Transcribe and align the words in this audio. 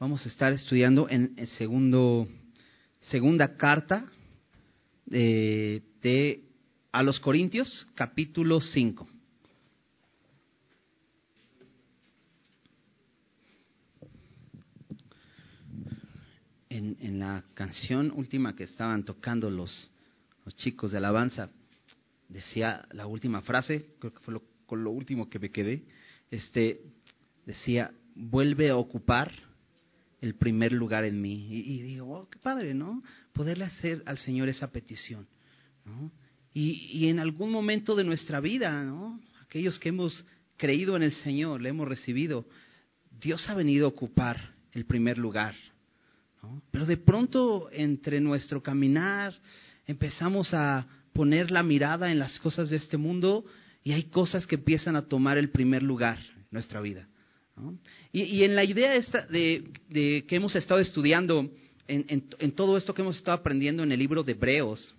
Vamos 0.00 0.24
a 0.24 0.30
estar 0.30 0.50
estudiando 0.54 1.10
en 1.10 1.34
el 1.36 1.46
segundo, 1.46 2.26
segunda 3.00 3.58
carta 3.58 4.06
de, 5.04 5.82
de 6.00 6.42
a 6.90 7.02
los 7.02 7.20
Corintios, 7.20 7.86
capítulo 7.94 8.62
5. 8.62 9.06
En, 16.70 16.96
en, 16.98 17.18
la 17.18 17.44
canción 17.52 18.10
última 18.16 18.56
que 18.56 18.64
estaban 18.64 19.04
tocando 19.04 19.50
los, 19.50 19.90
los 20.46 20.56
chicos 20.56 20.92
de 20.92 20.96
alabanza, 20.96 21.50
decía 22.26 22.88
la 22.92 23.04
última 23.04 23.42
frase, 23.42 23.88
creo 23.98 24.14
que 24.14 24.20
fue 24.20 24.32
lo, 24.32 24.42
con 24.64 24.82
lo 24.82 24.92
último 24.92 25.28
que 25.28 25.38
me 25.38 25.50
quedé, 25.50 25.84
este, 26.30 26.80
decía, 27.44 27.92
vuelve 28.14 28.70
a 28.70 28.76
ocupar 28.76 29.49
el 30.20 30.34
primer 30.34 30.72
lugar 30.72 31.04
en 31.04 31.20
mí. 31.20 31.48
Y, 31.50 31.82
digo, 31.82 32.12
oh, 32.12 32.28
qué 32.28 32.38
padre, 32.38 32.74
¿no? 32.74 33.02
Poderle 33.32 33.64
hacer 33.64 34.02
al 34.06 34.18
Señor 34.18 34.48
esa 34.48 34.70
petición. 34.70 35.26
Y, 36.52 36.90
y, 36.92 37.08
en 37.08 37.18
algún 37.18 37.50
momento 37.50 37.96
de 37.96 38.04
nuestra 38.04 38.40
vida, 38.40 38.84
¿no? 38.84 39.20
Aquellos 39.42 39.78
que 39.78 39.88
hemos 39.88 40.24
creído 40.56 40.94
en 40.96 41.02
el 41.02 41.12
Señor, 41.12 41.60
le 41.62 41.70
hemos 41.70 41.88
recibido, 41.88 42.46
Dios 43.20 43.48
ha 43.48 43.54
venido 43.54 43.86
a 43.86 43.88
ocupar 43.88 44.54
el 44.72 44.84
primer 44.84 45.18
lugar. 45.18 45.54
¿no? 46.42 46.62
Pero 46.70 46.86
de 46.86 46.96
pronto, 46.96 47.68
entre 47.72 48.20
nuestro 48.20 48.62
caminar, 48.62 49.34
empezamos 49.86 50.52
a 50.54 50.86
poner 51.12 51.50
la 51.50 51.62
mirada 51.62 52.12
en 52.12 52.18
las 52.18 52.38
cosas 52.40 52.70
de 52.70 52.76
este 52.76 52.96
mundo 52.96 53.44
y 53.82 53.92
hay 53.92 54.04
cosas 54.04 54.46
que 54.46 54.56
empiezan 54.56 54.96
a 54.96 55.06
tomar 55.08 55.38
el 55.38 55.50
primer 55.50 55.82
lugar 55.82 56.18
en 56.18 56.46
nuestra 56.50 56.80
vida. 56.80 57.08
Y, 58.12 58.44
en 58.44 58.56
la 58.56 58.64
idea 58.64 58.92
de, 59.28 60.24
que 60.26 60.36
hemos 60.36 60.54
estado 60.56 60.80
estudiando, 60.80 61.50
en, 61.86 62.52
todo 62.52 62.76
esto 62.76 62.94
que 62.94 63.02
hemos 63.02 63.16
estado 63.16 63.38
aprendiendo 63.38 63.82
en 63.82 63.92
el 63.92 63.98
libro 63.98 64.22
de 64.22 64.32
Hebreos, 64.32 64.94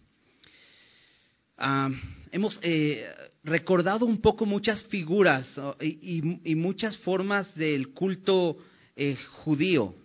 ah, 1.58 1.90
hemos 2.32 2.60
eh, 2.62 3.06
recordado 3.44 4.06
un 4.06 4.22
poco 4.22 4.46
muchas 4.46 4.84
figuras 4.84 5.48
y, 5.80 6.56
muchas 6.56 6.98
formas 6.98 7.54
del 7.56 7.90
culto 7.90 8.58
eh, 8.96 9.18
judío, 9.44 9.96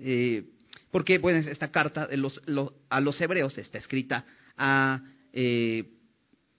eh, 0.00 0.44
porque 0.90 1.18
bueno, 1.18 1.38
esta 1.38 1.70
carta 1.70 2.08
a 2.88 3.00
los 3.00 3.20
hebreos 3.20 3.56
está 3.58 3.78
escrita 3.78 4.24
a 4.56 5.02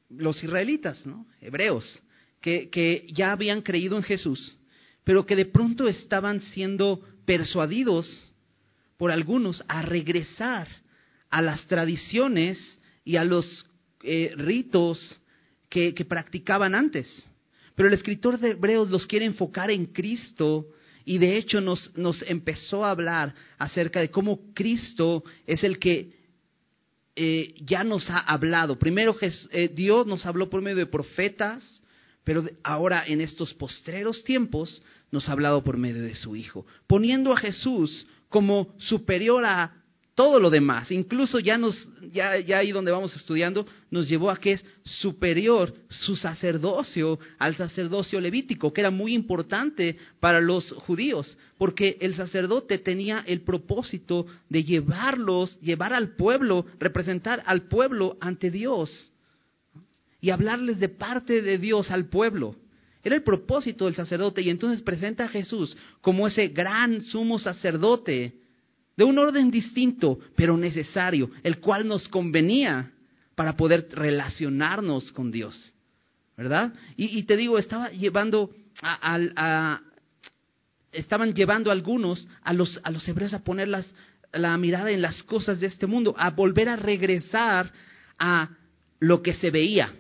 los 0.10 0.44
israelitas, 0.44 1.04
hebreos, 1.42 2.02
que 2.40 3.06
ya 3.14 3.34
habían 3.34 3.62
creído 3.62 3.98
en 3.98 4.04
Jesús 4.04 4.58
pero 5.04 5.26
que 5.26 5.36
de 5.36 5.46
pronto 5.46 5.88
estaban 5.88 6.42
siendo 6.42 7.02
persuadidos 7.26 8.32
por 8.98 9.12
algunos 9.12 9.64
a 9.68 9.82
regresar 9.82 10.68
a 11.30 11.42
las 11.42 11.66
tradiciones 11.68 12.80
y 13.04 13.16
a 13.16 13.24
los 13.24 13.66
eh, 14.04 14.34
ritos 14.36 15.20
que, 15.70 15.94
practicaban 16.08 16.76
antes. 16.76 17.08
Pero 17.76 17.88
el 17.88 17.94
escritor 17.94 18.38
de 18.38 18.52
Hebreos 18.52 18.90
los 18.90 19.08
quiere 19.08 19.26
enfocar 19.26 19.72
en 19.72 19.86
Cristo 19.86 20.68
y 21.06 21.18
de 21.18 21.38
hecho 21.38 21.62
nos, 21.62 21.90
empezó 22.28 22.86
a 22.86 22.92
hablar 22.92 23.34
acerca 23.58 24.02
de 24.02 24.12
cómo 24.12 24.54
Cristo 24.54 25.24
es 25.48 25.64
el 25.64 25.80
que 25.80 26.20
eh, 27.16 27.56
ya 27.62 27.84
nos 27.84 28.10
ha 28.10 28.20
hablado. 28.20 28.78
Primero 28.78 29.16
eh, 29.22 29.72
Dios 29.74 30.06
nos 30.06 30.26
habló 30.26 30.50
por 30.50 30.62
medio 30.62 30.78
de 30.78 30.86
profetas, 30.86 31.82
pero 32.24 32.44
ahora 32.64 33.04
en 33.06 33.22
estos 33.22 33.54
postreros 33.54 34.24
tiempos 34.24 34.82
nos 35.12 35.28
ha 35.28 35.34
hablado 35.34 35.64
por 35.64 35.78
medio 35.78 36.02
de 36.02 36.16
su 36.16 36.36
Hijo, 36.36 36.66
poniendo 36.88 37.34
a 37.34 37.38
Jesús 37.38 38.06
como 38.30 38.74
superior 38.78 39.44
a 39.46 39.82
todo 40.16 40.40
lo 40.40 40.50
demás. 40.50 40.92
Incluso 40.92 41.40
ya 41.40 41.58
nos, 41.58 41.76
ya, 42.12 42.38
ya 42.40 42.60
ahí 42.60 42.72
donde 42.72 42.92
vamos 42.92 43.16
estudiando, 43.16 43.66
nos 43.90 44.08
llevó 44.08 44.30
a 44.30 44.38
que 44.38 44.54
es 44.54 44.66
superior 44.84 45.74
su 45.90 46.16
sacerdocio 46.16 47.18
al 47.40 47.56
sacerdocio 47.56 48.20
levítico, 48.20 48.72
que 48.72 48.82
era 48.82 48.92
muy 48.92 49.14
importante 49.14 49.98
para 50.20 50.42
los 50.42 50.72
judíos, 50.74 51.38
porque 51.58 51.98
el 52.02 52.16
sacerdote 52.16 52.78
tenía 52.78 53.24
el 53.26 53.42
propósito 53.42 54.26
de 54.50 54.64
llevarlos, 54.64 55.60
llevar 55.62 55.94
al 55.94 56.16
pueblo, 56.16 56.66
representar 56.80 57.42
al 57.46 57.64
pueblo 57.64 58.18
ante 58.22 58.52
Dios 58.52 59.12
y 60.22 60.30
hablarles 60.30 60.80
de 60.80 60.88
parte 60.88 61.42
de 61.42 61.58
Dios 61.58 61.90
al 61.90 62.06
pueblo. 62.06 62.56
Era 63.04 63.16
el 63.16 63.24
propósito 63.24 63.86
del 63.86 63.96
sacerdote 63.96 64.44
y 64.44 64.52
entonces 64.52 64.84
presenta 64.84 65.26
a 65.26 65.30
Jesús 65.30 65.76
como 66.02 66.28
ese 66.28 66.50
gran 66.50 67.02
sumo 67.02 67.40
sacerdote 67.40 68.36
de 68.96 69.04
un 69.04 69.18
orden 69.18 69.50
distinto, 69.50 70.20
pero 70.36 70.56
necesario, 70.56 71.32
el 71.42 71.58
cual 71.58 71.88
nos 71.88 72.08
convenía 72.08 72.92
para 73.34 73.58
poder 73.58 73.88
relacionarnos 73.92 75.12
con 75.12 75.32
Dios. 75.32 75.74
¿Verdad? 76.38 76.74
Y, 76.96 77.24
te 77.24 77.38
digo, 77.38 77.58
estaba 77.58 77.90
llevando 77.90 78.52
a, 78.82 79.82
estaban 80.92 81.34
llevando 81.34 81.72
algunos 81.72 82.28
a 82.42 82.54
los, 82.54 82.80
a 82.84 82.92
los 82.92 83.08
hebreos 83.08 83.34
a 83.34 83.44
poner 83.44 83.68
la 83.68 84.58
mirada 84.58 84.92
en 84.92 85.02
las 85.02 85.22
cosas 85.24 85.60
de 85.60 85.68
este 85.68 85.88
mundo, 85.88 86.16
a 86.18 86.30
volver 86.32 86.70
a 86.70 86.76
regresar 86.76 87.72
a 88.18 88.50
lo 89.00 89.22
que 89.22 89.34
se 89.34 89.52
veía 89.52 89.94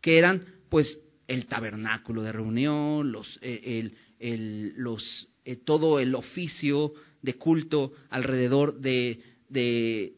que 0.00 0.18
eran 0.18 0.44
pues 0.68 0.98
el 1.26 1.46
tabernáculo 1.46 2.22
de 2.22 2.32
reunión, 2.32 3.12
los, 3.12 3.38
eh, 3.42 3.92
el, 4.18 4.74
los, 4.76 5.28
eh, 5.44 5.56
todo 5.56 6.00
el 6.00 6.14
oficio 6.14 6.92
de 7.22 7.34
culto 7.34 7.92
alrededor 8.08 8.80
de, 8.80 9.20
de, 9.48 10.14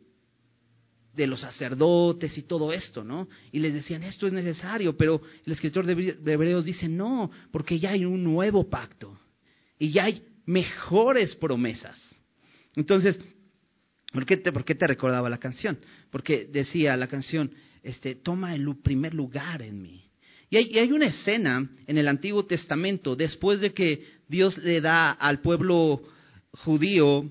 de, 1.15 1.26
los 1.26 1.41
sacerdotes 1.41 2.37
y 2.38 2.43
todo 2.43 2.72
esto, 2.72 3.04
¿no? 3.04 3.28
Y 3.50 3.59
les 3.59 3.75
decían, 3.75 4.03
esto 4.03 4.26
es 4.26 4.32
necesario, 4.32 4.97
pero 4.97 5.20
el 5.44 5.53
escritor 5.53 5.84
de 5.84 6.32
Hebreos 6.32 6.64
dice, 6.64 6.88
no, 6.88 7.31
porque 7.50 7.78
ya 7.78 7.91
hay 7.91 8.04
un 8.04 8.25
nuevo 8.25 8.69
pacto 8.70 9.19
y 9.78 9.91
ya 9.91 10.04
hay 10.04 10.22
mejores 10.47 11.34
promesas. 11.37 12.00
Entonces, 12.75 13.19
¿por 14.12 14.25
qué 14.25 14.37
te, 14.37 14.53
por 14.53 14.64
qué 14.64 14.75
te 14.75 14.87
recordaba 14.87 15.28
la 15.28 15.38
canción? 15.38 15.78
Porque 16.10 16.49
decía 16.50 16.97
la 16.97 17.06
canción, 17.06 17.53
este, 17.82 18.15
toma 18.15 18.54
el 18.54 18.76
primer 18.82 19.15
lugar 19.15 19.62
en 19.62 19.82
mí. 19.82 20.04
Y 20.53 20.78
hay, 20.78 20.93
una 20.93 21.06
escena 21.06 21.66
en 21.87 21.97
el 21.97 22.06
Antiguo 22.06 22.44
Testamento, 22.44 23.16
después 23.16 23.60
de 23.60 23.72
que 23.72 24.04
Dios 24.28 24.59
le 24.59 24.82
da 24.82 25.12
al 25.12 25.41
pueblo 25.41 26.03
judío 26.50 27.25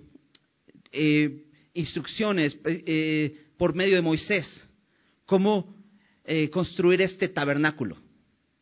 eh, 0.92 1.44
instrucciones 1.76 2.58
eh, 2.66 2.84
eh, 2.88 3.38
por 3.58 3.76
medio 3.76 3.96
de 3.96 4.02
Moisés, 4.02 4.48
cómo 5.26 5.80
construir 6.52 7.02
este 7.02 7.28
tabernáculo, 7.28 7.98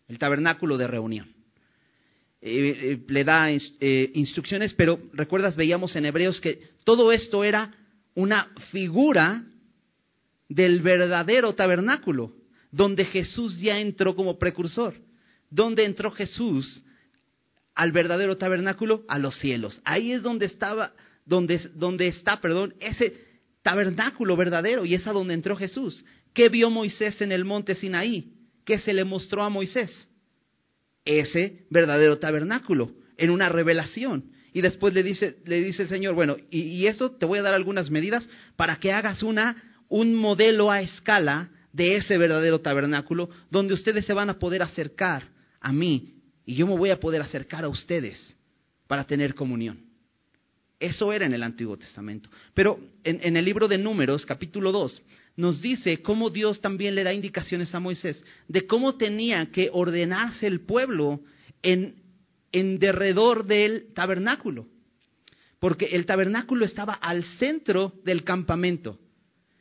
el 0.08 0.18
tabernáculo 0.18 0.76
de 0.78 0.88
reunión. 0.88 1.28
le 2.42 3.24
da 3.24 3.52
instrucciones, 3.52 4.74
pero 4.74 5.00
recuerdas, 5.14 5.56
veíamos 5.56 5.96
en 5.96 6.06
Hebreos 6.06 6.42
que 6.42 6.60
todo 6.84 7.12
esto 7.12 7.44
era 7.44 7.76
una 8.16 8.48
figura 8.72 9.44
del 10.50 10.82
verdadero 10.82 11.54
tabernáculo, 11.54 12.34
donde 12.72 13.06
Jesús 13.06 13.60
ya 13.60 13.80
entró 13.80 14.16
como 14.16 14.38
precursor. 14.38 14.96
¿Dónde 15.50 15.86
entró 15.86 16.12
Jesús 16.12 16.84
al 17.76 17.92
verdadero 17.92 18.38
tabernáculo? 18.38 19.04
A 19.08 19.18
los 19.20 19.36
cielos. 19.40 19.80
Ahí 19.86 20.12
es 20.12 20.24
donde 20.24 20.48
estaba, 20.48 20.94
donde, 21.26 21.60
donde 21.76 22.08
está, 22.08 22.42
perdón, 22.42 22.74
ese 22.80 23.14
tabernáculo 23.62 24.36
verdadero 24.36 24.86
y 24.86 24.96
es 24.96 25.06
a 25.08 25.12
donde 25.12 25.34
entró 25.34 25.56
Jesús. 25.56 26.04
¿Qué 26.34 26.50
vio 26.50 26.70
Moisés 26.70 27.22
en 27.22 27.32
el 27.32 27.46
monte 27.46 27.76
Sinaí? 27.76 28.34
¿Qué 28.66 28.80
se 28.80 28.94
le 28.94 29.04
mostró 29.04 29.44
a 29.44 29.50
Moisés? 29.50 29.92
Ese 31.06 31.66
verdadero 31.70 32.20
tabernáculo, 32.20 32.92
en 33.18 33.30
una 33.30 33.50
revelación. 33.50 34.32
Y 34.54 34.62
después 34.62 34.94
le 34.94 35.04
dice, 35.04 35.38
le 35.46 35.62
dice 35.64 35.84
el 35.84 35.90
Señor, 35.90 36.16
bueno, 36.16 36.38
y, 36.50 36.62
y 36.62 36.88
eso 36.88 37.12
te 37.12 37.26
voy 37.26 37.40
a 37.40 37.44
dar 37.44 37.54
algunas 37.54 37.90
medidas 37.90 38.28
para 38.56 38.78
que 38.78 38.92
hagas 38.92 39.24
una 39.24 39.56
un 39.90 40.16
modelo 40.16 40.72
a 40.72 40.82
escala 40.82 41.50
de 41.74 41.98
ese 41.98 42.18
verdadero 42.18 42.62
tabernáculo 42.62 43.30
donde 43.50 43.74
ustedes 43.74 44.06
se 44.06 44.14
van 44.14 44.30
a 44.30 44.40
poder 44.40 44.62
acercar 44.62 45.24
a 45.60 45.74
mí 45.74 46.14
y 46.46 46.56
yo 46.56 46.66
me 46.66 46.78
voy 46.78 46.90
a 46.90 47.00
poder 47.00 47.22
acercar 47.22 47.64
a 47.64 47.70
ustedes 47.70 48.36
para 48.88 49.04
tener 49.04 49.36
comunión. 49.36 49.90
Eso 50.80 51.12
era 51.12 51.26
en 51.26 51.34
el 51.34 51.44
Antiguo 51.44 51.78
Testamento. 51.78 52.30
Pero 52.54 52.80
en, 53.04 53.36
el 53.36 53.44
libro 53.44 53.68
de 53.68 53.78
Números, 53.78 54.26
capítulo 54.26 54.72
2, 54.72 55.02
nos 55.36 55.62
dice 55.62 56.02
cómo 56.02 56.30
Dios 56.30 56.62
también 56.62 56.96
le 56.96 57.04
da 57.04 57.14
indicaciones 57.14 57.76
a 57.76 57.80
Moisés 57.80 58.24
de 58.48 58.66
cómo 58.66 58.96
tenía 58.96 59.52
que 59.52 59.70
ordenarse 59.72 60.48
el 60.48 60.62
pueblo 60.62 61.20
en, 61.62 61.96
en 62.52 62.80
derredor 62.80 63.46
del 63.46 63.94
tabernáculo. 63.94 64.68
Porque 65.60 65.88
el 65.88 66.06
tabernáculo 66.06 66.64
estaba 66.64 66.94
al 66.94 67.26
centro 67.38 67.94
del 68.06 68.24
campamento. 68.24 68.98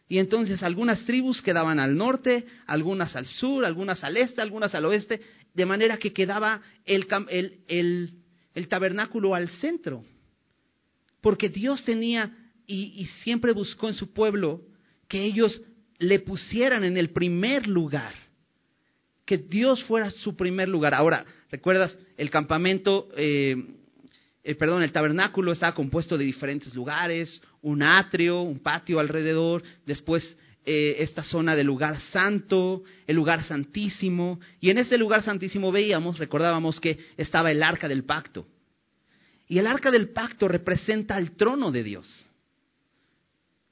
Y 0.08 0.18
entonces 0.18 0.62
algunas 0.62 1.04
tribus 1.04 1.42
quedaban 1.42 1.78
al 1.78 1.96
norte, 1.96 2.46
algunas 2.66 3.14
al 3.14 3.26
sur, 3.26 3.64
algunas 3.64 4.02
al 4.02 4.16
este, 4.16 4.40
algunas 4.40 4.74
al 4.74 4.86
oeste, 4.86 5.20
de 5.52 5.66
manera 5.66 5.98
que 5.98 6.12
quedaba 6.12 6.62
el, 6.86 7.06
el, 7.68 8.12
el, 8.54 8.68
tabernáculo 8.68 9.34
al 9.34 9.48
centro. 9.60 10.04
porque 11.20 11.48
Dios 11.48 11.84
tenía 11.84 12.34
y, 12.66 13.06
siempre 13.22 13.52
buscó 13.52 13.88
en 13.88 13.94
su 13.94 14.12
pueblo 14.12 14.62
que 15.08 15.24
ellos 15.24 15.60
le 15.98 16.20
pusieran 16.20 16.84
en 16.84 16.96
el 16.96 17.10
primer 17.10 17.66
lugar, 17.66 18.14
que 19.24 19.38
Dios 19.38 19.82
fuera 19.84 20.10
su 20.10 20.36
primer 20.36 20.68
lugar. 20.68 20.94
Ahora, 20.94 21.24
¿recuerdas? 21.50 21.98
El 22.16 22.30
campamento, 22.30 23.08
eh, 23.16 23.56
eh, 24.50 24.54
perdón, 24.54 24.82
el 24.82 24.92
tabernáculo 24.92 25.52
estaba 25.52 25.74
compuesto 25.74 26.16
de 26.16 26.24
diferentes 26.24 26.74
lugares, 26.74 27.40
un 27.62 27.82
atrio, 27.82 28.42
un 28.42 28.60
patio 28.60 29.00
alrededor, 29.00 29.62
después 29.86 30.36
eh, 30.64 30.96
esta 30.98 31.22
zona 31.22 31.54
del 31.54 31.66
lugar 31.66 32.00
santo, 32.12 32.82
el 33.06 33.16
lugar 33.16 33.44
santísimo, 33.44 34.40
y 34.60 34.70
en 34.70 34.78
ese 34.78 34.98
lugar 34.98 35.22
santísimo 35.22 35.72
veíamos, 35.72 36.18
recordábamos 36.18 36.80
que 36.80 36.98
estaba 37.16 37.50
el 37.50 37.62
arca 37.62 37.88
del 37.88 38.04
pacto. 38.04 38.46
Y 39.46 39.58
el 39.58 39.66
arca 39.66 39.90
del 39.90 40.10
pacto 40.10 40.46
representa 40.46 41.16
el 41.16 41.32
trono 41.36 41.72
de 41.72 41.82
Dios 41.82 42.28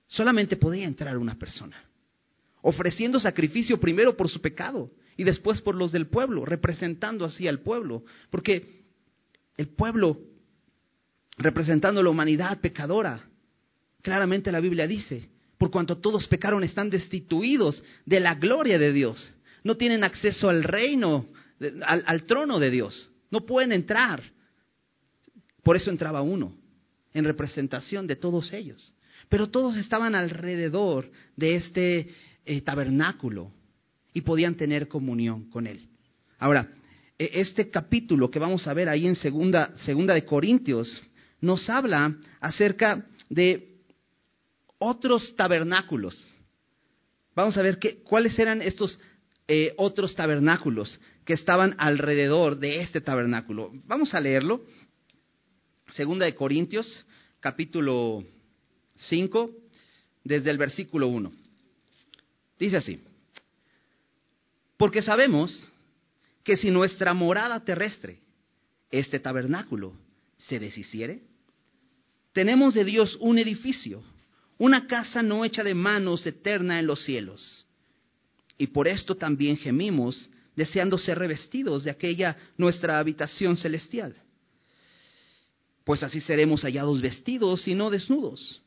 solamente 0.06 0.56
podía 0.56 0.86
entrar 0.86 1.18
una 1.18 1.38
persona, 1.38 1.76
ofreciendo 2.62 3.20
sacrificio 3.20 3.78
primero 3.78 4.16
por 4.16 4.28
su 4.28 4.40
pecado 4.40 4.90
y 5.16 5.24
después 5.24 5.60
por 5.60 5.74
los 5.74 5.92
del 5.92 6.06
pueblo, 6.06 6.44
representando 6.44 7.24
así 7.24 7.48
al 7.48 7.60
pueblo, 7.60 8.04
porque 8.30 8.82
el 9.56 9.68
pueblo, 9.68 10.18
representando 11.36 12.02
la 12.02 12.10
humanidad 12.10 12.60
pecadora, 12.60 13.22
claramente 14.02 14.52
la 14.52 14.60
Biblia 14.60 14.86
dice, 14.86 15.28
por 15.58 15.70
cuanto 15.70 15.98
todos 15.98 16.26
pecaron 16.28 16.64
están 16.64 16.90
destituidos 16.90 17.82
de 18.04 18.20
la 18.20 18.34
gloria 18.34 18.78
de 18.78 18.92
Dios, 18.92 19.32
no 19.64 19.76
tienen 19.76 20.04
acceso 20.04 20.48
al 20.48 20.62
reino, 20.62 21.26
al, 21.84 22.24
trono 22.24 22.58
de 22.58 22.70
Dios, 22.70 23.08
no 23.30 23.44
pueden 23.44 23.72
entrar. 23.72 24.22
Por 25.62 25.76
eso 25.76 25.90
entraba 25.90 26.22
uno, 26.22 26.56
en 27.12 27.24
representación 27.24 28.06
de 28.06 28.16
todos 28.16 28.52
ellos. 28.52 28.94
Pero 29.28 29.50
todos 29.50 29.76
estaban 29.76 30.14
alrededor 30.14 31.10
de 31.34 31.56
este 31.56 32.08
eh, 32.44 32.60
tabernáculo 32.60 33.50
y 34.12 34.20
podían 34.20 34.54
tener 34.54 34.86
comunión 34.86 35.50
con 35.50 35.66
él. 35.66 35.88
Ahora, 36.38 36.70
e, 37.18 37.30
este 37.40 37.70
capítulo 37.70 38.30
que 38.30 38.38
vamos 38.38 38.66
a 38.68 38.74
ver 38.74 38.88
ahí 38.88 39.06
en 39.06 39.16
segunda, 39.16 39.74
segunda 39.84 40.14
de 40.14 40.24
Corintios 40.24 41.02
nos 41.40 41.68
habla 41.68 42.16
acerca 42.40 43.06
de 43.28 43.76
otros 44.78 45.34
tabernáculos. 45.36 46.16
Vamos 47.34 47.56
a 47.56 47.62
ver 47.62 47.78
qué, 47.78 48.02
cuáles 48.02 48.38
eran 48.38 48.62
estos 48.62 48.98
eh, 49.48 49.74
otros 49.76 50.14
tabernáculos 50.14 51.00
que 51.24 51.34
estaban 51.34 51.74
alrededor 51.78 52.58
de 52.58 52.80
este 52.80 53.00
tabernáculo. 53.00 53.70
Vamos 53.84 54.14
a 54.14 54.20
leerlo. 54.20 54.64
Segunda 55.90 56.26
de 56.26 56.34
Corintios, 56.34 57.06
capítulo 57.40 58.24
5, 58.96 59.50
desde 60.24 60.50
el 60.50 60.58
versículo 60.58 61.08
1. 61.08 61.32
Dice 62.58 62.78
así, 62.78 63.00
porque 64.76 65.02
sabemos 65.02 65.70
que 66.42 66.56
si 66.56 66.70
nuestra 66.70 67.14
morada 67.14 67.64
terrestre, 67.64 68.20
este 68.90 69.20
tabernáculo, 69.20 69.94
se 70.48 70.58
deshiciere, 70.58 71.20
tenemos 72.32 72.74
de 72.74 72.84
Dios 72.84 73.16
un 73.20 73.38
edificio, 73.38 74.02
una 74.58 74.86
casa 74.86 75.22
no 75.22 75.44
hecha 75.44 75.64
de 75.64 75.74
manos 75.74 76.26
eterna 76.26 76.78
en 76.78 76.86
los 76.86 77.04
cielos. 77.04 77.66
Y 78.58 78.68
por 78.68 78.88
esto 78.88 79.16
también 79.16 79.56
gemimos, 79.56 80.30
deseando 80.54 80.98
ser 80.98 81.18
revestidos 81.18 81.84
de 81.84 81.90
aquella 81.90 82.36
nuestra 82.56 82.98
habitación 82.98 83.56
celestial. 83.56 84.16
Pues 85.84 86.02
así 86.02 86.20
seremos 86.20 86.62
hallados 86.62 87.00
vestidos 87.00 87.68
y 87.68 87.74
no 87.74 87.90
desnudos 87.90 88.62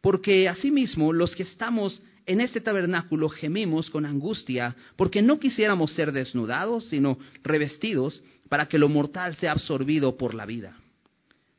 porque 0.00 0.48
asimismo 0.48 1.12
los 1.12 1.34
que 1.34 1.42
estamos 1.42 2.02
en 2.26 2.40
este 2.40 2.60
tabernáculo 2.60 3.28
gemimos 3.28 3.90
con 3.90 4.06
angustia, 4.06 4.76
porque 4.96 5.20
no 5.20 5.40
quisiéramos 5.40 5.90
ser 5.92 6.12
desnudados, 6.12 6.84
sino 6.84 7.18
revestidos, 7.42 8.22
para 8.48 8.66
que 8.66 8.78
lo 8.78 8.88
mortal 8.88 9.36
sea 9.36 9.52
absorbido 9.52 10.16
por 10.16 10.34
la 10.34 10.46
vida. 10.46 10.76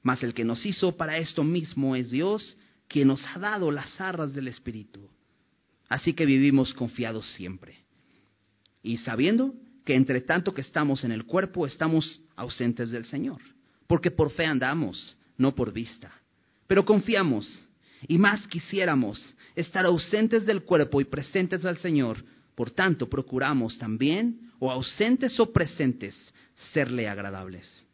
Mas 0.04 0.24
el 0.24 0.34
que 0.34 0.46
nos 0.46 0.66
hizo 0.66 0.96
para 0.98 1.18
esto 1.18 1.44
mismo 1.44 1.96
es 1.96 2.10
Dios, 2.10 2.58
quien 2.88 3.08
nos 3.08 3.24
ha 3.26 3.40
dado 3.40 3.72
las 3.72 4.00
arras 4.02 4.34
del 4.34 4.48
Espíritu. 4.48 5.10
Así 5.88 6.14
que 6.14 6.26
vivimos 6.26 6.74
confiados 6.74 7.30
siempre. 7.34 7.78
Y 8.82 8.98
sabiendo 8.98 9.54
que 9.86 9.96
entre 9.96 10.22
tanto 10.22 10.54
que 10.54 10.62
estamos 10.62 11.04
en 11.04 11.12
el 11.12 11.26
cuerpo, 11.26 11.66
estamos 11.66 12.22
ausentes 12.36 12.92
del 12.92 13.06
Señor, 13.06 13.42
porque 13.88 14.12
por 14.12 14.32
fe 14.32 14.46
andamos, 14.46 15.18
no 15.38 15.54
por 15.54 15.72
vista. 15.72 16.12
Pero 16.68 16.86
confiamos 16.86 17.66
y 18.08 18.18
más 18.18 18.48
quisiéramos 18.48 19.22
estar 19.56 19.86
ausentes 19.86 20.46
del 20.46 20.64
cuerpo 20.64 21.02
y 21.02 21.06
presentes 21.06 21.66
al 21.66 21.78
Señor. 21.78 22.24
Por 22.56 22.72
tanto, 22.72 23.10
procuramos 23.10 23.78
también, 23.78 24.52
o 24.60 24.72
ausentes 24.72 25.40
o 25.40 25.52
presentes, 25.52 26.16
serle 26.74 27.08
agradables. 27.08 27.86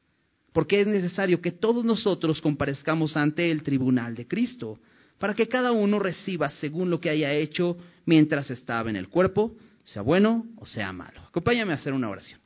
Porque 0.54 0.82
es 0.82 0.88
necesario 0.88 1.42
que 1.42 1.52
todos 1.52 1.86
nosotros 1.86 2.42
comparezcamos 2.42 3.16
ante 3.16 3.52
el 3.52 3.64
tribunal 3.64 4.16
de 4.16 4.28
Cristo, 4.28 4.80
para 5.20 5.34
que 5.34 5.48
cada 5.48 5.72
uno 5.72 6.00
reciba 6.00 6.50
según 6.62 6.90
lo 6.90 7.00
que 7.00 7.10
haya 7.10 7.34
hecho 7.34 7.78
mientras 8.06 8.50
estaba 8.52 8.90
en 8.90 8.96
el 8.96 9.10
cuerpo, 9.10 9.56
sea 9.84 10.02
bueno 10.02 10.46
o 10.58 10.66
sea 10.66 10.92
malo. 10.92 11.22
Acompáñame 11.28 11.74
a 11.74 11.76
hacer 11.76 11.94
una 11.94 12.10
oración. 12.10 12.40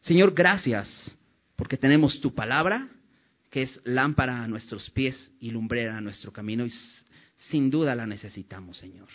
Señor, 0.00 0.34
gracias 0.34 0.88
porque 1.56 1.76
tenemos 1.76 2.20
tu 2.20 2.34
palabra 2.34 2.88
que 3.52 3.62
es 3.64 3.80
lámpara 3.84 4.42
a 4.42 4.48
nuestros 4.48 4.88
pies 4.90 5.30
y 5.38 5.50
lumbrera 5.50 5.98
a 5.98 6.00
nuestro 6.00 6.32
camino, 6.32 6.64
y 6.64 6.72
sin 7.50 7.68
duda 7.68 7.94
la 7.94 8.06
necesitamos, 8.06 8.78
Señor. 8.78 9.08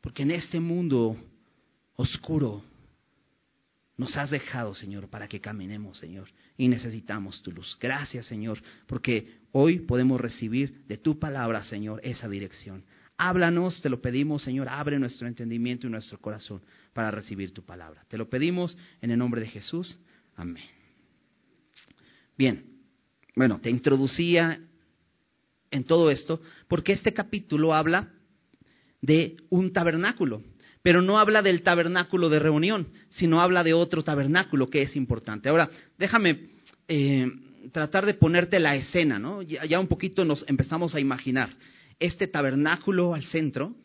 Porque 0.00 0.22
en 0.22 0.30
este 0.30 0.60
mundo 0.60 1.16
oscuro 1.96 2.62
nos 3.96 4.16
has 4.16 4.30
dejado, 4.30 4.72
Señor, 4.72 5.08
para 5.08 5.26
que 5.26 5.40
caminemos, 5.40 5.98
Señor, 5.98 6.28
y 6.62 6.68
necesitamos 6.68 7.42
tu 7.42 7.50
luz. 7.50 7.76
Gracias, 7.80 8.26
Señor, 8.26 8.62
porque 8.86 9.40
hoy 9.50 9.80
podemos 9.80 10.20
recibir 10.20 10.84
de 10.86 10.96
tu 10.96 11.18
palabra, 11.18 11.64
Señor, 11.64 12.00
esa 12.04 12.28
dirección. 12.28 12.84
Háblanos, 13.16 13.82
te 13.82 13.90
lo 13.90 14.00
pedimos, 14.00 14.44
Señor, 14.44 14.68
abre 14.68 14.96
nuestro 15.00 15.26
entendimiento 15.26 15.88
y 15.88 15.90
nuestro 15.90 16.20
corazón 16.20 16.62
para 16.92 17.10
recibir 17.10 17.52
tu 17.52 17.64
palabra. 17.64 18.04
Te 18.06 18.16
lo 18.16 18.30
pedimos 18.30 18.78
en 19.00 19.10
el 19.10 19.18
nombre 19.18 19.40
de 19.40 19.48
Jesús. 19.48 19.98
Amén. 20.36 20.62
Bien, 22.38 22.64
bueno, 23.34 23.60
te 23.60 23.68
introducía 23.68 24.60
en 25.68 25.82
todo 25.82 26.12
esto 26.12 26.40
porque 26.68 26.92
este 26.92 27.12
capítulo 27.12 27.74
habla 27.74 28.08
de 29.00 29.36
un 29.50 29.72
tabernáculo, 29.72 30.44
pero 30.82 31.00
no 31.00 31.18
habla 31.18 31.42
del 31.42 31.62
tabernáculo 31.62 32.28
de 32.28 32.38
reunión, 32.38 32.88
sino 33.08 33.40
habla 33.40 33.62
de 33.62 33.72
otro 33.72 34.02
tabernáculo 34.02 34.68
que 34.68 34.82
es 34.82 34.96
importante. 34.96 35.48
Ahora, 35.48 35.70
déjame 35.98 36.50
eh, 36.88 37.30
tratar 37.72 38.04
de 38.04 38.14
ponerte 38.14 38.58
la 38.58 38.74
escena, 38.74 39.18
¿no? 39.18 39.42
Ya, 39.42 39.64
ya 39.64 39.78
un 39.78 39.86
poquito 39.86 40.24
nos 40.24 40.44
empezamos 40.48 40.94
a 40.94 41.00
imaginar 41.00 41.50
este 42.00 42.26
tabernáculo 42.26 43.14
al 43.14 43.24
centro 43.24 43.76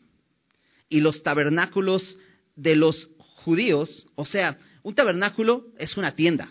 y 0.88 1.00
los 1.00 1.22
tabernáculos 1.22 2.18
de 2.56 2.74
los 2.74 3.08
judíos, 3.44 4.06
o 4.16 4.24
sea, 4.24 4.58
un 4.82 4.94
tabernáculo 4.94 5.66
es 5.78 5.96
una 5.96 6.16
tienda, 6.16 6.50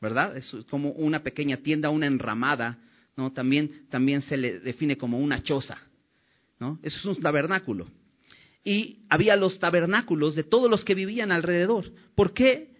¿verdad? 0.00 0.36
Es 0.36 0.54
como 0.68 0.90
una 0.90 1.22
pequeña 1.22 1.58
tienda, 1.58 1.90
una 1.90 2.06
enramada, 2.06 2.78
¿no? 3.16 3.32
También, 3.32 3.86
también 3.88 4.22
se 4.22 4.36
le 4.36 4.58
define 4.58 4.96
como 4.96 5.18
una 5.18 5.42
choza, 5.42 5.78
¿no? 6.58 6.80
Eso 6.82 6.98
es 6.98 7.04
un 7.04 7.22
tabernáculo. 7.22 7.86
Y 8.66 9.06
había 9.08 9.36
los 9.36 9.60
tabernáculos 9.60 10.34
de 10.34 10.42
todos 10.42 10.68
los 10.68 10.84
que 10.84 10.96
vivían 10.96 11.30
alrededor. 11.30 11.92
¿Por 12.16 12.34
qué? 12.34 12.74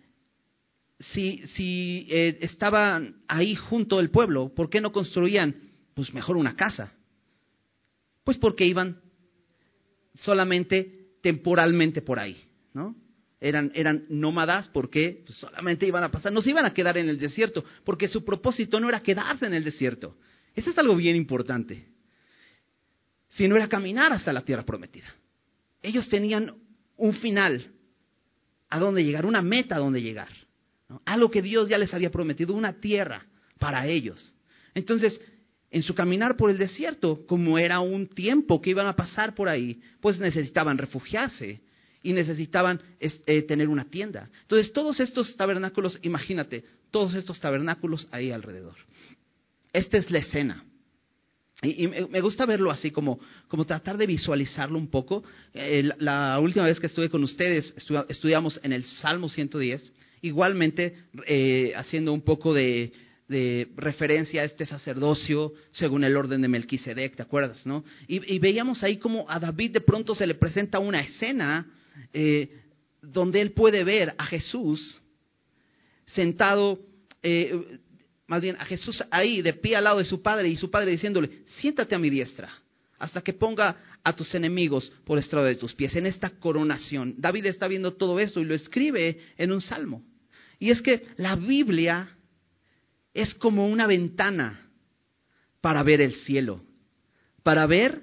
Si, 0.98 1.46
si 1.54 2.06
eh, 2.10 2.38
estaban 2.40 3.22
ahí 3.28 3.54
junto 3.54 3.98
al 3.98 4.10
pueblo, 4.10 4.52
¿por 4.54 4.68
qué 4.68 4.80
no 4.80 4.90
construían, 4.90 5.54
pues 5.94 6.12
mejor 6.12 6.36
una 6.36 6.56
casa? 6.56 6.92
Pues 8.24 8.36
porque 8.36 8.66
iban 8.66 9.00
solamente 10.16 11.12
temporalmente 11.22 12.02
por 12.02 12.18
ahí, 12.18 12.42
¿no? 12.74 12.96
eran, 13.40 13.70
eran 13.74 14.04
nómadas 14.08 14.68
porque 14.68 15.24
solamente 15.28 15.86
iban 15.86 16.02
a 16.02 16.10
pasar, 16.10 16.32
no 16.32 16.42
se 16.42 16.50
iban 16.50 16.64
a 16.64 16.74
quedar 16.74 16.98
en 16.98 17.08
el 17.08 17.18
desierto, 17.18 17.64
porque 17.84 18.08
su 18.08 18.24
propósito 18.24 18.80
no 18.80 18.88
era 18.88 19.00
quedarse 19.00 19.46
en 19.46 19.54
el 19.54 19.62
desierto. 19.62 20.16
Eso 20.54 20.70
es 20.70 20.78
algo 20.78 20.96
bien 20.96 21.16
importante. 21.16 21.86
Sino 23.28 23.56
era 23.56 23.68
caminar 23.68 24.12
hasta 24.12 24.32
la 24.32 24.42
tierra 24.42 24.64
prometida. 24.64 25.06
Ellos 25.82 26.08
tenían 26.08 26.54
un 26.96 27.14
final 27.14 27.72
a 28.68 28.78
dónde 28.78 29.04
llegar, 29.04 29.26
una 29.26 29.42
meta 29.42 29.76
a 29.76 29.78
dónde 29.78 30.02
llegar. 30.02 30.28
Algo 31.04 31.30
que 31.30 31.42
Dios 31.42 31.68
ya 31.68 31.78
les 31.78 31.92
había 31.94 32.10
prometido, 32.10 32.54
una 32.54 32.80
tierra 32.80 33.26
para 33.58 33.86
ellos. 33.86 34.34
Entonces, 34.74 35.20
en 35.70 35.82
su 35.82 35.94
caminar 35.94 36.36
por 36.36 36.50
el 36.50 36.58
desierto, 36.58 37.26
como 37.26 37.58
era 37.58 37.80
un 37.80 38.06
tiempo 38.06 38.60
que 38.60 38.70
iban 38.70 38.86
a 38.86 38.96
pasar 38.96 39.34
por 39.34 39.48
ahí, 39.48 39.80
pues 40.00 40.18
necesitaban 40.18 40.78
refugiarse 40.78 41.60
y 42.02 42.12
necesitaban 42.12 42.80
eh, 43.00 43.42
tener 43.42 43.68
una 43.68 43.84
tienda. 43.90 44.30
Entonces, 44.42 44.72
todos 44.72 45.00
estos 45.00 45.36
tabernáculos, 45.36 45.98
imagínate, 46.02 46.64
todos 46.90 47.14
estos 47.14 47.40
tabernáculos 47.40 48.06
ahí 48.12 48.30
alrededor. 48.30 48.76
Esta 49.72 49.98
es 49.98 50.10
la 50.10 50.18
escena. 50.18 50.64
Y, 51.62 51.88
me 51.88 52.20
gusta 52.20 52.44
verlo 52.44 52.70
así, 52.70 52.90
como, 52.90 53.18
como 53.48 53.64
tratar 53.64 53.96
de 53.96 54.06
visualizarlo 54.06 54.78
un 54.78 54.88
poco. 54.88 55.24
Eh, 55.54 55.88
la, 55.98 56.38
última 56.38 56.66
vez 56.66 56.78
que 56.78 56.86
estuve 56.86 57.08
con 57.08 57.24
ustedes, 57.24 57.72
estudiamos 58.08 58.60
en 58.62 58.72
el 58.72 58.84
Salmo 58.84 59.28
110, 59.28 59.92
igualmente 60.20 60.96
eh, 61.26 61.72
haciendo 61.74 62.12
un 62.12 62.20
poco 62.22 62.52
de, 62.52 62.92
referencia 63.76 64.42
a 64.42 64.44
este 64.44 64.66
sacerdocio 64.66 65.52
según 65.72 66.04
el 66.04 66.16
orden 66.16 66.42
de 66.42 66.48
Melquisedec, 66.48 67.16
¿te 67.16 67.22
acuerdas? 67.22 67.66
No? 67.66 67.84
Y, 68.06 68.38
veíamos 68.38 68.84
ahí 68.84 68.98
como 68.98 69.28
a 69.28 69.40
David 69.40 69.72
de 69.72 69.80
pronto 69.80 70.14
se 70.14 70.28
le 70.28 70.34
presenta 70.34 70.78
una 70.78 71.00
escena 71.00 71.66
eh, 72.12 72.50
donde 73.02 73.40
él 73.40 73.50
puede 73.50 73.82
ver 73.82 74.14
a 74.16 74.26
Jesús 74.26 75.02
sentado 76.04 76.78
más 78.26 78.42
bien 78.42 78.56
a 78.58 78.64
Jesús 78.64 79.04
ahí, 79.10 79.42
de 79.42 79.52
pie 79.52 79.76
al 79.76 79.84
lado 79.84 79.98
de 79.98 80.04
su 80.04 80.20
padre, 80.22 80.48
y 80.48 80.56
su 80.56 80.70
padre 80.70 80.90
diciéndole, 80.90 81.44
siéntate 81.60 81.94
a 81.94 81.98
mi 81.98 82.10
diestra, 82.10 82.50
hasta 82.98 83.22
que 83.22 83.32
ponga 83.32 83.76
a 84.02 84.14
tus 84.14 84.34
enemigos 84.34 84.92
por 85.04 85.18
estrado 85.18 85.46
de 85.46 85.56
tus 85.56 85.74
pies, 85.74 85.94
en 85.96 86.06
esta 86.06 86.30
coronación. 86.30 87.14
David 87.18 87.46
está 87.46 87.68
viendo 87.68 87.94
todo 87.94 88.18
esto 88.18 88.40
y 88.40 88.44
lo 88.44 88.54
escribe 88.54 89.20
en 89.36 89.52
un 89.52 89.60
salmo. 89.60 90.02
Y 90.58 90.70
es 90.70 90.82
que 90.82 91.06
la 91.16 91.36
Biblia 91.36 92.08
es 93.12 93.34
como 93.34 93.68
una 93.68 93.86
ventana 93.86 94.70
para 95.60 95.82
ver 95.82 96.00
el 96.00 96.14
cielo, 96.14 96.62
para 97.42 97.66
ver 97.66 98.02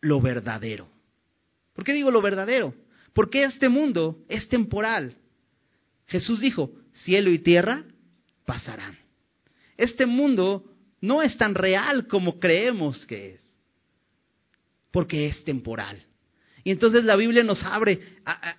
lo 0.00 0.20
verdadero. 0.20 0.88
¿Por 1.74 1.84
qué 1.84 1.92
digo 1.92 2.10
lo 2.10 2.22
verdadero? 2.22 2.74
Porque 3.12 3.44
este 3.44 3.68
mundo 3.68 4.24
es 4.28 4.48
temporal. 4.48 5.16
Jesús 6.06 6.40
dijo, 6.40 6.72
cielo 6.92 7.30
y 7.30 7.38
tierra 7.38 7.84
pasarán. 8.50 8.98
Este 9.76 10.06
mundo 10.06 10.64
no 11.00 11.22
es 11.22 11.38
tan 11.38 11.54
real 11.54 12.08
como 12.08 12.40
creemos 12.40 13.06
que 13.06 13.34
es, 13.34 13.42
porque 14.90 15.26
es 15.26 15.44
temporal. 15.44 16.04
Y 16.64 16.72
entonces 16.72 17.04
la 17.04 17.14
Biblia 17.14 17.44
nos 17.44 17.62
abre 17.62 18.00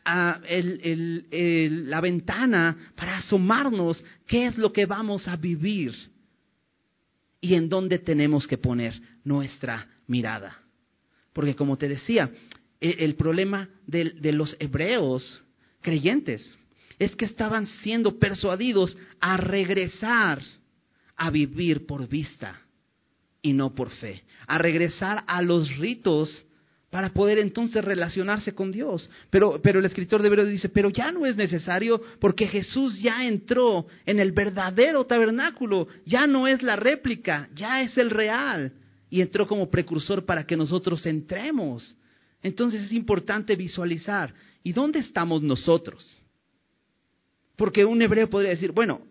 la 0.05 2.01
ventana 2.01 2.93
para 2.95 3.17
asomarnos 3.17 4.01
qué 4.25 4.45
es 4.45 4.57
lo 4.57 4.71
que 4.71 4.85
vamos 4.85 5.27
a 5.27 5.35
vivir 5.35 5.93
y 7.41 7.55
en 7.55 7.67
dónde 7.67 7.99
tenemos 7.99 8.47
que 8.47 8.57
poner 8.57 8.93
nuestra 9.25 9.89
mirada. 10.07 10.57
Porque 11.33 11.53
como 11.53 11.77
te 11.77 11.89
decía, 11.89 12.31
e, 12.79 12.95
el, 12.99 13.15
problema 13.15 13.67
de 13.85 14.31
los 14.31 14.55
hebreos 14.57 15.43
creyentes 15.81 16.57
es 17.01 17.15
que 17.15 17.25
estaban 17.25 17.65
siendo 17.65 18.19
persuadidos 18.19 18.95
a 19.19 19.35
regresar 19.35 20.39
a 21.15 21.31
vivir 21.31 21.87
por 21.87 22.07
vista 22.07 22.61
y 23.41 23.53
no 23.53 23.73
por 23.73 23.89
fe, 23.89 24.23
a 24.45 24.59
regresar 24.59 25.23
a 25.25 25.41
los 25.41 25.75
ritos 25.77 26.45
para 26.91 27.09
poder 27.09 27.39
entonces 27.39 27.83
relacionarse 27.83 28.53
con 28.53 28.71
Dios. 28.71 29.09
Pero, 29.31 29.59
pero 29.63 29.79
el 29.79 29.85
escritor 29.85 30.21
de 30.21 30.27
Hebreos 30.27 30.49
dice, 30.49 30.69
pero 30.69 30.91
ya 30.91 31.11
no 31.11 31.25
es 31.25 31.35
necesario 31.35 31.99
porque 32.19 32.45
Jesús 32.45 33.01
ya 33.01 33.25
entró 33.25 33.87
en 34.05 34.19
el 34.19 34.31
verdadero 34.31 35.03
tabernáculo, 35.03 35.87
ya 36.05 36.27
no 36.27 36.47
es 36.47 36.61
la 36.61 36.75
réplica, 36.75 37.49
ya 37.55 37.81
es 37.81 37.97
el 37.97 38.11
real. 38.11 38.73
Y 39.09 39.21
entró 39.21 39.47
como 39.47 39.71
precursor 39.71 40.23
para 40.23 40.45
que 40.45 40.55
nosotros 40.55 41.03
entremos. 41.07 41.95
Entonces 42.43 42.83
es 42.83 42.91
importante 42.91 43.55
visualizar, 43.55 44.35
¿y 44.61 44.71
dónde 44.71 44.99
estamos 44.99 45.41
nosotros? 45.41 46.20
Porque 47.61 47.85
un 47.85 48.01
hebreo 48.01 48.27
podría 48.27 48.49
decir, 48.49 48.71
bueno, 48.71 49.05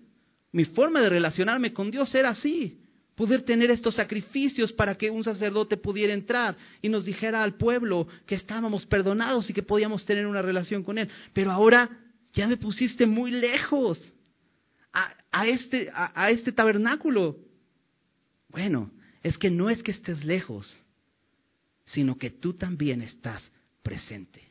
mi 0.50 0.64
forma 0.64 1.00
de 1.00 1.08
relacionarme 1.08 1.72
con 1.72 1.88
Dios 1.88 2.12
era 2.16 2.30
así, 2.30 2.80
poder 3.14 3.42
tener 3.42 3.70
estos 3.70 3.94
sacrificios 3.94 4.72
para 4.72 4.96
que 4.96 5.08
un 5.08 5.22
sacerdote 5.22 5.76
pudiera 5.76 6.12
entrar 6.12 6.56
y 6.82 6.88
nos 6.88 7.04
dijera 7.04 7.44
al 7.44 7.54
pueblo 7.54 8.08
que 8.26 8.34
estábamos 8.34 8.86
perdonados 8.86 9.48
y 9.48 9.52
que 9.52 9.62
podíamos 9.62 10.04
tener 10.04 10.26
una 10.26 10.42
relación 10.42 10.82
con 10.82 10.98
Él. 10.98 11.08
Pero 11.32 11.52
ahora 11.52 11.96
ya 12.32 12.48
me 12.48 12.56
pusiste 12.56 13.06
muy 13.06 13.30
lejos 13.30 14.00
a, 14.92 15.46
este, 15.46 15.88
a 15.94 16.28
este 16.32 16.50
tabernáculo. 16.50 17.36
Bueno, 18.48 18.90
es 19.22 19.38
que 19.38 19.48
no 19.48 19.70
es 19.70 19.80
que 19.80 19.92
estés 19.92 20.24
lejos, 20.24 20.76
sino 21.84 22.18
que 22.18 22.30
tú 22.30 22.52
también 22.54 23.00
estás 23.00 23.48
presente. 23.84 24.42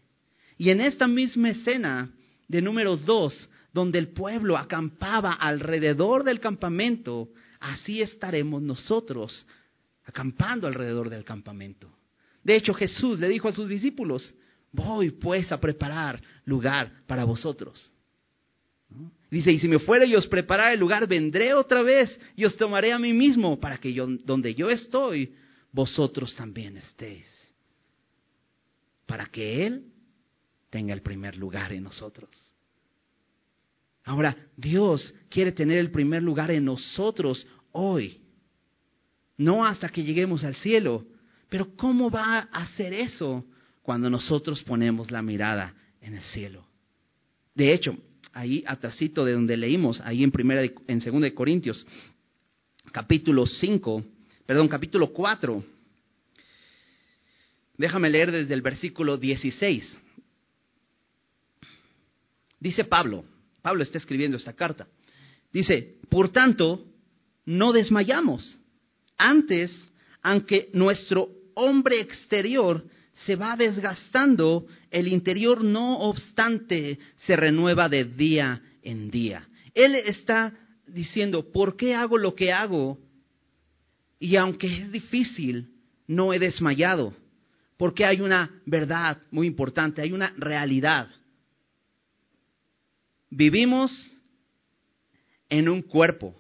Y 0.58 0.70
en 0.70 0.80
esta 0.80 1.06
misma 1.06 1.50
escena 1.50 2.10
de 2.48 2.62
números 2.62 3.06
dos, 3.06 3.50
donde 3.74 4.00
el 4.00 4.10
pueblo 4.10 4.58
acampaba 4.58 5.34
alrededor 5.34 6.24
del 6.24 6.40
campamento, 6.40 7.30
así 7.60 8.02
estaremos 8.02 8.62
nosotros 8.62 9.46
acampando 10.06 10.68
alrededor 10.68 11.10
del 11.10 11.24
campamento. 11.24 11.92
De 12.44 12.56
hecho, 12.56 12.74
Jesús 12.74 13.20
le 13.20 13.30
dijo 13.30 13.48
a 13.48 13.54
sus 13.54 13.70
discípulos, 13.70 14.34
voy 14.72 15.12
pues 15.12 15.52
a 15.52 15.60
preparar 15.60 16.22
lugar 16.46 16.92
para 17.06 17.26
vosotros. 17.26 17.92
Dice, 19.30 19.52
y 19.52 19.60
si 19.60 19.68
me 19.68 19.78
fuera 19.78 20.06
y 20.06 20.16
os 20.16 20.26
preparar 20.26 20.74
el 20.74 20.80
lugar, 20.80 21.08
vendré 21.08 21.54
otra 21.54 21.84
vez 21.84 22.20
y 22.36 22.46
os 22.46 22.58
tomaré 22.58 22.92
a 22.92 22.98
mí 22.98 23.14
mismo 23.14 23.60
para 23.60 23.78
que 23.78 23.94
yo, 23.94 24.08
donde 24.08 24.56
yo 24.56 24.70
estoy, 24.72 25.36
vosotros 25.72 26.36
también 26.36 26.78
estéis. 26.78 27.28
Para 29.06 29.28
que 29.28 29.68
Él 29.68 29.86
tenga 30.72 30.94
el 30.94 31.04
primer 31.04 31.38
lugar 31.38 31.72
en 31.74 31.84
nosotros. 31.84 32.30
Ahora, 34.04 34.36
Dios 34.56 35.14
quiere 35.30 35.52
tener 35.52 35.78
el 35.78 35.92
primer 35.92 36.24
lugar 36.24 36.52
en 36.52 36.66
nosotros 36.66 37.46
hoy, 37.72 38.22
no 39.38 39.66
hasta 39.66 39.90
que 39.90 40.04
lleguemos 40.04 40.44
al 40.44 40.56
cielo. 40.56 41.06
Pero 41.50 41.76
¿cómo 41.76 42.12
va 42.12 42.40
a 42.52 42.62
hacer 42.62 42.94
eso 42.94 43.46
cuando 43.82 44.10
nosotros 44.10 44.62
ponemos 44.64 45.10
la 45.12 45.22
mirada 45.22 45.74
en 46.02 46.16
el 46.16 46.24
cielo? 46.24 46.66
De 47.56 47.74
hecho, 47.74 47.98
ahí 48.34 48.64
atrásito 48.68 49.26
de 49.26 49.34
donde 49.34 49.58
leímos, 49.58 50.00
ahí 50.02 50.24
en 50.24 50.32
primera 50.32 50.62
en 50.88 51.02
segunda 51.02 51.26
de 51.26 51.34
Corintios, 51.34 51.86
capítulo 52.92 53.46
5, 53.46 54.04
perdón, 54.46 54.68
capítulo 54.68 55.12
4. 55.12 55.64
Déjame 57.78 58.10
leer 58.10 58.32
desde 58.32 58.54
el 58.54 58.62
versículo 58.62 59.18
16. 59.18 59.98
Dice 62.60 62.84
Pablo, 62.84 63.24
Pablo 63.62 63.84
está 63.84 63.98
escribiendo 63.98 64.38
esta 64.38 64.54
carta. 64.54 64.88
Dice, 65.52 65.98
por 66.10 66.30
tanto, 66.30 66.86
no 67.46 67.74
desmayamos. 67.74 68.60
Antes, 69.18 69.72
aunque 70.22 70.70
nuestro 70.74 71.30
hombre 71.56 72.00
exterior 72.00 72.86
se 73.26 73.36
va 73.36 73.56
desgastando, 73.56 74.66
el 74.92 75.08
interior 75.08 75.64
no 75.64 76.00
obstante 76.00 77.00
se 77.18 77.36
renueva 77.36 77.90
de 77.90 78.06
día 78.06 78.62
en 78.82 79.12
día. 79.12 79.48
Él 79.74 79.96
está 79.96 80.54
diciendo, 80.88 81.52
¿por 81.52 81.76
qué 81.76 81.96
hago 81.96 82.18
lo 82.18 82.34
que 82.34 82.52
hago? 82.52 82.98
Y 84.20 84.36
aunque 84.36 84.68
es 84.68 84.92
difícil, 84.92 85.70
no 86.08 86.34
he 86.34 86.40
desmayado, 86.40 87.14
porque 87.78 88.06
hay 88.06 88.22
una 88.22 88.62
verdad 88.66 89.22
muy 89.32 89.48
importante, 89.48 90.02
hay 90.02 90.12
una 90.12 90.34
realidad. 90.38 91.10
Vivimos 93.30 93.92
en 95.50 95.70
un 95.70 95.82
cuerpo. 95.82 96.36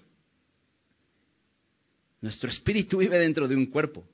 Nuestro 2.21 2.49
espíritu 2.49 2.97
vive 2.97 3.17
dentro 3.17 3.47
de 3.47 3.55
un 3.55 3.67
cuerpo. 3.67 4.05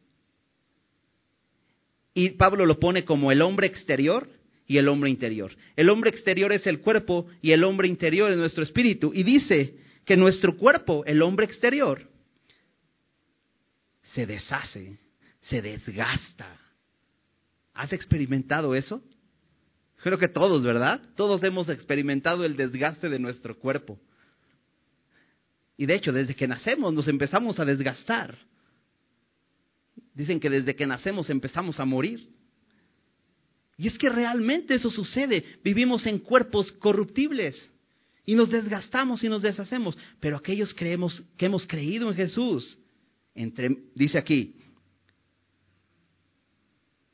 Y 2.14 2.32
Pablo 2.32 2.66
lo 2.66 2.80
pone 2.80 3.04
como 3.04 3.32
el 3.32 3.42
hombre 3.42 3.68
exterior 3.68 4.30
y 4.68 4.78
el 4.78 4.88
hombre 4.88 5.10
interior. 5.10 5.52
El 5.76 5.90
hombre 5.90 6.10
exterior 6.10 6.52
es 6.52 6.66
el 6.68 6.80
cuerpo 6.80 7.28
y 7.42 7.52
el 7.52 7.64
hombre 7.64 7.88
interior 7.88 8.32
es 8.32 8.38
nuestro 8.38 8.64
espíritu. 8.64 9.12
Y 9.14 9.24
dice 9.24 9.78
que 10.06 10.16
nuestro 10.16 10.58
cuerpo, 10.58 11.04
el 11.06 11.22
hombre 11.22 11.46
exterior, 11.46 12.10
se 14.14 14.26
deshace, 14.26 14.98
se 15.42 15.62
desgasta. 15.62 16.60
¿Has 17.74 17.92
experimentado 17.92 18.76
eso? 18.76 19.04
Creo 20.06 20.20
que 20.20 20.28
todos, 20.28 20.64
¿verdad? 20.64 21.02
Todos 21.16 21.42
hemos 21.42 21.68
experimentado 21.68 22.46
el 22.46 22.56
desgaste 22.56 23.10
de 23.10 23.18
nuestro 23.18 23.58
cuerpo. 23.58 24.00
Y 25.78 25.88
de 25.88 25.96
hecho, 25.96 26.14
desde 26.14 26.36
que 26.36 26.48
nacemos 26.48 26.94
nos 26.94 27.08
empezamos 27.08 27.60
a 27.60 27.66
desgastar. 27.66 28.38
Dicen 30.14 30.40
que 30.40 30.52
desde 30.52 30.76
que 30.76 30.86
nacemos 30.86 31.28
empezamos 31.32 31.80
a 31.80 31.86
morir. 31.86 32.30
Y 33.80 33.88
es 33.88 33.98
que 33.98 34.08
realmente 34.10 34.76
eso 34.76 34.92
sucede. 34.92 35.44
Vivimos 35.64 36.06
en 36.06 36.20
cuerpos 36.20 36.72
corruptibles 36.74 37.72
y 38.28 38.36
nos 38.36 38.52
desgastamos 38.52 39.24
y 39.24 39.28
nos 39.28 39.42
deshacemos. 39.42 39.98
Pero 40.20 40.38
aquellos 40.38 40.72
creemos, 40.76 41.24
que 41.36 41.48
hemos 41.48 41.66
creído 41.66 42.10
en 42.10 42.16
Jesús, 42.16 42.78
dice 43.96 44.20
aquí, 44.20 44.56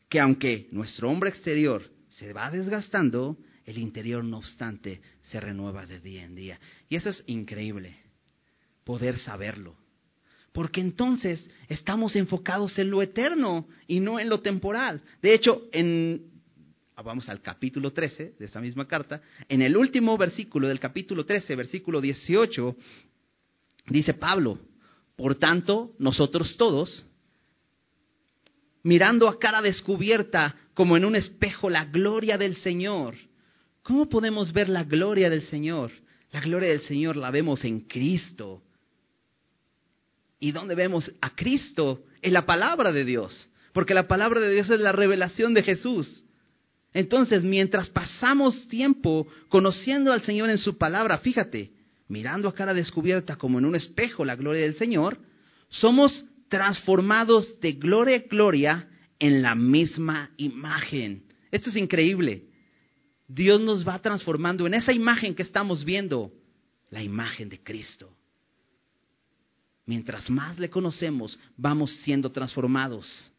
que 0.10 0.20
aunque 0.20 0.68
nuestro 0.74 1.10
hombre 1.10 1.30
exterior 1.30 1.90
se 2.22 2.34
va 2.34 2.52
desgastando, 2.52 3.36
el 3.66 3.80
interior 3.80 4.24
no 4.24 4.38
obstante 4.38 5.02
se 5.22 5.40
renueva 5.40 5.88
de 5.88 6.00
día 6.00 6.24
en 6.24 6.36
día. 6.36 6.60
Y 6.88 6.96
eso 6.96 7.10
es 7.10 7.24
increíble, 7.26 7.98
poder 8.84 9.18
saberlo. 9.18 9.76
porque 10.54 10.82
entonces 10.82 11.50
estamos 11.70 12.14
enfocados 12.18 12.78
en 12.78 12.92
lo 12.92 13.02
eterno 13.02 13.70
y 13.88 14.02
no 14.02 14.20
en 14.20 14.28
lo 14.28 14.42
temporal. 14.42 15.02
De 15.22 15.34
hecho, 15.34 15.70
en 15.72 16.30
vamos 17.02 17.30
al 17.30 17.42
capítulo 17.42 17.92
13 17.92 18.36
de 18.38 18.46
esta 18.46 18.60
misma 18.60 18.86
carta, 18.86 19.22
en 19.48 19.62
el 19.62 19.76
último 19.78 20.18
versículo 20.18 20.68
del 20.68 20.80
capítulo 20.80 21.26
13, 21.26 21.56
versículo 21.56 22.02
18, 22.02 22.76
dice 23.88 24.14
Pablo, 24.14 24.60
por 25.16 25.36
tanto, 25.36 25.96
nosotros 25.98 26.58
todos, 26.58 27.08
mirando 28.84 29.28
a 29.28 29.40
cara 29.40 29.62
descubierta 29.62 30.56
como 30.74 30.98
en 30.98 31.06
un 31.06 31.16
espejo 31.16 31.70
la 31.70 31.86
gloria 31.86 32.38
del 32.38 32.56
Señor, 32.56 33.16
¿cómo 33.84 34.10
podemos 34.10 34.54
ver 34.54 34.70
la 34.70 34.84
gloria 34.84 35.30
del 35.30 35.44
Señor? 35.44 35.92
La 36.32 36.42
gloria 36.42 36.70
del 36.70 36.82
Señor 36.82 37.18
la 37.18 37.32
vemos 37.32 37.64
en 37.66 37.82
Cristo. 37.82 38.62
¿Y 40.40 40.52
dónde 40.52 40.76
vemos 40.76 41.12
a 41.22 41.36
Cristo? 41.36 42.04
En 42.22 42.34
la 42.34 42.46
palabra 42.46 42.92
de 42.92 43.06
Dios. 43.06 43.50
Porque 43.74 43.94
la 43.94 44.08
palabra 44.08 44.40
de 44.40 44.54
Dios 44.54 44.70
es 44.70 44.80
la 44.80 44.92
revelación 44.92 45.54
de 45.54 45.64
Jesús. 45.64 46.24
Entonces, 46.94 47.44
mientras 47.44 47.90
pasamos 47.90 48.68
tiempo 48.68 49.28
conociendo 49.50 50.12
al 50.12 50.24
Señor 50.24 50.50
en 50.50 50.58
su 50.58 50.78
palabra, 50.78 51.20
fíjate, 51.20 51.72
mirando 52.08 52.50
a 52.50 52.56
cara 52.56 52.74
descubierta 52.74 53.38
como 53.38 53.60
en 53.60 53.66
un 53.66 53.76
espejo 53.76 54.26
la 54.26 54.36
gloria 54.36 54.64
del 54.64 54.76
Señor, 54.76 55.18
somos 55.70 56.26
transformados 56.52 57.62
de 57.62 57.72
gloria 57.72 58.18
a 58.18 58.28
gloria 58.28 58.90
en 59.18 59.42
la 59.42 59.56
misma 59.56 60.32
imagen. 60.36 61.24
Esto 61.50 61.70
es 61.70 61.78
increíble. 61.78 62.44
Dios 63.26 63.62
nos 63.62 63.88
va 63.88 63.98
transformando 64.00 64.68
en 64.68 64.74
esa 64.74 64.92
imagen 64.92 65.34
que 65.34 65.44
estamos 65.44 65.86
viendo, 65.86 66.30
la 66.90 67.02
imagen 67.02 67.48
de 67.48 67.64
Cristo. 67.64 68.14
Mientras 69.86 70.30
más 70.30 70.60
le 70.60 70.70
conocemos, 70.70 71.40
vamos 71.56 71.90
siendo 72.04 72.34
transformados. 72.34 73.32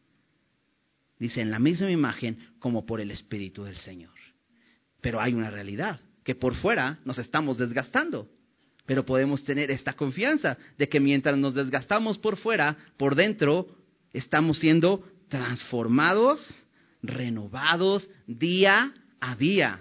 Dice, 1.18 1.42
en 1.42 1.50
la 1.50 1.58
misma 1.58 1.90
imagen 1.90 2.38
como 2.58 2.86
por 2.86 2.98
el 2.98 3.10
Espíritu 3.10 3.62
del 3.62 3.76
Señor. 3.76 4.14
Pero 5.02 5.20
hay 5.20 5.34
una 5.34 5.50
realidad, 5.50 6.00
que 6.24 6.34
por 6.34 6.54
fuera 6.54 6.98
nos 7.04 7.18
estamos 7.18 7.58
desgastando. 7.58 8.30
Pero 8.92 9.06
podemos 9.06 9.42
tener 9.42 9.70
esta 9.70 9.94
confianza 9.94 10.58
de 10.76 10.86
que 10.86 11.00
mientras 11.00 11.38
nos 11.38 11.54
desgastamos 11.54 12.18
por 12.18 12.36
fuera, 12.36 12.76
por 12.98 13.14
dentro, 13.14 13.66
estamos 14.12 14.58
siendo 14.58 15.02
transformados, 15.30 16.38
renovados 17.02 18.06
día 18.26 18.92
a 19.18 19.34
día. 19.34 19.80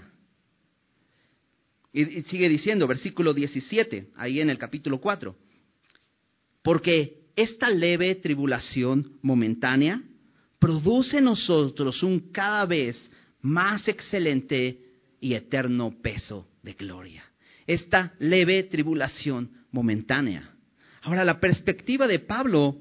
Y, 1.91 2.21
sigue 2.21 2.47
diciendo, 2.47 2.87
versículo 2.87 3.33
17, 3.33 4.11
ahí 4.15 4.39
en 4.39 4.49
el 4.49 4.57
capítulo 4.57 5.01
4. 5.01 5.35
Porque 6.61 7.25
esta 7.35 7.69
leve 7.69 8.15
tribulación 8.15 9.17
momentánea 9.21 10.01
produce 10.57 11.17
en 11.17 11.25
nosotros 11.25 12.01
un 12.01 12.31
cada 12.31 12.65
vez 12.65 13.11
más 13.41 13.85
excelente 13.89 14.79
y 15.19 15.33
eterno 15.33 15.97
peso 16.01 16.47
de 16.63 16.71
gloria. 16.75 17.25
Esta 17.71 18.13
leve 18.19 18.63
tribulación 18.63 19.49
momentánea. 19.71 20.53
Ahora, 21.03 21.23
la 21.23 21.39
perspectiva 21.39 22.05
de 22.05 22.19
Pablo, 22.19 22.75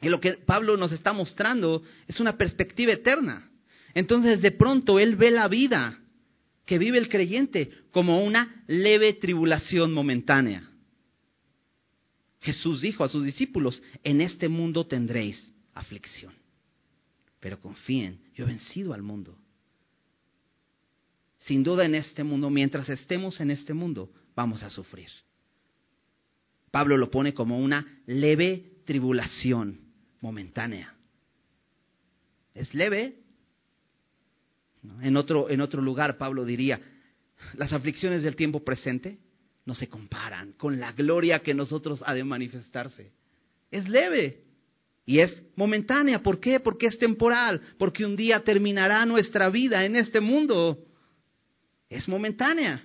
y 0.00 0.08
lo 0.08 0.20
que 0.20 0.34
Pablo 0.34 0.76
nos 0.76 0.92
está 0.92 1.12
mostrando, 1.12 1.82
es 2.06 2.20
una 2.20 2.36
perspectiva 2.38 2.92
eterna. 2.92 3.50
Entonces, 3.92 4.40
de 4.40 4.52
pronto, 4.52 5.00
él 5.00 5.16
ve 5.16 5.32
la 5.32 5.48
vida 5.48 5.98
que 6.64 6.78
vive 6.78 6.96
el 6.96 7.08
creyente 7.08 7.72
como 7.90 8.22
una 8.22 8.62
leve 8.68 9.14
tribulación 9.14 9.92
momentánea. 9.92 10.70
Jesús 12.40 12.82
dijo 12.82 13.02
a 13.02 13.08
sus 13.08 13.24
discípulos, 13.24 13.82
en 14.04 14.20
este 14.20 14.48
mundo 14.48 14.86
tendréis 14.86 15.52
aflicción, 15.74 16.32
pero 17.40 17.58
confíen, 17.58 18.20
yo 18.36 18.44
he 18.44 18.46
vencido 18.46 18.94
al 18.94 19.02
mundo. 19.02 19.36
Sin 21.44 21.62
duda 21.62 21.84
en 21.84 21.94
este 21.94 22.22
mundo, 22.22 22.50
mientras 22.50 22.88
estemos 22.88 23.40
en 23.40 23.50
este 23.50 23.74
mundo, 23.74 24.10
vamos 24.34 24.62
a 24.62 24.70
sufrir. 24.70 25.08
Pablo 26.70 26.96
lo 26.96 27.10
pone 27.10 27.34
como 27.34 27.58
una 27.58 28.00
leve 28.06 28.72
tribulación 28.84 29.80
momentánea. 30.20 30.94
Es 32.54 32.72
leve. 32.74 33.18
En 35.00 35.16
otro, 35.16 35.48
en 35.48 35.60
otro 35.60 35.82
lugar 35.82 36.16
Pablo 36.16 36.44
diría, 36.44 36.80
las 37.54 37.72
aflicciones 37.72 38.22
del 38.22 38.36
tiempo 38.36 38.64
presente 38.64 39.18
no 39.64 39.74
se 39.74 39.88
comparan 39.88 40.52
con 40.52 40.80
la 40.80 40.92
gloria 40.92 41.40
que 41.40 41.54
nosotros 41.54 42.02
ha 42.06 42.14
de 42.14 42.24
manifestarse. 42.24 43.12
Es 43.70 43.88
leve 43.88 44.44
y 45.06 45.20
es 45.20 45.42
momentánea. 45.56 46.22
¿Por 46.22 46.40
qué? 46.40 46.60
Porque 46.60 46.86
es 46.86 46.98
temporal, 46.98 47.60
porque 47.78 48.04
un 48.04 48.16
día 48.16 48.40
terminará 48.44 49.04
nuestra 49.06 49.50
vida 49.50 49.84
en 49.84 49.96
este 49.96 50.20
mundo. 50.20 50.84
Es 51.92 52.08
momentánea. 52.08 52.84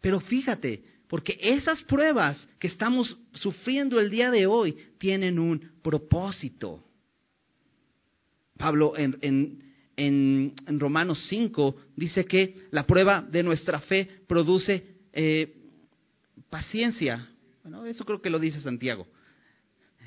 Pero 0.00 0.20
fíjate, 0.20 0.82
porque 1.08 1.38
esas 1.40 1.82
pruebas 1.84 2.46
que 2.58 2.66
estamos 2.66 3.16
sufriendo 3.32 4.00
el 4.00 4.10
día 4.10 4.30
de 4.30 4.46
hoy 4.46 4.76
tienen 4.98 5.38
un 5.38 5.72
propósito. 5.82 6.84
Pablo 8.56 8.96
en, 8.96 9.16
en, 9.96 10.54
en, 10.66 10.80
Romanos 10.80 11.26
5 11.28 11.76
dice 11.96 12.24
que 12.24 12.66
la 12.70 12.86
prueba 12.86 13.22
de 13.22 13.42
nuestra 13.42 13.80
fe 13.80 14.08
produce 14.26 14.84
eh, 15.12 15.54
paciencia. 16.50 17.28
Bueno, 17.62 17.86
eso 17.86 18.04
creo 18.04 18.20
que 18.20 18.30
lo 18.30 18.38
dice 18.38 18.60
Santiago. 18.60 19.06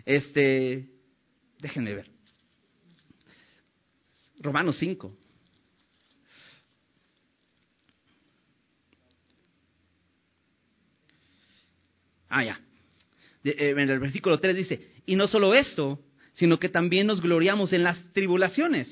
Este, 0.06 0.90
déjenme 1.60 1.94
ver. 1.94 2.10
Romanos 4.40 4.78
5. 4.80 5.16
Ah, 12.38 12.44
ya. 12.44 12.60
Eh, 13.44 13.74
en 13.76 13.90
el 13.90 14.00
versículo 14.00 14.40
3 14.40 14.56
dice, 14.56 14.88
y 15.08 15.16
no 15.16 15.28
solo 15.28 15.56
esto, 15.56 16.00
sino 16.34 16.60
que 16.60 16.70
también 16.70 17.08
nos 17.08 17.20
gloriamos 17.20 17.74
en 17.74 17.82
las 17.82 17.98
tribulaciones, 18.14 18.88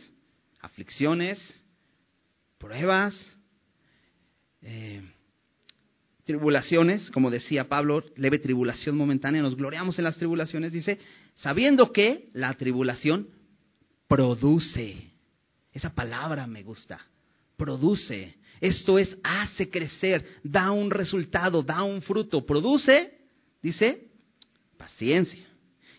aflicciones, 0.61 1.39
pruebas, 2.57 3.13
eh, 4.63 4.99
tribulaciones, 6.23 7.11
como 7.11 7.29
decía 7.29 7.69
Pablo, 7.69 8.03
leve 8.15 8.39
tribulación 8.39 8.97
momentánea, 8.97 9.43
nos 9.43 9.55
gloriamos 9.55 9.99
en 9.99 10.05
las 10.05 10.17
tribulaciones, 10.17 10.71
dice, 10.71 10.97
sabiendo 11.35 11.91
que 11.91 12.29
la 12.33 12.55
tribulación 12.55 13.27
produce. 14.07 15.11
Esa 15.71 15.93
palabra 15.93 16.47
me 16.47 16.63
gusta, 16.63 16.99
produce. 17.55 18.37
Esto 18.59 18.97
es, 18.97 19.15
hace 19.23 19.69
crecer, 19.69 20.25
da 20.41 20.71
un 20.71 20.89
resultado, 20.89 21.61
da 21.61 21.83
un 21.83 22.01
fruto, 22.01 22.43
produce, 22.43 23.14
dice, 23.65 24.07
paciencia. 24.77 25.47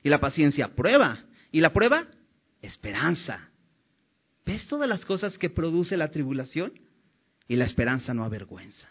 Y 0.02 0.08
la 0.08 0.20
paciencia 0.20 0.68
prueba. 0.74 1.24
Y 1.50 1.60
la 1.60 1.72
prueba, 1.72 2.06
esperanza. 2.62 3.50
¿Ves 4.44 4.66
todas 4.68 4.88
las 4.88 5.04
cosas 5.04 5.36
que 5.36 5.50
produce 5.50 5.96
la 5.96 6.10
tribulación? 6.10 6.72
Y 7.48 7.56
la 7.56 7.64
esperanza 7.64 8.14
no 8.14 8.24
avergüenza. 8.24 8.88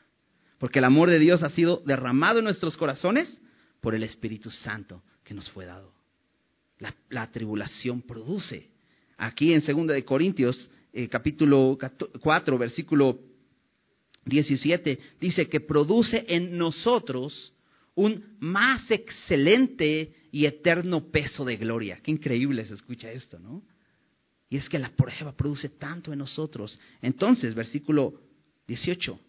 Porque 0.59 0.79
el 0.79 0.85
amor 0.85 1.09
de 1.09 1.19
Dios 1.19 1.41
ha 1.43 1.49
sido 1.49 1.83
derramado 1.85 2.39
en 2.39 2.45
nuestros 2.45 2.75
corazones 2.75 3.41
por 3.79 3.95
el 3.95 4.03
Espíritu 4.03 4.51
Santo 4.51 5.03
que 5.23 5.33
nos 5.33 5.49
fue 5.49 5.65
dado. 5.65 5.93
La, 7.09 7.31
tribulación 7.31 8.01
produce. 8.01 8.69
Aquí 9.17 9.53
en 9.53 9.63
2 9.65 9.87
de 9.87 10.03
Corintios, 10.03 10.69
eh, 10.91 11.07
capítulo 11.07 11.77
4, 12.21 12.57
versículo 12.57 13.19
17, 14.25 14.99
dice 15.21 15.47
que 15.47 15.61
produce 15.61 16.25
en 16.27 16.57
nosotros 16.57 17.53
un 17.95 18.35
más 18.39 18.89
excelente 18.91 20.13
y 20.31 20.45
eterno 20.45 21.11
peso 21.11 21.45
de 21.45 21.55
gloria. 21.55 21.99
Qué 22.03 22.11
increíble 22.11 22.65
se 22.65 22.73
escucha 22.73 23.11
esto, 23.11 23.39
¿no? 23.39 23.63
Y 24.49 24.57
es 24.57 24.69
que 24.69 24.77
la 24.77 24.89
prueba 24.89 25.35
produce 25.35 25.69
tanto 25.69 26.11
en 26.11 26.19
nosotros. 26.19 26.77
Entonces, 27.01 27.55
versículo 27.55 28.21
18, 28.67 29.19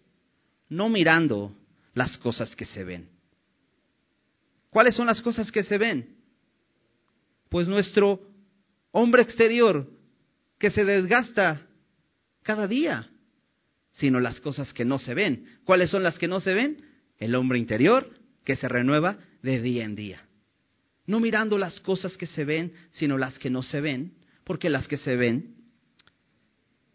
no 0.71 0.89
mirando 0.89 1.57
las 1.95 2.19
cosas 2.19 2.55
que 2.55 2.67
se 2.67 2.85
ven. 2.85 3.09
¿Cuáles 4.69 4.95
son 4.95 5.07
las 5.07 5.23
cosas 5.23 5.51
que 5.51 5.65
se 5.65 5.79
ven? 5.79 6.17
Pues 7.49 7.69
nuestro 7.69 8.21
hombre 8.91 9.23
exterior 9.23 9.89
que 10.59 10.71
se 10.71 10.85
desgasta 10.85 11.67
cada 12.43 12.67
día, 12.67 13.09
sino 13.93 14.21
las 14.21 14.41
cosas 14.41 14.73
que 14.73 14.85
no 14.85 14.99
se 14.99 15.15
ven. 15.15 15.61
¿Cuáles 15.65 15.91
son 15.91 16.03
las 16.03 16.19
que 16.19 16.29
no 16.29 16.41
se 16.41 16.53
ven? 16.53 16.85
El 17.19 17.35
hombre 17.35 17.59
interior 17.59 18.16
que 18.47 18.57
se 18.57 18.69
renueva 18.69 19.19
de 19.43 19.61
día 19.61 19.85
en 19.85 19.97
día. 19.97 20.23
No 21.07 21.21
mirando 21.21 21.59
las 21.59 21.81
cosas 21.81 22.17
que 22.17 22.27
se 22.27 22.45
ven, 22.45 22.73
sino 22.91 23.19
las 23.19 23.39
que 23.39 23.51
no 23.51 23.63
se 23.63 23.81
ven, 23.81 24.15
porque 24.45 24.71
las 24.71 24.89
que 24.89 24.97
se 24.97 25.17
ven 25.17 25.57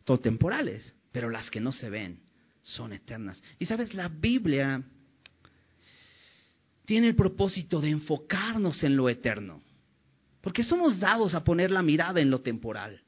son 0.07 0.21
temporales, 0.21 0.95
pero 1.11 1.29
las 1.29 1.51
que 1.51 1.59
no 1.59 1.73
se 1.73 1.89
ven 1.89 2.21
son 2.63 2.93
eternas. 2.93 3.43
Y 3.59 3.65
sabes, 3.65 3.93
la 3.93 4.07
Biblia 4.07 4.81
tiene 6.85 7.07
el 7.07 7.15
propósito 7.15 7.81
de 7.81 7.89
enfocarnos 7.89 8.83
en 8.83 8.95
lo 8.95 9.09
eterno. 9.09 9.61
Porque 10.39 10.63
somos 10.63 10.99
dados 10.99 11.35
a 11.35 11.43
poner 11.43 11.69
la 11.69 11.83
mirada 11.83 12.21
en 12.21 12.29
lo 12.29 12.39
temporal. 12.41 13.01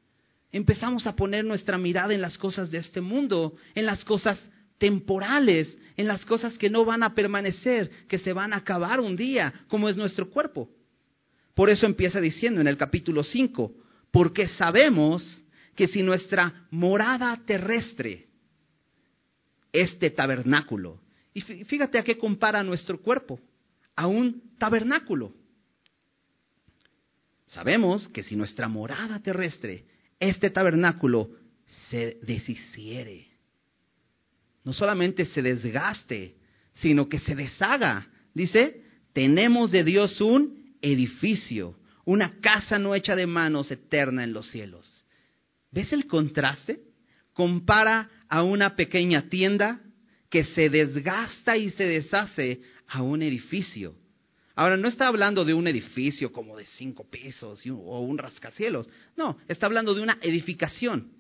Empezamos 0.51 1.07
a 1.07 1.15
poner 1.15 1.45
nuestra 1.45 1.77
mirada 1.77 2.13
en 2.13 2.21
las 2.21 2.37
cosas 2.37 2.69
de 2.69 2.77
este 2.77 3.01
mundo, 3.01 3.55
en 3.73 3.85
las 3.85 4.03
cosas 4.05 4.37
temporales, 4.83 5.77
en 5.95 6.09
las 6.09 6.25
cosas 6.25 6.57
que 6.57 6.69
no 6.69 6.83
van 6.83 7.03
a 7.03 7.15
permanecer, 7.15 7.89
que 8.09 8.17
se 8.17 8.33
van 8.33 8.51
a 8.51 8.57
acabar 8.57 8.99
un 8.99 9.15
día, 9.15 9.53
como 9.69 9.87
es 9.87 9.95
nuestro 9.95 10.29
cuerpo. 10.29 10.69
Por 11.55 11.69
eso 11.69 11.85
empieza 11.85 12.19
diciendo 12.19 12.59
en 12.59 12.67
el 12.67 12.75
capítulo 12.75 13.23
5, 13.23 13.73
porque 14.11 14.49
sabemos 14.49 15.41
que 15.73 15.87
si 15.87 16.03
nuestra 16.03 16.67
morada 16.69 17.41
terrestre, 17.45 18.27
este 19.71 20.09
tabernáculo, 20.09 20.99
y 21.33 21.39
fíjate 21.39 21.97
a 21.97 22.03
qué 22.03 22.17
compara 22.17 22.61
nuestro 22.61 22.99
cuerpo, 22.99 23.39
a 23.95 24.07
un 24.07 24.51
tabernáculo. 24.57 25.33
Sabemos 27.47 28.09
que 28.09 28.23
si 28.23 28.35
nuestra 28.35 28.67
morada 28.67 29.17
terrestre, 29.21 29.85
este 30.19 30.49
tabernáculo, 30.49 31.29
se 31.89 32.17
deshiciere, 32.21 33.32
no 34.63 34.73
solamente 34.73 35.25
se 35.25 35.41
desgaste, 35.41 36.35
sino 36.73 37.07
que 37.09 37.19
se 37.19 37.35
deshaga, 37.35 38.07
dice, 38.33 38.81
tenemos 39.13 39.71
de 39.71 39.83
Dios 39.83 40.19
un 40.21 40.75
edificio, 40.81 41.75
una 42.05 42.39
casa 42.39 42.79
no 42.79 42.95
hecha 42.95 43.15
de 43.15 43.27
manos 43.27 43.71
eterna 43.71 44.23
en 44.23 44.33
los 44.33 44.47
cielos. 44.47 45.05
¿Ves 45.71 45.93
el 45.93 46.07
contraste? 46.07 46.81
Compara 47.33 48.09
a 48.29 48.43
una 48.43 48.75
pequeña 48.75 49.29
tienda 49.29 49.81
que 50.29 50.43
se 50.43 50.69
desgasta 50.69 51.57
y 51.57 51.69
se 51.71 51.83
deshace 51.83 52.61
a 52.87 53.01
un 53.01 53.21
edificio 53.21 53.95
Ahora, 54.55 54.77
no 54.77 54.87
está 54.87 55.07
hablando 55.07 55.45
de 55.45 55.53
un 55.53 55.67
edificio 55.67 56.31
como 56.31 56.57
de 56.57 56.65
cinco 56.65 57.09
pisos 57.09 57.65
o 57.65 58.01
un 58.01 58.17
rascacielos. 58.19 58.87
No, 59.17 59.37
está 59.47 59.65
hablando 59.65 59.95
de 59.95 60.01
una 60.01 60.17
edificación. 60.21 61.11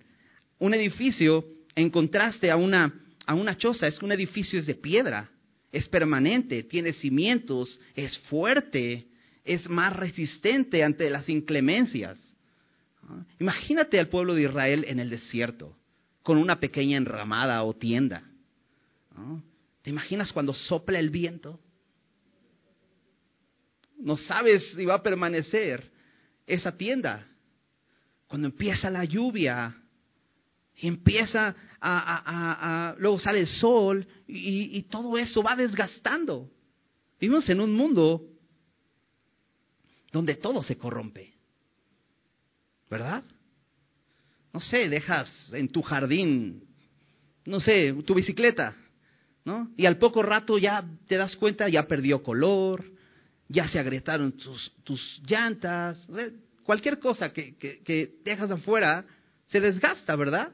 Un 0.59 0.75
edificio, 0.75 1.43
en 1.75 1.89
contraste 1.89 2.51
a 2.51 2.57
una, 2.57 2.93
a 3.25 3.35
una 3.35 3.57
choza, 3.57 3.87
es 3.87 3.97
que 3.97 4.05
un 4.05 4.11
edificio 4.11 4.59
es 4.59 4.65
de 4.65 4.75
piedra, 4.75 5.29
es 5.71 5.87
permanente, 5.87 6.63
tiene 6.63 6.93
cimientos, 6.93 7.79
es 7.95 8.17
fuerte, 8.29 9.07
es 9.43 9.69
más 9.69 9.95
resistente 9.95 10.83
ante 10.83 11.09
las 11.09 11.29
inclemencias. 11.29 12.19
¿Ah? 13.03 13.23
Imagínate 13.39 13.99
al 13.99 14.09
pueblo 14.09 14.35
de 14.35 14.43
Israel 14.43 14.85
en 14.87 14.99
el 14.99 15.09
desierto, 15.09 15.75
con 16.21 16.37
una 16.37 16.59
pequeña 16.59 16.97
enramada 16.97 17.63
o 17.63 17.73
tienda. 17.73 18.23
¿Ah? 19.15 19.39
¿Te 19.81 19.89
imaginas 19.89 20.31
cuando 20.31 20.53
sopla 20.53 20.99
el 20.99 21.09
viento? 21.09 21.59
no 24.03 24.17
sabes 24.17 24.73
si 24.75 24.85
va 24.85 24.95
a 24.95 25.03
permanecer 25.03 25.89
esa 26.45 26.75
tienda. 26.75 27.25
Cuando 28.27 28.47
empieza 28.47 28.89
la 28.89 29.05
lluvia 29.05 29.75
y 30.75 30.87
empieza 30.87 31.55
luego 32.97 33.19
sale 33.19 33.41
el 33.41 33.47
sol 33.47 34.07
y, 34.27 34.77
y 34.77 34.83
todo 34.83 35.17
eso 35.17 35.43
va 35.43 35.55
desgastando. 35.55 36.49
Vivimos 37.19 37.47
en 37.49 37.59
un 37.61 37.73
mundo 37.75 38.25
donde 40.11 40.35
todo 40.35 40.61
se 40.61 40.77
corrompe, 40.77 41.33
¿verdad? 42.89 43.23
No 44.53 44.59
sé, 44.59 44.87
dejas 44.87 45.49
en 45.53 45.67
tu 45.69 45.81
jardín, 45.81 46.63
no 47.45 47.59
sé, 47.59 47.93
tu 48.05 48.13
bicicleta, 48.13 48.75
¿no? 49.43 49.71
Y 49.75 49.85
al 49.85 49.97
poco 49.97 50.21
rato 50.21 50.57
ya 50.57 50.85
te 51.07 51.17
das 51.17 51.35
cuenta, 51.35 51.67
ya 51.67 51.87
perdió 51.87 52.21
color, 52.21 52.85
ya 53.49 53.67
se 53.67 53.79
agrietaron 53.79 54.33
tus, 54.33 54.71
tus 54.83 55.21
llantas, 55.25 56.07
cualquier 56.63 56.99
cosa 56.99 57.33
que, 57.33 57.55
que, 57.57 58.15
dejas 58.23 58.51
afuera 58.51 59.05
se 59.47 59.59
desgasta, 59.59 60.15
¿verdad? 60.15 60.51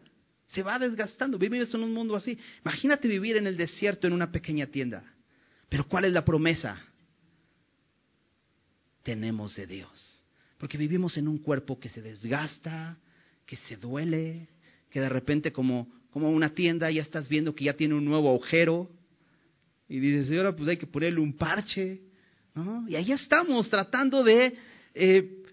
Se 0.50 0.64
va 0.64 0.80
desgastando. 0.80 1.38
Vivimos 1.38 1.74
en 1.74 1.84
un 1.84 1.94
mundo 1.94 2.16
así. 2.16 2.38
Imagínate 2.64 3.08
vivir 3.08 3.38
en 3.38 3.48
el 3.48 3.56
desierto 3.56 4.08
en 4.08 4.14
una 4.14 4.32
pequeña 4.32 4.68
tienda. 4.68 5.04
Pero 5.70 5.88
¿cuál 5.88 6.06
es 6.06 6.14
la 6.14 6.26
promesa? 6.26 6.78
Tenemos 9.04 9.56
de 9.56 9.68
Dios. 9.68 10.26
Porque 10.58 10.78
vivimos 10.78 11.18
en 11.18 11.28
un 11.28 11.38
cuerpo 11.38 11.80
que 11.80 11.90
se 11.90 12.02
desgasta, 12.02 12.98
que 13.46 13.58
se 13.58 13.78
duele, 13.78 14.48
que 14.90 15.00
de 15.00 15.10
repente 15.10 15.52
como, 15.52 15.88
como 16.10 16.30
una 16.30 16.50
tienda 16.54 16.90
ya 16.90 17.04
estás 17.04 17.30
viendo 17.30 17.54
que 17.54 17.66
ya 17.66 17.74
tiene 17.74 17.94
un 17.94 18.06
nuevo 18.06 18.30
agujero. 18.30 18.90
Y 19.88 20.00
dices, 20.00 20.36
ahora 20.38 20.56
pues 20.56 20.70
hay 20.70 20.78
que 20.78 20.88
ponerle 20.88 21.20
un 21.20 21.34
parche. 21.34 22.02
Y 22.88 22.96
ahí 22.96 23.12
estamos 23.12 23.70
tratando 23.70 24.24
de 24.24 24.58
eh, 24.96 25.44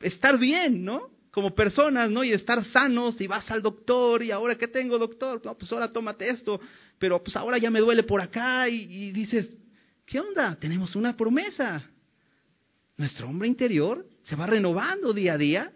estar 0.00 0.38
bien, 0.38 0.84
¿no? 0.84 1.15
Como 1.36 1.54
personas, 1.54 2.10
¿no? 2.10 2.24
Y 2.24 2.32
estar 2.32 2.64
sanos 2.64 3.20
y 3.20 3.26
vas 3.26 3.50
al 3.50 3.60
doctor 3.60 4.22
y 4.22 4.30
ahora 4.30 4.56
que 4.56 4.68
tengo 4.68 4.98
doctor, 4.98 5.42
pues 5.42 5.70
ahora 5.70 5.90
tómate 5.90 6.30
esto, 6.30 6.58
pero 6.98 7.22
pues 7.22 7.36
ahora 7.36 7.58
ya 7.58 7.70
me 7.70 7.80
duele 7.80 8.04
por 8.04 8.22
acá 8.22 8.66
y, 8.70 8.84
y 8.84 9.12
dices, 9.12 9.54
¿qué 10.06 10.18
onda? 10.18 10.56
Tenemos 10.56 10.96
una 10.96 11.14
promesa. 11.14 11.90
Nuestro 12.96 13.28
hombre 13.28 13.48
interior 13.48 14.08
se 14.22 14.34
va 14.34 14.46
renovando 14.46 15.12
día 15.12 15.34
a 15.34 15.36
día, 15.36 15.72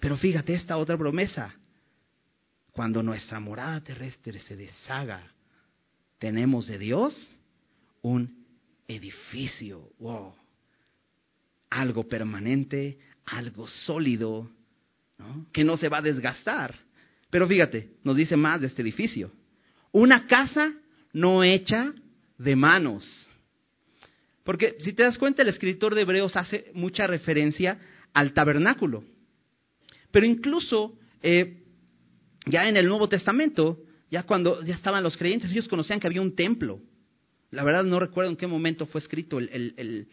pero 0.00 0.16
fíjate 0.16 0.54
esta 0.54 0.76
otra 0.76 0.98
promesa. 0.98 1.54
Cuando 2.72 3.00
nuestra 3.00 3.38
morada 3.38 3.80
terrestre 3.84 4.40
se 4.40 4.56
deshaga, 4.56 5.22
tenemos 6.18 6.66
de 6.66 6.80
Dios 6.80 7.14
un 8.02 8.44
edificio, 8.88 9.92
wow, 10.00 10.34
algo 11.70 12.08
permanente, 12.08 12.98
algo 13.24 13.68
sólido, 13.68 14.50
que 15.52 15.64
no 15.64 15.76
se 15.76 15.88
va 15.88 15.98
a 15.98 16.02
desgastar. 16.02 16.74
Pero 17.30 17.46
fíjate, 17.46 17.90
nos 18.04 18.16
dice 18.16 18.36
más 18.36 18.60
de 18.60 18.66
este 18.66 18.82
edificio. 18.82 19.30
Una 19.92 20.26
casa 20.26 20.72
no 21.12 21.42
hecha 21.44 21.92
de 22.38 22.56
manos. 22.56 23.28
Porque 24.44 24.76
si 24.80 24.92
te 24.92 25.02
das 25.02 25.18
cuenta, 25.18 25.42
el 25.42 25.48
escritor 25.48 25.94
de 25.94 26.02
Hebreos 26.02 26.36
hace 26.36 26.70
mucha 26.74 27.06
referencia 27.06 27.78
al 28.12 28.32
tabernáculo. 28.32 29.04
Pero 30.10 30.26
incluso 30.26 30.98
eh, 31.22 31.62
ya 32.46 32.68
en 32.68 32.76
el 32.76 32.88
Nuevo 32.88 33.08
Testamento, 33.08 33.78
ya 34.10 34.24
cuando 34.24 34.62
ya 34.64 34.74
estaban 34.74 35.02
los 35.02 35.16
creyentes, 35.16 35.52
ellos 35.52 35.68
conocían 35.68 36.00
que 36.00 36.06
había 36.06 36.22
un 36.22 36.34
templo. 36.34 36.80
La 37.50 37.64
verdad 37.64 37.84
no 37.84 38.00
recuerdo 38.00 38.30
en 38.30 38.36
qué 38.36 38.46
momento 38.46 38.86
fue 38.86 39.00
escrito 39.00 39.38
el, 39.38 40.08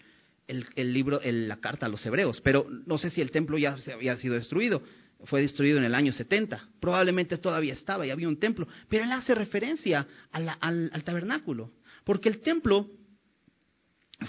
libro, 0.76 1.20
la 1.24 1.58
carta 1.58 1.86
a 1.86 1.90
los 1.90 2.06
hebreos, 2.06 2.42
pero 2.42 2.68
no 2.86 2.98
sé 2.98 3.10
si 3.10 3.22
el 3.22 3.32
templo 3.32 3.58
ya 3.58 3.78
se 3.80 3.94
había 3.94 4.18
sido 4.18 4.36
destruido. 4.36 4.82
Fue 5.26 5.42
destruido 5.42 5.80
en 5.80 5.84
el 5.84 5.96
año 5.96 6.14
70. 6.14 6.70
Probablemente 6.80 7.38
todavía 7.38 7.74
estaba 7.74 8.06
y 8.06 8.12
había 8.12 8.28
un 8.28 8.40
templo. 8.40 8.68
Pero 8.88 9.04
él 9.04 9.12
hace 9.12 9.34
referencia 9.34 10.06
al, 10.32 10.56
al 10.60 11.04
tabernáculo. 11.04 11.72
Porque 12.04 12.30
el 12.30 12.42
templo 12.42 12.88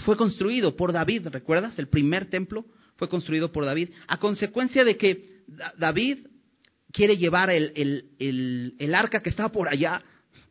fue 0.05 0.17
construido 0.17 0.77
por 0.77 0.93
David, 0.93 1.29
¿recuerdas? 1.29 1.79
El 1.79 1.89
primer 1.89 2.27
templo 2.27 2.65
fue 2.97 3.09
construido 3.09 3.53
por 3.53 3.65
David. 3.65 3.91
A 4.07 4.19
consecuencia 4.19 4.85
de 4.85 4.97
que 4.97 5.43
David 5.79 6.27
quiere 6.93 7.17
llevar 7.17 7.51
el, 7.51 7.73
el, 8.79 8.95
arca 8.95 9.23
que 9.23 9.31
estaba 9.31 9.51
por 9.51 9.69
allá 9.69 10.03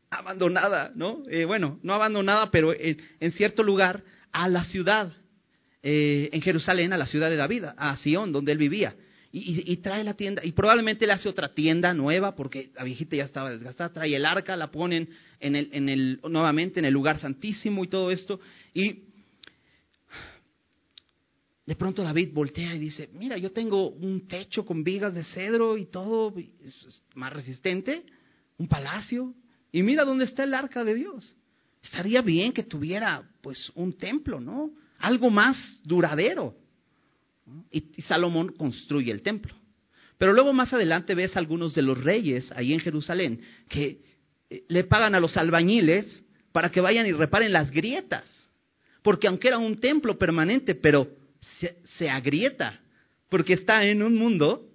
abandonada, 0.09 0.91
¿no? 0.95 1.21
Eh, 1.29 1.45
bueno, 1.45 1.79
no 1.83 1.93
abandonada, 1.93 2.51
pero 2.51 2.73
en, 2.73 3.31
cierto 3.31 3.63
lugar, 3.63 4.03
a 4.31 4.47
la 4.47 4.63
ciudad, 4.65 5.13
eh, 5.83 6.29
en 6.31 6.41
Jerusalén, 6.41 6.93
a 6.93 6.97
la 6.97 7.05
ciudad 7.05 7.29
de 7.29 7.35
David, 7.35 7.65
a 7.77 7.95
Sion, 7.97 8.31
donde 8.31 8.51
él 8.51 8.57
vivía. 8.57 8.95
Y, 9.39 9.77
trae 9.77 10.03
la 10.03 10.15
tienda, 10.15 10.43
y 10.43 10.53
probablemente 10.53 11.05
le 11.05 11.13
hace 11.13 11.29
otra 11.29 11.53
tienda 11.53 11.93
nueva, 11.93 12.33
porque 12.35 12.71
la 12.75 12.83
viejita 12.83 13.17
ya 13.17 13.25
estaba 13.25 13.51
desgastada, 13.51 13.93
trae 13.93 14.15
el 14.15 14.25
arca, 14.25 14.55
la 14.55 14.71
ponen 14.71 15.09
en 15.39 15.55
el, 15.55 15.69
en 15.73 15.89
el, 15.89 16.19
nuevamente 16.27 16.79
en 16.79 16.85
el 16.85 16.93
lugar 16.93 17.19
santísimo 17.19 17.83
y 17.83 17.87
todo 17.87 18.09
esto, 18.09 18.39
y 18.73 19.03
de 21.67 21.75
pronto 21.75 22.01
David 22.01 22.29
voltea 22.33 22.73
y 22.73 22.79
dice, 22.79 23.09
mira, 23.13 23.37
yo 23.37 23.51
tengo 23.51 23.89
un 23.89 24.27
techo 24.27 24.65
con 24.65 24.83
vigas 24.83 25.13
de 25.13 25.25
cedro 25.25 25.77
y 25.77 25.85
todo, 25.85 26.33
es 26.63 27.03
más 27.13 27.31
resistente, 27.31 28.05
un 28.57 28.67
palacio, 28.67 29.35
y 29.71 29.83
mira 29.83 30.05
dónde 30.05 30.25
está 30.25 30.45
el 30.45 30.53
arca 30.53 30.85
de 30.85 30.95
Dios. 30.95 31.35
Estaría 31.83 32.21
bien 32.21 32.53
que 32.53 32.63
tuviera 32.63 33.29
pues 33.41 33.71
un 33.75 33.93
templo, 33.93 34.39
¿no? 34.39 34.71
Algo 34.99 35.29
más 35.29 35.57
duradero. 35.83 36.55
Y, 37.71 38.01
Salomón 38.03 38.53
construye 38.53 39.11
el 39.11 39.21
templo. 39.21 39.53
Pero 40.17 40.33
luego 40.33 40.51
más 40.53 40.73
adelante 40.73 41.15
ves 41.15 41.37
algunos 41.37 41.75
de 41.75 41.81
los 41.81 42.03
reyes 42.03 42.51
ahí 42.53 42.73
en 42.73 42.79
Jerusalén 42.79 43.41
que 43.69 44.01
eh, 44.49 44.63
le 44.67 44.83
pagan 44.83 45.15
a 45.15 45.19
los 45.19 45.37
albañiles 45.37 46.23
para 46.51 46.71
que 46.71 46.81
vayan 46.81 47.05
y 47.05 47.11
reparen 47.11 47.53
las 47.53 47.71
grietas. 47.71 48.29
Porque 49.03 49.27
aunque 49.27 49.49
era 49.49 49.57
un 49.57 49.79
templo 49.79 50.17
permanente, 50.17 50.75
pero 50.75 51.07
se, 51.59 51.77
se 51.97 52.09
agrieta, 52.09 52.79
porque 53.29 53.53
está 53.53 53.85
en 53.85 54.01
un 54.01 54.17
mundo 54.17 54.67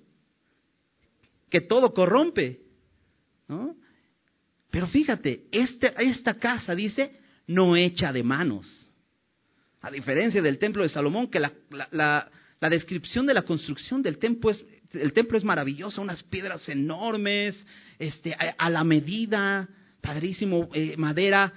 que 1.50 1.60
todo 1.60 1.92
corrompe. 1.92 2.60
¿no? 3.48 3.76
Pero 4.70 4.86
fíjate, 4.86 5.44
este, 5.52 5.92
esta 5.98 6.34
casa 6.34 6.74
dice, 6.74 7.12
no 7.46 7.76
hecha 7.76 8.10
de 8.10 8.22
manos. 8.22 8.81
A 9.82 9.90
diferencia 9.90 10.40
del 10.40 10.58
templo 10.58 10.84
de 10.84 10.88
Salomón, 10.88 11.28
que 11.28 11.40
la, 11.40 12.30
descripción 12.70 13.26
de 13.26 13.34
la 13.34 13.42
construcción 13.42 14.00
del 14.00 14.18
templo 14.18 14.50
es, 14.50 14.64
el 14.92 15.12
templo 15.12 15.36
es 15.36 15.42
maravillosa, 15.42 16.00
unas 16.00 16.22
piedras 16.22 16.68
enormes, 16.68 17.66
este, 17.98 18.32
a, 18.34 18.70
la 18.70 18.84
medida, 18.84 19.68
padrísimo, 20.00 20.68
eh, 20.72 20.96
madera 20.96 21.52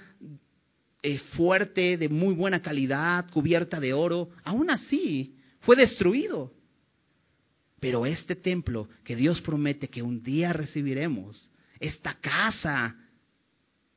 eh, 1.04 1.18
fuerte, 1.36 1.96
de 1.96 2.08
muy 2.08 2.34
buena 2.34 2.60
calidad, 2.60 3.30
cubierta 3.30 3.78
de 3.78 3.92
oro. 3.92 4.30
Aún 4.42 4.70
así, 4.70 5.36
fue 5.60 5.76
destruido. 5.76 6.52
Pero 7.78 8.06
este 8.06 8.34
templo 8.34 8.88
que 9.04 9.14
Dios 9.14 9.40
promete 9.40 9.86
que 9.86 10.02
un 10.02 10.20
día 10.24 10.52
recibiremos, 10.52 11.48
esta 11.78 12.14
casa, 12.14 12.96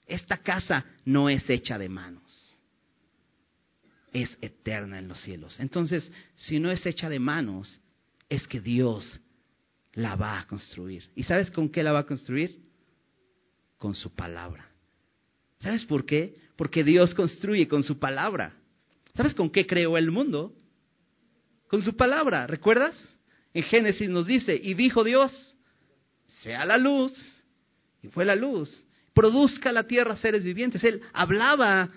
esta 0.05 0.37
casa 0.37 0.85
no 1.03 1.29
es 1.29 1.49
hecha 1.49 1.79
de 1.79 1.89
manos 1.89 2.38
es 4.13 4.37
eterna 4.41 4.99
en 4.99 5.07
los 5.07 5.19
cielos. 5.19 5.59
Entonces, 5.59 6.11
si 6.35 6.59
no 6.59 6.71
es 6.71 6.85
hecha 6.85 7.09
de 7.09 7.19
manos, 7.19 7.79
es 8.29 8.47
que 8.47 8.59
Dios 8.59 9.19
la 9.93 10.15
va 10.15 10.39
a 10.39 10.47
construir. 10.47 11.09
¿Y 11.15 11.23
sabes 11.23 11.51
con 11.51 11.69
qué 11.69 11.83
la 11.83 11.91
va 11.91 11.99
a 11.99 12.05
construir? 12.05 12.59
Con 13.77 13.95
su 13.95 14.13
palabra. 14.13 14.69
¿Sabes 15.59 15.85
por 15.85 16.05
qué? 16.05 16.35
Porque 16.55 16.83
Dios 16.83 17.13
construye 17.13 17.67
con 17.67 17.83
su 17.83 17.99
palabra. 17.99 18.53
¿Sabes 19.15 19.33
con 19.33 19.49
qué 19.49 19.67
creó 19.67 19.97
el 19.97 20.11
mundo? 20.11 20.53
Con 21.67 21.81
su 21.81 21.95
palabra. 21.95 22.47
¿Recuerdas? 22.47 22.95
En 23.53 23.63
Génesis 23.63 24.09
nos 24.09 24.27
dice, 24.27 24.59
y 24.61 24.75
dijo 24.75 25.03
Dios, 25.03 25.57
sea 26.43 26.65
la 26.65 26.77
luz, 26.77 27.11
y 28.01 28.07
fue 28.07 28.25
la 28.25 28.35
luz. 28.35 28.85
Produzca 29.13 29.71
la 29.71 29.83
tierra 29.83 30.15
seres 30.15 30.43
vivientes. 30.43 30.83
Él 30.83 31.01
hablaba 31.13 31.89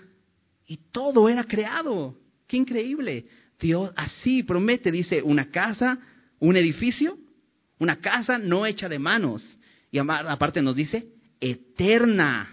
y 0.67 0.77
todo 0.91 1.29
era 1.29 1.43
creado. 1.43 2.15
Qué 2.47 2.57
increíble. 2.57 3.25
Dios 3.59 3.91
así 3.95 4.43
promete, 4.43 4.91
dice, 4.91 5.21
una 5.21 5.49
casa, 5.51 5.99
un 6.39 6.57
edificio, 6.57 7.17
una 7.79 7.99
casa 7.99 8.37
no 8.37 8.65
hecha 8.65 8.89
de 8.89 8.99
manos. 8.99 9.57
Y 9.91 9.99
aparte 9.99 10.61
nos 10.61 10.75
dice, 10.75 11.07
eterna. 11.39 12.49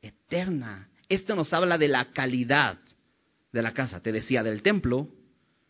Eterna. 0.00 0.88
Esto 1.08 1.34
nos 1.34 1.52
habla 1.52 1.78
de 1.78 1.88
la 1.88 2.06
calidad 2.12 2.78
de 3.52 3.62
la 3.62 3.72
casa. 3.72 4.00
Te 4.00 4.12
decía 4.12 4.42
del 4.42 4.62
templo. 4.62 5.08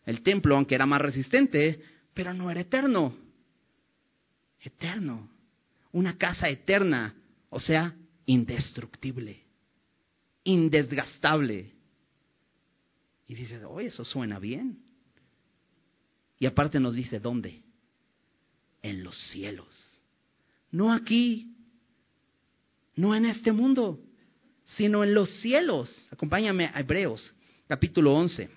El 0.05 0.21
templo, 0.21 0.55
aunque 0.55 0.75
era 0.75 0.85
más 0.85 1.01
resistente, 1.01 1.81
pero 2.13 2.33
no 2.33 2.51
era 2.51 2.61
eterno. 2.61 3.15
Eterno. 4.59 5.29
Una 5.91 6.17
casa 6.17 6.49
eterna, 6.49 7.13
o 7.49 7.59
sea, 7.59 7.93
indestructible 8.25 9.42
indesgastable. 10.43 11.71
Y 13.27 13.35
dices, 13.35 13.63
oye, 13.63 13.87
eso 13.87 14.03
suena 14.03 14.39
bien. 14.39 14.79
Y 16.39 16.45
aparte 16.45 16.79
nos 16.79 16.95
dice, 16.95 17.19
¿dónde? 17.19 17.61
En 18.81 19.03
los 19.03 19.17
cielos. 19.29 19.67
No 20.71 20.91
aquí, 20.91 21.55
no 22.95 23.15
en 23.15 23.25
este 23.25 23.51
mundo, 23.51 23.99
sino 24.75 25.03
en 25.03 25.13
los 25.13 25.29
cielos. 25.41 25.89
Acompáñame 26.11 26.65
a 26.65 26.79
Hebreos, 26.79 27.33
capítulo 27.67 28.13
11. 28.13 28.49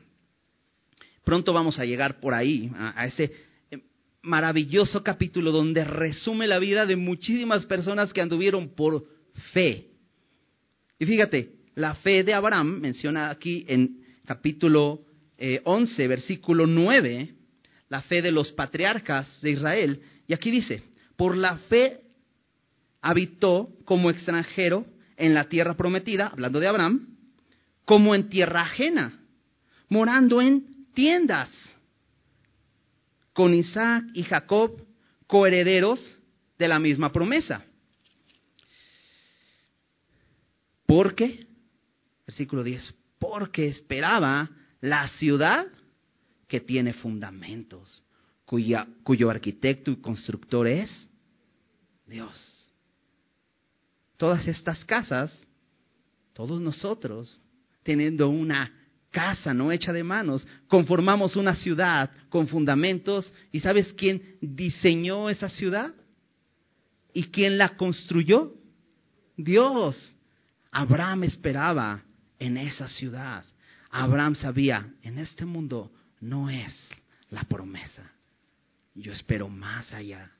Pronto 1.25 1.53
vamos 1.53 1.79
a 1.79 1.85
llegar 1.85 2.21
por 2.21 2.35
ahí, 2.35 2.71
a, 2.75 3.01
a 3.01 3.07
ese 3.07 3.33
eh, 3.71 3.83
maravilloso 4.23 5.03
capítulo 5.03 5.53
donde 5.53 5.85
resume 5.85 6.47
la 6.47 6.59
vida 6.59 6.87
de 6.87 6.97
muchísimas 6.97 7.67
personas 7.67 8.13
que 8.13 8.21
anduvieron 8.21 8.71
por 8.71 9.07
fe. 9.53 9.91
Y 10.99 11.07
fíjate, 11.07 11.56
la 11.77 11.95
fe 11.95 12.25
de 12.25 12.35
Abraham, 12.35 12.81
menciona 12.81 13.31
aquí 13.31 13.65
en 13.69 14.03
capítulo 14.25 15.03
11, 15.65 16.03
eh, 16.03 16.09
versículo 16.09 16.67
9, 16.67 17.35
la 17.91 18.03
fe 18.03 18.23
de 18.23 18.33
los 18.33 18.51
patriarcas 18.53 19.41
de 19.43 19.51
Israel. 19.51 20.01
Y 20.27 20.33
aquí 20.33 20.51
dice, 20.51 20.83
por 21.17 21.37
la 21.37 21.59
fe 21.59 22.01
habitó 23.03 23.69
como 23.85 24.11
extranjero 24.11 24.87
en 25.19 25.35
la 25.35 25.49
tierra 25.49 25.77
prometida, 25.77 26.29
hablando 26.29 26.61
de 26.61 26.67
Abraham, 26.67 27.09
como 27.85 28.15
en 28.15 28.31
tierra 28.31 28.63
ajena, 28.63 29.21
morando 29.91 30.41
en 30.41 30.87
tiendas, 30.95 31.51
con 33.35 33.53
Isaac 33.53 34.05
y 34.15 34.23
Jacob, 34.23 34.83
coherederos 35.27 36.01
de 36.59 36.69
la 36.69 36.79
misma 36.79 37.13
promesa. 37.13 37.63
¿Por 40.87 41.15
qué? 41.15 41.46
Versículo 42.27 42.65
10, 42.65 42.95
porque 43.19 43.69
esperaba 43.69 44.51
la 44.81 45.09
ciudad 45.11 45.67
que 46.49 46.61
tiene 46.61 46.93
fundamentos, 46.93 48.03
cuyo 48.45 49.31
arquitecto 49.31 49.91
y 49.91 49.97
constructor 49.97 50.67
es 50.67 51.09
Dios. 52.07 52.73
Todas 54.17 54.47
estas 54.49 54.85
casas, 54.85 55.47
todos 56.33 56.61
nosotros, 56.61 57.41
teniendo 57.83 58.29
una 58.29 58.73
casa 59.11 59.55
no 59.55 59.73
hecha 59.73 59.93
de 59.93 60.05
manos, 60.05 60.47
conformamos 60.69 61.37
una 61.37 61.55
ciudad 61.55 62.11
con 62.29 62.49
fundamentos. 62.49 63.33
¿Y 63.51 63.61
sabes 63.61 63.93
quién 63.95 64.37
diseñó 64.41 65.31
esa 65.31 65.49
ciudad? 65.49 65.95
¿Y 67.13 67.25
quién 67.25 67.57
la 67.57 67.77
construyó? 67.77 68.53
Dios. 69.37 69.97
Abraham 70.71 71.25
esperaba 71.25 72.03
en 72.39 72.57
esa 72.57 72.89
ciudad. 72.89 73.45
Abraham 73.91 74.35
sabía, 74.35 74.93
en 75.03 75.19
este 75.19 75.45
mundo 75.45 75.93
no 76.21 76.51
es 76.51 76.75
la 77.31 77.45
promesa. 77.45 78.13
Yo 78.95 79.13
espero 79.13 79.49
más 79.49 79.93
allá. 79.93 80.31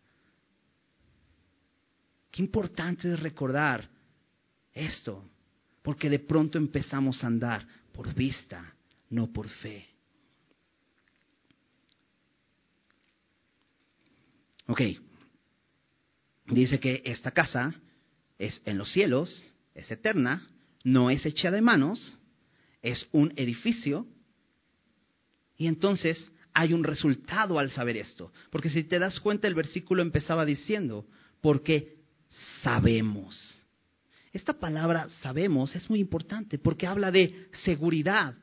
Qué 2.31 2.43
importante 2.43 3.13
es 3.13 3.21
recordar 3.21 3.89
esto, 4.73 5.25
porque 5.83 6.11
de 6.11 6.19
pronto 6.19 6.59
empezamos 6.59 7.23
a 7.23 7.29
andar 7.29 7.67
por 7.93 8.13
vista, 8.15 8.75
no 9.11 9.33
por 9.33 9.49
fe. 9.49 9.89
Ok, 14.67 14.83
dice 16.47 16.81
que 16.81 17.03
esta 17.05 17.31
casa 17.31 17.75
es 18.39 18.61
en 18.65 18.79
los 18.79 18.93
cielos, 18.93 19.53
es 19.75 19.91
eterna, 19.91 20.47
no 20.87 21.11
es 21.11 21.27
hecha 21.27 21.51
de 21.51 21.61
manos, 21.61 22.17
es 22.81 23.09
un 23.11 23.33
edificio. 23.35 24.07
Y 25.57 25.67
entonces 25.67 26.31
hay 26.55 26.73
un 26.73 26.85
resultado 26.85 27.59
al 27.59 27.73
saber 27.73 27.97
esto. 27.97 28.33
Porque 28.51 28.71
si 28.71 28.85
te 28.85 29.01
das 29.01 29.19
cuenta, 29.19 29.49
el 29.49 29.57
versículo 29.57 30.01
empezaba 30.01 30.45
diciendo, 30.45 31.05
porque 31.41 31.97
sabemos. 32.63 33.37
Esta 34.33 34.61
palabra 34.61 35.09
sabemos 35.23 35.75
es 35.75 35.91
muy 35.91 35.99
importante 35.99 36.57
porque 36.57 36.87
habla 36.87 37.11
de 37.11 37.49
seguridad. 37.65 38.37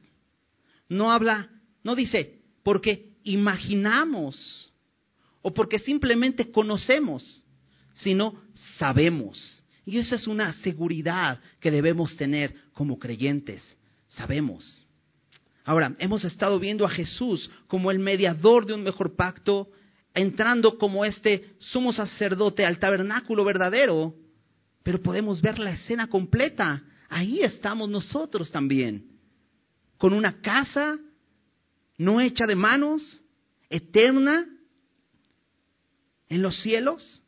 No 0.90 1.14
habla, 1.14 1.50
no 1.82 1.96
dice 1.96 2.42
porque 2.62 3.14
imaginamos 3.24 4.70
o 5.42 5.54
porque 5.54 5.80
simplemente 5.80 6.52
conocemos, 6.52 7.46
sino 7.94 8.44
sabemos. 8.78 9.63
Y 9.86 9.98
esa 9.98 10.16
es 10.16 10.28
una 10.28 10.54
seguridad 10.62 11.40
que 11.60 11.72
debemos 11.72 12.16
tener 12.16 12.54
como 12.74 12.98
creyentes. 12.98 13.62
Sabemos. 14.08 14.88
Ahora, 15.66 15.94
hemos 16.00 16.24
estado 16.26 16.60
viendo 16.60 16.86
a 16.86 16.90
Jesús 16.90 17.50
como 17.68 17.92
el 17.92 18.00
mediador 18.00 18.66
de 18.66 18.74
un 18.74 18.84
mejor 18.84 19.16
pacto, 19.16 19.70
entrando 20.14 20.78
como 20.78 21.06
este 21.06 21.56
sumo 21.60 21.92
sacerdote 21.94 22.66
al 22.66 22.80
tabernáculo 22.80 23.44
verdadero, 23.44 24.16
pero 24.84 25.02
podemos 25.02 25.42
ver 25.42 25.60
la 25.60 25.72
escena 25.72 26.08
completa. 26.08 26.84
Ahí 27.10 27.42
estamos 27.42 27.90
nosotros 27.90 28.52
también, 28.52 29.06
con 29.98 30.14
una 30.14 30.42
casa 30.42 31.00
no 31.98 32.20
hecha 32.20 32.46
de 32.46 32.56
manos, 32.56 33.22
eterna, 33.70 34.46
en 36.28 36.42
los 36.42 36.60
cielos, 36.62 37.23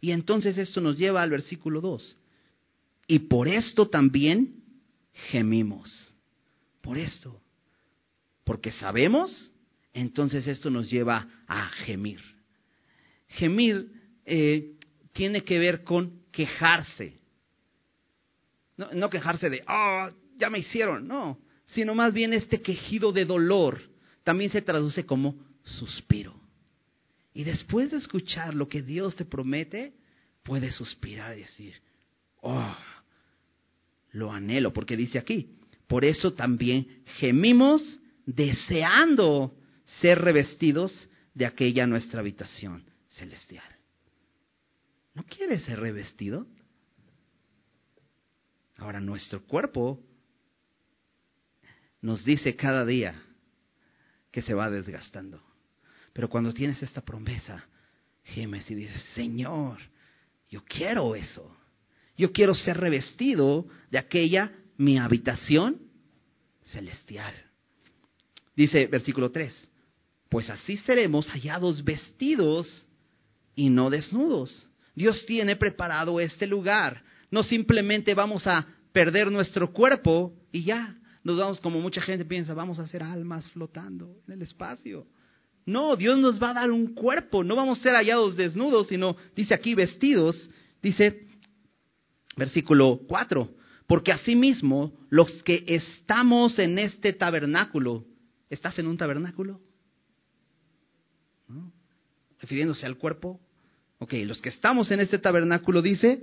y 0.00 0.12
entonces 0.12 0.56
esto 0.58 0.80
nos 0.80 0.96
lleva 0.96 1.22
al 1.22 1.30
versículo 1.30 1.80
2. 1.80 2.16
Y 3.06 3.18
por 3.20 3.48
esto 3.48 3.88
también 3.88 4.62
gemimos. 5.30 6.14
Por 6.80 6.98
esto. 6.98 7.40
Porque 8.44 8.70
sabemos, 8.72 9.52
entonces 9.92 10.46
esto 10.46 10.70
nos 10.70 10.90
lleva 10.90 11.26
a 11.46 11.68
gemir. 11.68 12.20
Gemir 13.28 13.90
eh, 14.24 14.74
tiene 15.12 15.42
que 15.42 15.58
ver 15.58 15.82
con 15.82 16.22
quejarse. 16.30 17.18
No, 18.76 18.88
no 18.92 19.10
quejarse 19.10 19.50
de, 19.50 19.64
oh, 19.68 20.08
ya 20.36 20.48
me 20.48 20.60
hicieron, 20.60 21.08
no. 21.08 21.38
Sino 21.66 21.94
más 21.94 22.14
bien 22.14 22.32
este 22.32 22.62
quejido 22.62 23.12
de 23.12 23.24
dolor 23.24 23.80
también 24.22 24.50
se 24.50 24.62
traduce 24.62 25.04
como 25.04 25.34
suspiro. 25.64 26.47
Y 27.32 27.44
después 27.44 27.90
de 27.90 27.98
escuchar 27.98 28.54
lo 28.54 28.68
que 28.68 28.82
Dios 28.82 29.16
te 29.16 29.24
promete, 29.24 29.94
puedes 30.42 30.74
suspirar 30.74 31.36
y 31.36 31.42
decir, 31.42 31.74
oh, 32.40 32.76
lo 34.12 34.32
anhelo, 34.32 34.72
porque 34.72 34.96
dice 34.96 35.18
aquí, 35.18 35.58
por 35.86 36.04
eso 36.04 36.32
también 36.34 37.02
gemimos 37.18 37.82
deseando 38.26 39.56
ser 40.00 40.20
revestidos 40.20 41.08
de 41.34 41.46
aquella 41.46 41.86
nuestra 41.86 42.20
habitación 42.20 42.84
celestial. 43.06 43.64
¿No 45.14 45.24
quieres 45.24 45.62
ser 45.64 45.80
revestido? 45.80 46.46
Ahora 48.76 49.00
nuestro 49.00 49.44
cuerpo 49.44 50.00
nos 52.00 52.24
dice 52.24 52.54
cada 52.54 52.84
día 52.84 53.20
que 54.30 54.42
se 54.42 54.54
va 54.54 54.70
desgastando. 54.70 55.47
Pero 56.18 56.28
cuando 56.28 56.52
tienes 56.52 56.82
esta 56.82 57.00
promesa, 57.00 57.64
gemes 58.24 58.68
y 58.72 58.74
dices, 58.74 59.00
Señor, 59.14 59.78
yo 60.50 60.64
quiero 60.64 61.14
eso. 61.14 61.56
Yo 62.16 62.32
quiero 62.32 62.56
ser 62.56 62.76
revestido 62.76 63.68
de 63.88 63.98
aquella 63.98 64.50
mi 64.76 64.98
habitación 64.98 65.80
celestial. 66.64 67.32
Dice 68.56 68.88
versículo 68.88 69.30
3, 69.30 69.70
pues 70.28 70.50
así 70.50 70.76
seremos 70.78 71.28
hallados 71.28 71.84
vestidos 71.84 72.88
y 73.54 73.70
no 73.70 73.88
desnudos. 73.88 74.68
Dios 74.96 75.24
tiene 75.24 75.54
preparado 75.54 76.18
este 76.18 76.48
lugar. 76.48 77.00
No 77.30 77.44
simplemente 77.44 78.12
vamos 78.14 78.44
a 78.48 78.66
perder 78.90 79.30
nuestro 79.30 79.72
cuerpo 79.72 80.34
y 80.50 80.64
ya, 80.64 80.98
nos 81.22 81.38
vamos 81.38 81.60
como 81.60 81.78
mucha 81.80 82.02
gente 82.02 82.24
piensa, 82.24 82.54
vamos 82.54 82.80
a 82.80 82.88
ser 82.88 83.04
almas 83.04 83.48
flotando 83.52 84.16
en 84.26 84.32
el 84.32 84.42
espacio. 84.42 85.06
No, 85.68 85.96
Dios 85.96 86.18
nos 86.18 86.42
va 86.42 86.52
a 86.52 86.54
dar 86.54 86.70
un 86.70 86.94
cuerpo, 86.94 87.44
no 87.44 87.54
vamos 87.54 87.78
a 87.78 87.82
ser 87.82 87.92
hallados 87.92 88.36
desnudos, 88.36 88.88
sino, 88.88 89.18
dice 89.36 89.52
aquí, 89.52 89.74
vestidos, 89.74 90.48
dice, 90.80 91.20
versículo 92.38 93.02
4, 93.06 93.54
porque 93.86 94.10
asimismo 94.10 94.94
los 95.10 95.30
que 95.42 95.64
estamos 95.66 96.58
en 96.58 96.78
este 96.78 97.12
tabernáculo, 97.12 98.06
¿estás 98.48 98.78
en 98.78 98.86
un 98.86 98.96
tabernáculo? 98.96 99.60
Refiriéndose 102.40 102.86
al 102.86 102.96
cuerpo. 102.96 103.38
Ok, 103.98 104.14
los 104.24 104.40
que 104.40 104.48
estamos 104.48 104.90
en 104.90 105.00
este 105.00 105.18
tabernáculo, 105.18 105.82
dice, 105.82 106.22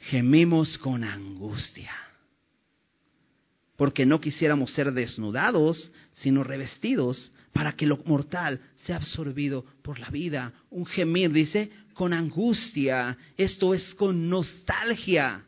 gemimos 0.00 0.78
con 0.78 1.04
angustia 1.04 2.07
porque 3.78 4.04
no 4.04 4.20
quisiéramos 4.20 4.72
ser 4.72 4.92
desnudados, 4.92 5.92
sino 6.14 6.42
revestidos, 6.42 7.32
para 7.52 7.74
que 7.74 7.86
lo 7.86 7.98
mortal 8.06 8.60
sea 8.84 8.96
absorbido 8.96 9.64
por 9.82 10.00
la 10.00 10.10
vida. 10.10 10.52
Un 10.68 10.84
gemir, 10.84 11.30
dice, 11.30 11.70
con 11.94 12.12
angustia, 12.12 13.16
esto 13.36 13.72
es 13.74 13.94
con 13.94 14.28
nostalgia, 14.28 15.44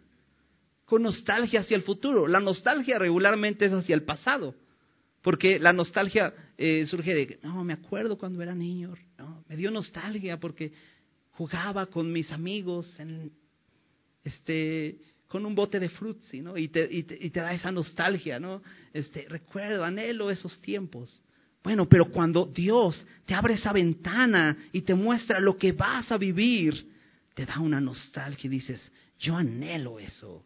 con 0.85 1.03
nostalgia 1.03 1.63
hacia 1.63 1.77
el 1.77 1.83
futuro. 1.83 2.29
La 2.29 2.39
nostalgia 2.39 3.01
regularmente 3.01 3.67
es 3.67 3.73
hacia 3.73 3.97
el 3.97 4.05
pasado, 4.05 4.55
porque 5.23 5.59
la 5.59 5.73
nostalgia 5.73 6.33
eh, 6.57 6.87
surge 6.87 7.13
de, 7.13 7.41
no, 7.43 7.65
me 7.65 7.73
acuerdo 7.73 8.17
cuando 8.17 8.41
era 8.45 8.55
niño, 8.55 8.95
no, 9.19 9.43
me 9.49 9.57
dio 9.57 9.73
nostalgia 9.73 10.39
porque 10.39 10.73
jugaba 11.33 11.87
con 11.87 12.13
mis 12.13 12.31
amigos 12.31 12.89
en 13.01 13.33
este 14.23 15.01
con 15.31 15.47
un 15.47 15.55
bote 15.55 15.79
de 15.79 15.89
frutzi, 15.89 16.41
¿no? 16.41 16.59
Y 16.59 16.67
te, 16.67 16.89
y 16.91 17.05
te, 17.05 17.41
da 17.41 17.53
esa 17.53 17.71
nostalgia, 17.71 18.41
¿no? 18.41 18.65
Este, 18.93 19.29
recuerdo, 19.29 19.85
anhelo 19.85 20.29
esos 20.29 20.61
tiempos. 20.61 21.23
Bueno, 21.63 21.89
pero 21.89 22.07
cuando 22.07 22.47
Dios 22.47 23.01
te 23.27 23.35
abre 23.35 23.55
esa 23.55 23.73
ventana 23.73 24.57
y 24.73 24.81
te 24.81 24.93
muestra 24.93 25.39
lo 25.39 25.57
que 25.57 25.71
vas 25.71 26.11
a 26.11 26.19
vivir, 26.19 26.85
te 27.35 27.47
da 27.47 27.61
una 27.61 27.81
nostalgia 27.81 28.49
y 28.49 28.51
dices, 28.51 28.91
yo 29.21 29.37
anhelo 29.37 30.01
eso. 30.01 30.45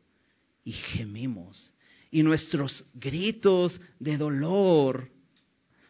Y 0.64 0.72
gemimos. 0.72 1.72
Y 2.10 2.22
nuestros 2.22 2.84
gritos 2.92 3.80
de 3.98 4.18
dolor 4.18 5.08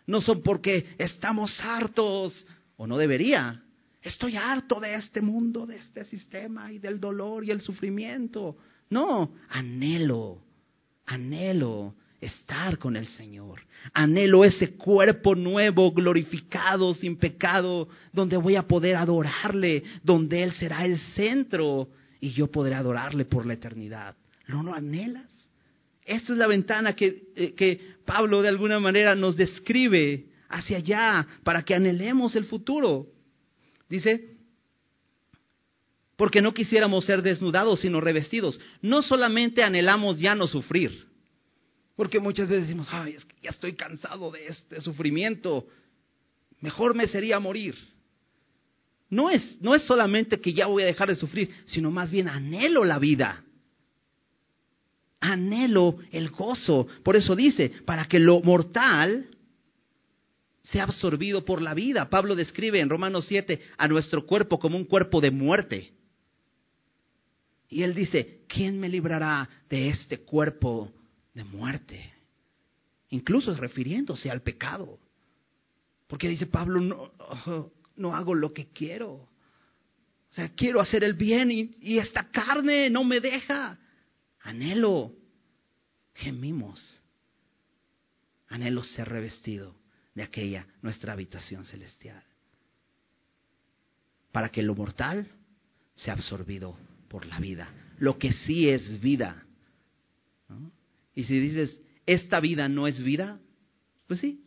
no 0.07 0.21
son 0.21 0.41
porque 0.41 0.95
estamos 0.99 1.59
hartos, 1.59 2.47
o 2.77 2.87
no 2.87 2.97
debería. 2.97 3.61
Estoy 4.03 4.37
harto 4.37 4.79
de 4.79 4.95
este 4.95 5.21
mundo, 5.21 5.67
de 5.67 5.79
este 5.79 6.05
sistema 6.05 6.71
y 6.71 6.79
del 6.79 7.01
dolor 7.01 7.45
y 7.45 7.51
el 7.51 7.61
sufrimiento. 7.61 8.57
No, 8.91 9.33
anhelo, 9.49 10.39
anhelo 11.07 11.95
estar 12.21 12.79
con 12.79 12.97
el 12.97 13.07
Señor. 13.07 13.61
Anhelo 13.93 14.45
ese 14.45 14.75
cuerpo 14.75 15.35
nuevo, 15.35 15.93
glorificado, 15.93 16.95
sin 16.95 17.17
pecado, 17.17 17.89
donde 18.13 18.37
voy 18.37 18.57
a 18.57 18.67
poder 18.67 18.97
adorarle, 18.97 19.83
donde 20.03 20.43
Él 20.43 20.53
será 20.53 20.85
el 20.85 20.99
centro 21.15 21.89
y 22.21 22.31
yo 22.33 22.51
podré 22.51 22.75
adorarle 22.75 23.25
por 23.25 23.47
la 23.47 23.55
eternidad. 23.55 24.17
¿No 24.49 24.63
lo 24.63 24.75
anhelas? 24.75 25.31
Esta 26.05 26.33
es 26.33 26.39
la 26.39 26.47
ventana 26.47 26.95
que, 26.95 27.23
eh, 27.35 27.55
que 27.55 27.95
Pablo 28.05 28.43
de 28.43 28.49
alguna 28.49 28.79
manera 28.79 29.15
nos 29.15 29.37
describe 29.37 30.27
hacia 30.49 30.79
allá 30.79 31.27
para 31.43 31.63
que 31.63 31.75
anhelemos 31.75 32.37
el 32.37 32.45
futuro. 32.45 33.07
Dice, 33.89 34.34
porque 36.17 36.43
no 36.43 36.55
quisiéramos 36.55 37.05
ser 37.05 37.23
desnudados, 37.23 37.81
sino 37.81 38.01
revestidos. 38.01 38.61
No 38.83 39.03
solamente 39.03 39.63
anhelamos 39.63 40.19
ya 40.19 40.35
no 40.35 40.47
sufrir, 40.47 41.07
porque 41.97 42.21
muchas 42.21 42.49
veces 42.49 42.65
decimos, 42.65 42.89
ay, 42.91 43.15
es 43.15 43.25
que 43.25 43.35
ya 43.43 43.51
estoy 43.51 43.75
cansado 43.75 44.31
de 44.31 44.47
este 44.47 44.81
sufrimiento, 44.81 45.67
mejor 46.61 46.95
me 46.95 47.07
sería 47.07 47.39
morir. 47.39 47.77
No 49.11 49.31
es, 49.31 49.61
no 49.61 49.75
es 49.75 49.83
solamente 49.83 50.41
que 50.41 50.53
ya 50.53 50.67
voy 50.67 50.83
a 50.83 50.87
dejar 50.87 51.09
de 51.09 51.15
sufrir, 51.15 51.51
sino 51.67 51.91
más 51.91 52.11
bien 52.11 52.29
anhelo 52.29 52.85
la 52.85 52.99
vida. 52.99 53.45
Anhelo 55.21 55.99
el 56.11 56.31
gozo. 56.31 56.87
Por 57.03 57.17
eso 57.17 57.37
dice, 57.37 57.71
para 57.85 58.07
que 58.07 58.19
lo 58.19 58.41
mortal 58.41 59.29
sea 60.65 60.85
absorbido 60.85 61.45
por 61.45 61.63
la 61.63 61.75
vida. 61.75 62.09
Pablo 62.11 62.35
describe 62.35 62.81
en 62.81 62.89
Romanos 62.89 63.27
7 63.29 63.61
a 63.77 63.87
nuestro 63.87 64.27
cuerpo 64.27 64.59
como 64.59 64.77
un 64.77 64.85
cuerpo 64.85 65.21
de 65.21 65.31
muerte. 65.31 65.94
Y 67.69 67.83
él 67.83 67.95
dice, 67.95 68.45
¿quién 68.49 68.79
me 68.79 68.89
librará 68.89 69.49
de 69.69 69.89
este 69.89 70.21
cuerpo 70.21 70.93
de 71.33 71.45
muerte? 71.45 72.13
Incluso 73.11 73.55
refiriéndose 73.55 74.31
al 74.31 74.43
pecado. 74.43 74.99
Porque 76.07 76.29
dice 76.29 76.47
Pablo, 76.47 76.81
no, 76.81 77.13
no 77.97 78.15
hago 78.15 78.35
lo 78.35 78.53
que 78.53 78.69
quiero. 78.69 79.13
O 79.13 79.29
sea, 80.31 80.49
quiero 80.51 80.81
hacer 80.81 81.05
el 81.05 81.15
bien 81.15 81.51
y, 81.51 81.71
y 81.81 81.99
esta 81.99 82.31
carne 82.31 82.91
no 82.91 83.05
me 83.05 83.21
deja. 83.21 83.79
Anhelo, 84.41 85.13
gemimos. 86.15 87.01
Anhelo 88.49 88.83
ser 88.83 89.09
revestido 89.09 89.75
de 90.15 90.23
aquella 90.23 90.67
nuestra 90.83 91.13
habitación 91.13 91.65
celestial. 91.65 92.23
Para 94.33 94.49
que 94.49 94.63
lo 94.63 94.75
mortal 94.75 95.29
sea 95.95 96.15
absorbido 96.15 96.77
por 97.15 97.27
la 97.27 97.39
vida, 97.39 97.73
lo 98.01 98.19
que 98.19 98.33
sí 98.33 98.69
es 98.69 99.01
vida. 99.01 99.47
Y 101.15 101.23
si 101.23 101.39
dices, 101.39 101.81
esta 102.07 102.41
vida 102.41 102.69
no 102.69 102.89
es 102.89 103.01
vida, 103.01 103.39
pues 104.09 104.19
sí, 104.19 104.41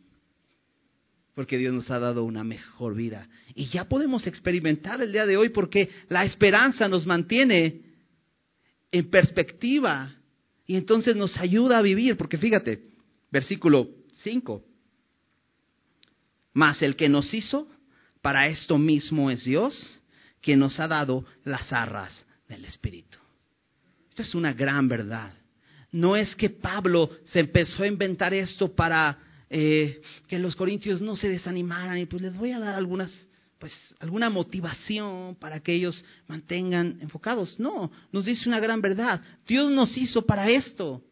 porque 1.34 1.56
Dios 1.56 1.72
nos 1.72 1.90
ha 1.90 1.98
dado 1.98 2.24
una 2.24 2.44
mejor 2.44 2.94
vida. 2.94 3.26
Y 3.54 3.68
ya 3.68 3.88
podemos 3.88 4.26
experimentar 4.26 5.00
el 5.00 5.12
día 5.12 5.24
de 5.24 5.38
hoy 5.38 5.48
porque 5.48 5.88
la 6.10 6.26
esperanza 6.26 6.88
nos 6.88 7.06
mantiene 7.06 7.84
en 8.92 9.08
perspectiva 9.08 10.14
y 10.66 10.76
entonces 10.76 11.16
nos 11.16 11.38
ayuda 11.38 11.78
a 11.78 11.82
vivir, 11.82 12.18
porque 12.18 12.36
fíjate, 12.36 12.82
versículo 13.30 13.88
5, 14.24 14.62
mas 16.52 16.82
el 16.82 16.96
que 16.96 17.08
nos 17.08 17.32
hizo, 17.32 17.66
para 18.20 18.46
esto 18.48 18.76
mismo 18.76 19.30
es 19.30 19.42
Dios, 19.44 20.02
que 20.42 20.54
nos 20.54 20.78
ha 20.78 20.86
dado 20.86 21.24
las 21.44 21.72
arras 21.72 22.27
del 22.48 22.64
Espíritu. 22.64 23.18
Esto 24.10 24.22
es 24.22 24.34
una 24.34 24.52
gran 24.52 24.88
verdad. 24.88 25.32
No 25.92 26.16
es 26.16 26.34
que 26.34 26.50
Pablo 26.50 27.10
se 27.26 27.40
empezó 27.40 27.82
a 27.82 27.86
inventar 27.86 28.34
esto 28.34 28.74
para 28.74 29.18
eh, 29.48 30.00
que 30.26 30.38
los 30.38 30.54
corintios 30.56 31.00
no 31.00 31.16
se 31.16 31.28
desanimaran 31.28 31.98
y 31.98 32.06
pues 32.06 32.22
les 32.22 32.36
voy 32.36 32.52
a 32.52 32.58
dar 32.58 32.74
algunas, 32.74 33.10
pues 33.58 33.72
alguna 34.00 34.28
motivación 34.28 35.36
para 35.36 35.60
que 35.60 35.72
ellos 35.72 36.04
mantengan 36.26 36.98
enfocados. 37.00 37.58
No, 37.58 37.90
nos 38.12 38.24
dice 38.24 38.48
una 38.48 38.60
gran 38.60 38.80
verdad. 38.80 39.22
Dios 39.46 39.70
nos 39.70 39.96
hizo 39.96 40.22
para 40.26 40.48
esto. 40.50 41.02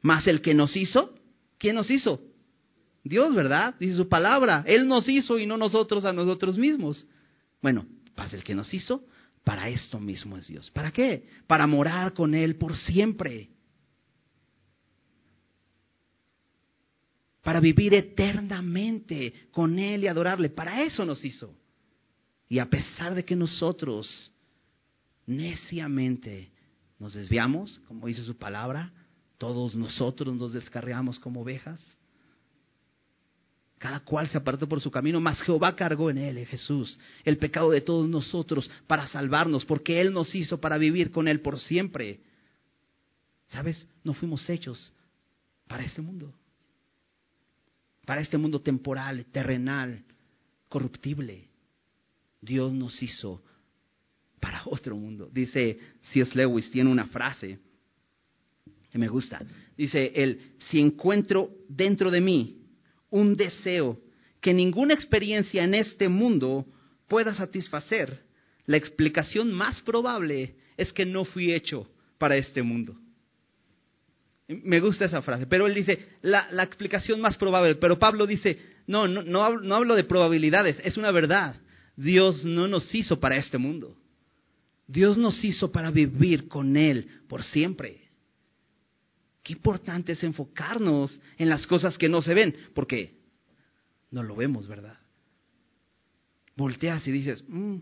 Más 0.00 0.26
el 0.26 0.40
que 0.40 0.54
nos 0.54 0.76
hizo, 0.76 1.14
¿quién 1.58 1.76
nos 1.76 1.90
hizo? 1.90 2.20
Dios, 3.04 3.34
¿verdad? 3.34 3.74
Dice 3.78 3.96
su 3.96 4.08
palabra. 4.08 4.64
Él 4.66 4.86
nos 4.86 5.08
hizo 5.08 5.38
y 5.38 5.46
no 5.46 5.56
nosotros 5.56 6.04
a 6.04 6.12
nosotros 6.12 6.56
mismos. 6.56 7.06
Bueno, 7.60 7.86
más 8.16 8.32
el 8.32 8.42
que 8.42 8.54
nos 8.54 8.72
hizo, 8.72 9.04
para 9.44 9.68
esto 9.68 9.98
mismo 9.98 10.36
es 10.36 10.46
Dios. 10.46 10.70
¿Para 10.70 10.90
qué? 10.92 11.26
Para 11.46 11.66
morar 11.66 12.12
con 12.14 12.34
Él 12.34 12.56
por 12.56 12.76
siempre. 12.76 13.50
Para 17.42 17.58
vivir 17.58 17.92
eternamente 17.94 19.48
con 19.50 19.78
Él 19.78 20.04
y 20.04 20.06
adorarle. 20.06 20.48
Para 20.48 20.82
eso 20.82 21.04
nos 21.04 21.24
hizo. 21.24 21.56
Y 22.48 22.58
a 22.60 22.70
pesar 22.70 23.14
de 23.14 23.24
que 23.24 23.34
nosotros 23.34 24.30
neciamente 25.26 26.52
nos 26.98 27.14
desviamos, 27.14 27.80
como 27.88 28.06
dice 28.06 28.22
su 28.22 28.36
palabra, 28.36 28.92
todos 29.38 29.74
nosotros 29.74 30.36
nos 30.36 30.52
descarriamos 30.52 31.18
como 31.18 31.40
ovejas, 31.40 31.98
Cada 33.82 33.98
cual 33.98 34.28
se 34.28 34.38
apartó 34.38 34.68
por 34.68 34.80
su 34.80 34.92
camino, 34.92 35.20
mas 35.20 35.42
Jehová 35.42 35.74
cargó 35.74 36.08
en 36.08 36.16
él, 36.16 36.38
en 36.38 36.46
Jesús, 36.46 36.96
el 37.24 37.36
pecado 37.36 37.72
de 37.72 37.80
todos 37.80 38.08
nosotros 38.08 38.70
para 38.86 39.08
salvarnos, 39.08 39.64
porque 39.64 40.00
Él 40.00 40.12
nos 40.12 40.32
hizo 40.36 40.60
para 40.60 40.78
vivir 40.78 41.10
con 41.10 41.26
Él 41.26 41.40
por 41.40 41.58
siempre. 41.58 42.20
¿Sabes? 43.48 43.84
No 44.04 44.14
fuimos 44.14 44.48
hechos 44.48 44.92
para 45.66 45.82
este 45.82 46.00
mundo, 46.00 46.32
para 48.06 48.20
este 48.20 48.38
mundo 48.38 48.60
temporal, 48.60 49.26
terrenal, 49.32 50.04
corruptible. 50.68 51.48
Dios 52.40 52.72
nos 52.72 53.02
hizo 53.02 53.42
para 54.38 54.62
otro 54.66 54.96
mundo. 54.96 55.28
Dice 55.32 55.80
C.S. 56.12 56.30
Lewis, 56.36 56.70
tiene 56.70 56.88
una 56.88 57.06
frase 57.06 57.58
que 58.92 58.98
me 58.98 59.08
gusta. 59.08 59.44
Dice 59.76 60.12
él, 60.14 60.52
si 60.70 60.78
encuentro 60.78 61.50
dentro 61.68 62.12
de 62.12 62.20
mí 62.20 62.61
un 63.12 63.36
deseo 63.36 64.00
que 64.40 64.52
ninguna 64.52 64.94
experiencia 64.94 65.62
en 65.62 65.74
este 65.74 66.08
mundo 66.08 66.66
pueda 67.06 67.34
satisfacer, 67.34 68.24
la 68.66 68.78
explicación 68.78 69.52
más 69.52 69.80
probable 69.82 70.56
es 70.76 70.92
que 70.92 71.06
no 71.06 71.24
fui 71.24 71.52
hecho 71.52 71.88
para 72.18 72.36
este 72.36 72.62
mundo. 72.62 72.96
Me 74.48 74.80
gusta 74.80 75.04
esa 75.04 75.22
frase, 75.22 75.46
pero 75.46 75.66
él 75.66 75.74
dice, 75.74 76.08
la, 76.22 76.48
explicación 76.62 77.20
más 77.20 77.36
probable, 77.36 77.76
pero 77.76 77.98
Pablo 77.98 78.26
dice, 78.26 78.58
no, 78.86 79.06
no, 79.06 79.22
no, 79.22 79.60
no 79.60 79.74
hablo 79.76 79.94
de 79.94 80.04
probabilidades, 80.04 80.80
es 80.82 80.96
una 80.96 81.10
verdad. 81.12 81.56
Dios 81.94 82.44
no 82.44 82.66
nos 82.66 82.92
hizo 82.94 83.20
para 83.20 83.36
este 83.36 83.58
mundo. 83.58 83.96
Dios 84.86 85.16
nos 85.16 85.42
hizo 85.44 85.70
para 85.70 85.90
vivir 85.90 86.48
con 86.48 86.76
Él 86.76 87.08
por 87.28 87.42
siempre. 87.42 88.00
Qué 89.42 89.54
importante 89.54 90.12
es 90.12 90.22
enfocarnos 90.22 91.18
en 91.36 91.48
las 91.48 91.66
cosas 91.66 91.98
que 91.98 92.08
no 92.08 92.22
se 92.22 92.34
ven, 92.34 92.56
porque 92.74 93.18
no 94.10 94.22
lo 94.22 94.36
vemos, 94.36 94.68
¿verdad? 94.68 94.98
Volteas 96.54 97.06
y 97.08 97.10
dices, 97.10 97.44
mm, 97.48 97.78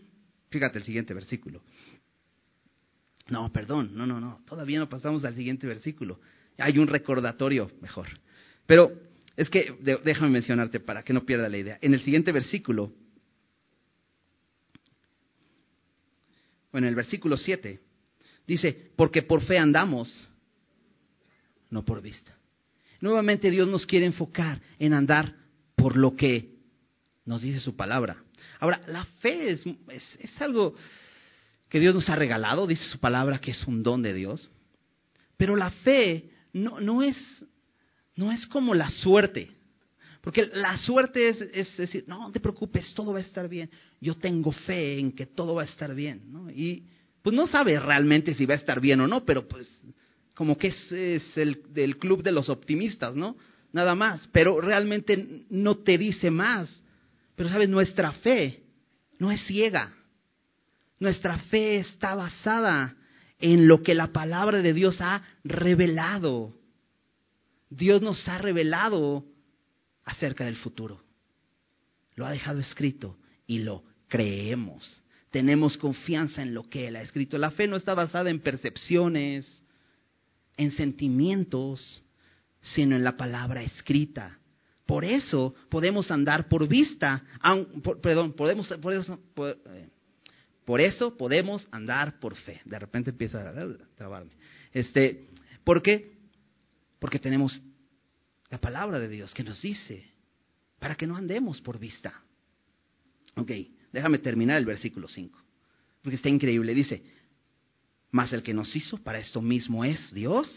fíjate 0.48 0.78
el 0.78 0.84
siguiente 0.84 1.12
versículo. 1.12 1.62
No, 3.28 3.52
perdón, 3.52 3.90
no, 3.94 4.06
no, 4.06 4.20
no, 4.20 4.42
todavía 4.46 4.78
no 4.78 4.88
pasamos 4.88 5.24
al 5.24 5.34
siguiente 5.34 5.66
versículo. 5.66 6.20
Hay 6.56 6.78
un 6.78 6.86
recordatorio 6.86 7.70
mejor. 7.80 8.08
Pero 8.66 8.98
es 9.36 9.50
que 9.50 9.76
déjame 10.04 10.30
mencionarte 10.30 10.80
para 10.80 11.02
que 11.02 11.12
no 11.12 11.24
pierda 11.26 11.48
la 11.48 11.58
idea. 11.58 11.78
En 11.82 11.94
el 11.94 12.02
siguiente 12.02 12.32
versículo, 12.32 12.92
bueno, 16.72 16.86
en 16.86 16.90
el 16.90 16.96
versículo 16.96 17.36
7, 17.36 17.80
dice, 18.46 18.92
porque 18.96 19.22
por 19.22 19.42
fe 19.42 19.58
andamos 19.58 20.29
no 21.70 21.84
por 21.84 22.02
vista. 22.02 22.36
Nuevamente 23.00 23.50
Dios 23.50 23.68
nos 23.68 23.86
quiere 23.86 24.06
enfocar 24.06 24.60
en 24.78 24.92
andar 24.92 25.34
por 25.74 25.96
lo 25.96 26.14
que 26.16 26.50
nos 27.24 27.42
dice 27.42 27.60
su 27.60 27.76
palabra. 27.76 28.22
Ahora, 28.58 28.82
la 28.86 29.04
fe 29.20 29.52
es, 29.52 30.40
algo 30.40 30.74
que 31.68 31.80
Dios 31.80 31.94
nos 31.94 32.08
ha 32.08 32.16
regalado, 32.16 32.66
dice 32.66 32.84
su 32.84 32.98
palabra 32.98 33.38
que 33.38 33.52
es 33.52 33.66
un 33.66 33.82
don 33.82 34.02
de 34.02 34.12
Dios, 34.12 34.50
pero 35.36 35.56
la 35.56 35.70
fe 35.70 36.30
no, 36.52 37.02
es, 37.02 37.16
no 38.16 38.32
es 38.32 38.46
como 38.46 38.74
la 38.74 38.90
suerte. 38.90 39.50
Porque 40.20 40.50
la 40.52 40.76
suerte 40.76 41.30
es, 41.30 41.40
es, 41.40 41.76
decir, 41.78 42.04
no, 42.06 42.30
te 42.30 42.40
preocupes, 42.40 42.92
todo 42.92 43.14
va 43.14 43.20
a 43.20 43.22
estar 43.22 43.48
bien. 43.48 43.70
Yo 44.00 44.14
tengo 44.16 44.52
fe 44.52 44.98
en 44.98 45.12
que 45.12 45.24
todo 45.24 45.54
va 45.54 45.62
a 45.62 45.64
estar 45.64 45.94
bien. 45.94 46.22
Y 46.54 46.84
pues 47.22 47.34
no 47.34 47.46
sabes 47.46 47.82
realmente 47.82 48.34
si 48.34 48.44
va 48.44 48.52
a 48.54 48.58
estar 48.58 48.80
bien 48.80 49.00
o 49.00 49.06
no, 49.06 49.24
pero 49.24 49.48
pues 49.48 49.66
como 50.40 50.56
que 50.56 50.68
es, 50.68 51.36
el 51.36 51.60
del 51.68 51.98
club 51.98 52.22
de 52.22 52.32
los 52.32 52.48
optimistas, 52.48 53.14
¿no? 53.14 53.36
Nada 53.74 53.94
más, 53.94 54.26
pero 54.32 54.58
realmente 54.58 55.44
no 55.50 55.76
te 55.76 55.98
dice 55.98 56.30
más. 56.30 56.82
Pero 57.36 57.50
sabes, 57.50 57.68
nuestra 57.68 58.12
fe 58.12 58.62
no 59.18 59.30
es 59.30 59.44
ciega. 59.44 59.92
Nuestra 60.98 61.36
fe 61.50 61.76
está 61.76 62.14
basada 62.14 62.96
en 63.38 63.68
lo 63.68 63.82
que 63.82 63.94
la 63.94 64.14
palabra 64.14 64.62
de 64.62 64.72
Dios 64.72 65.02
ha 65.02 65.22
revelado. 65.44 66.54
Dios 67.68 68.00
nos 68.00 68.26
ha 68.26 68.38
revelado 68.38 69.26
acerca 70.06 70.46
del 70.46 70.56
futuro. 70.56 71.04
Lo 72.14 72.24
ha 72.24 72.30
dejado 72.30 72.60
escrito 72.60 73.18
y 73.46 73.58
lo 73.58 73.84
creemos. 74.08 75.02
Tenemos 75.30 75.76
confianza 75.76 76.40
en 76.40 76.54
lo 76.54 76.66
que 76.66 76.88
Él 76.88 76.96
ha 76.96 77.02
escrito. 77.02 77.36
La 77.36 77.50
fe 77.50 77.66
no 77.66 77.76
está 77.76 77.92
basada 77.92 78.30
en 78.30 78.40
percepciones, 78.40 79.59
en 80.60 80.72
sentimientos, 80.72 82.02
sino 82.60 82.94
en 82.94 83.02
la 83.02 83.16
palabra 83.16 83.62
escrita. 83.62 84.38
Por 84.84 85.06
eso 85.06 85.54
podemos 85.70 86.10
andar 86.10 86.48
por 86.48 86.68
vista, 86.68 87.24
perdón, 88.02 88.34
podemos, 88.34 88.68
por 88.82 88.92
eso, 88.92 89.18
eh, 89.38 89.88
por, 90.66 90.82
eso 90.82 91.16
podemos 91.16 91.66
andar 91.70 92.20
por 92.20 92.36
fe. 92.36 92.60
De 92.66 92.78
repente 92.78 93.08
empieza 93.08 93.40
a 93.48 93.66
trabarme. 93.94 94.32
Este, 94.70 95.28
¿Por 95.64 95.80
qué? 95.80 96.18
Porque 96.98 97.18
tenemos 97.18 97.58
la 98.50 98.58
palabra 98.58 98.98
de 98.98 99.08
Dios 99.08 99.32
que 99.32 99.44
nos 99.44 99.62
dice 99.62 100.10
para 100.78 100.94
que 100.94 101.06
no 101.06 101.16
andemos 101.16 101.62
por 101.62 101.78
vista. 101.78 102.12
Ok, 103.36 103.50
déjame 103.92 104.18
terminar 104.18 104.58
el 104.58 104.66
versículo 104.66 105.08
5, 105.08 105.38
porque 106.02 106.16
está 106.16 106.28
increíble. 106.28 106.74
Dice, 106.74 107.02
mas 108.10 108.32
el 108.32 108.42
que 108.42 108.54
nos 108.54 108.74
hizo 108.74 108.98
para 108.98 109.18
esto 109.18 109.40
mismo 109.40 109.84
es 109.84 110.12
Dios, 110.12 110.50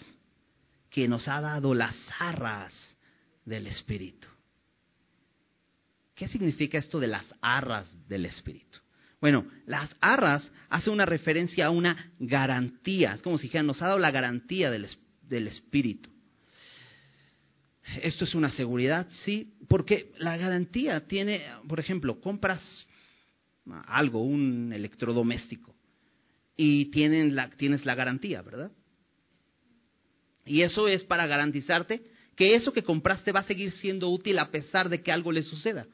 que 0.89 1.08
nos 1.08 1.28
ha 1.28 1.41
dado 1.41 1.74
las 1.74 1.95
arras 2.20 2.74
del 3.45 3.68
Espíritu. 3.68 4.28
¿Qué 6.16 6.28
significa 6.28 6.78
esto 6.78 6.99
de 6.99 7.08
las 7.08 7.26
arras 7.41 7.91
del 8.08 8.26
Espíritu? 8.26 8.80
Bueno, 9.20 9.45
las 9.66 9.95
arras 10.01 10.49
hace 10.70 10.89
una 10.89 11.06
referencia 11.06 11.68
a 11.68 11.72
una 11.72 12.12
garantía. 12.20 13.14
Es 13.14 13.22
como 13.22 13.38
si 13.38 13.43
dijeran, 13.43 13.68
nos 13.68 13.82
ha 13.82 13.88
dado 13.88 13.99
la 13.99 14.12
garantía 14.12 14.70
del, 14.70 14.88
del 15.22 15.47
Espíritu. 15.47 16.10
Esto 18.01 18.26
es 18.26 18.36
una 18.36 18.51
seguridad, 18.51 19.08
sí, 19.26 19.56
porque 19.68 20.12
la 20.18 20.38
garantía 20.38 21.08
tiene, 21.08 21.41
por 21.68 21.80
ejemplo, 21.80 22.20
compras 22.22 22.62
algo, 23.88 24.24
un 24.24 24.72
electrodoméstico 24.74 25.73
y 26.56 26.86
tienen 26.91 27.36
la, 27.36 27.49
tienes 27.49 27.86
la 27.86 27.95
garantía, 27.95 28.41
¿verdad? 28.41 28.72
Y 30.45 30.62
eso 30.62 30.88
es 30.88 31.04
para 31.04 31.28
garantizarte 31.28 32.04
que 32.36 32.56
eso 32.56 32.74
que 32.74 32.84
compraste 32.84 33.32
va 33.32 33.41
a 33.41 33.47
seguir 33.47 33.72
siendo 33.72 34.10
útil 34.10 34.39
a 34.39 34.49
pesar 34.51 34.89
de 34.89 35.01
que 35.01 35.12
algo 35.12 35.32
le 35.32 35.43
suceda. 35.43 35.86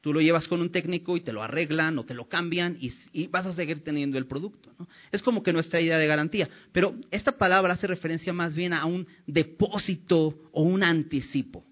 Tú 0.00 0.12
lo 0.12 0.20
llevas 0.20 0.46
con 0.46 0.60
un 0.60 0.70
técnico 0.70 1.16
y 1.16 1.20
te 1.20 1.32
lo 1.32 1.42
arreglan 1.42 1.98
o 1.98 2.04
te 2.04 2.14
lo 2.14 2.28
cambian 2.28 2.78
y, 2.80 3.26
vas 3.26 3.44
a 3.44 3.54
seguir 3.54 3.82
teniendo 3.82 4.18
el 4.18 4.26
producto. 4.26 4.72
¿no? 4.78 4.86
Es 5.10 5.20
como 5.20 5.42
que 5.42 5.52
nuestra 5.52 5.80
idea 5.80 5.98
de 5.98 6.06
garantía. 6.06 6.48
Pero 6.70 6.94
esta 7.10 7.32
palabra 7.32 7.72
hace 7.72 7.88
referencia 7.88 8.32
más 8.32 8.54
bien 8.54 8.72
a 8.72 8.84
un 8.84 9.06
depósito 9.26 10.48
o 10.52 10.62
un 10.62 10.84
anticipo. 10.84 11.64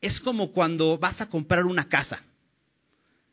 Es 0.00 0.20
como 0.20 0.52
cuando 0.52 0.98
vas 0.98 1.20
a 1.22 1.30
comprar 1.30 1.64
una 1.64 1.88
casa. 1.88 2.22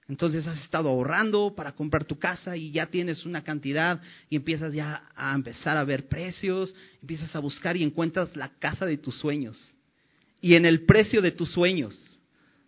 Entonces 0.07 0.45
has 0.45 0.61
estado 0.61 0.89
ahorrando 0.89 1.55
para 1.55 1.71
comprar 1.71 2.05
tu 2.05 2.19
casa 2.19 2.55
y 2.55 2.71
ya 2.71 2.87
tienes 2.87 3.25
una 3.25 3.43
cantidad 3.43 3.99
y 4.29 4.35
empiezas 4.35 4.71
ya 4.73 5.03
a 5.15 5.33
empezar 5.33 5.77
a 5.77 5.83
ver 5.83 6.07
precios, 6.07 6.75
empiezas 7.01 7.35
a 7.35 7.39
buscar 7.39 7.75
y 7.75 7.83
encuentras 7.83 8.35
la 8.35 8.49
casa 8.59 8.85
de 8.85 8.97
tus 8.97 9.15
sueños. 9.15 9.59
Y 10.41 10.53
en 10.53 10.65
el 10.65 10.85
precio 10.85 11.23
de 11.23 11.31
tus 11.31 11.51
sueños, 11.51 11.95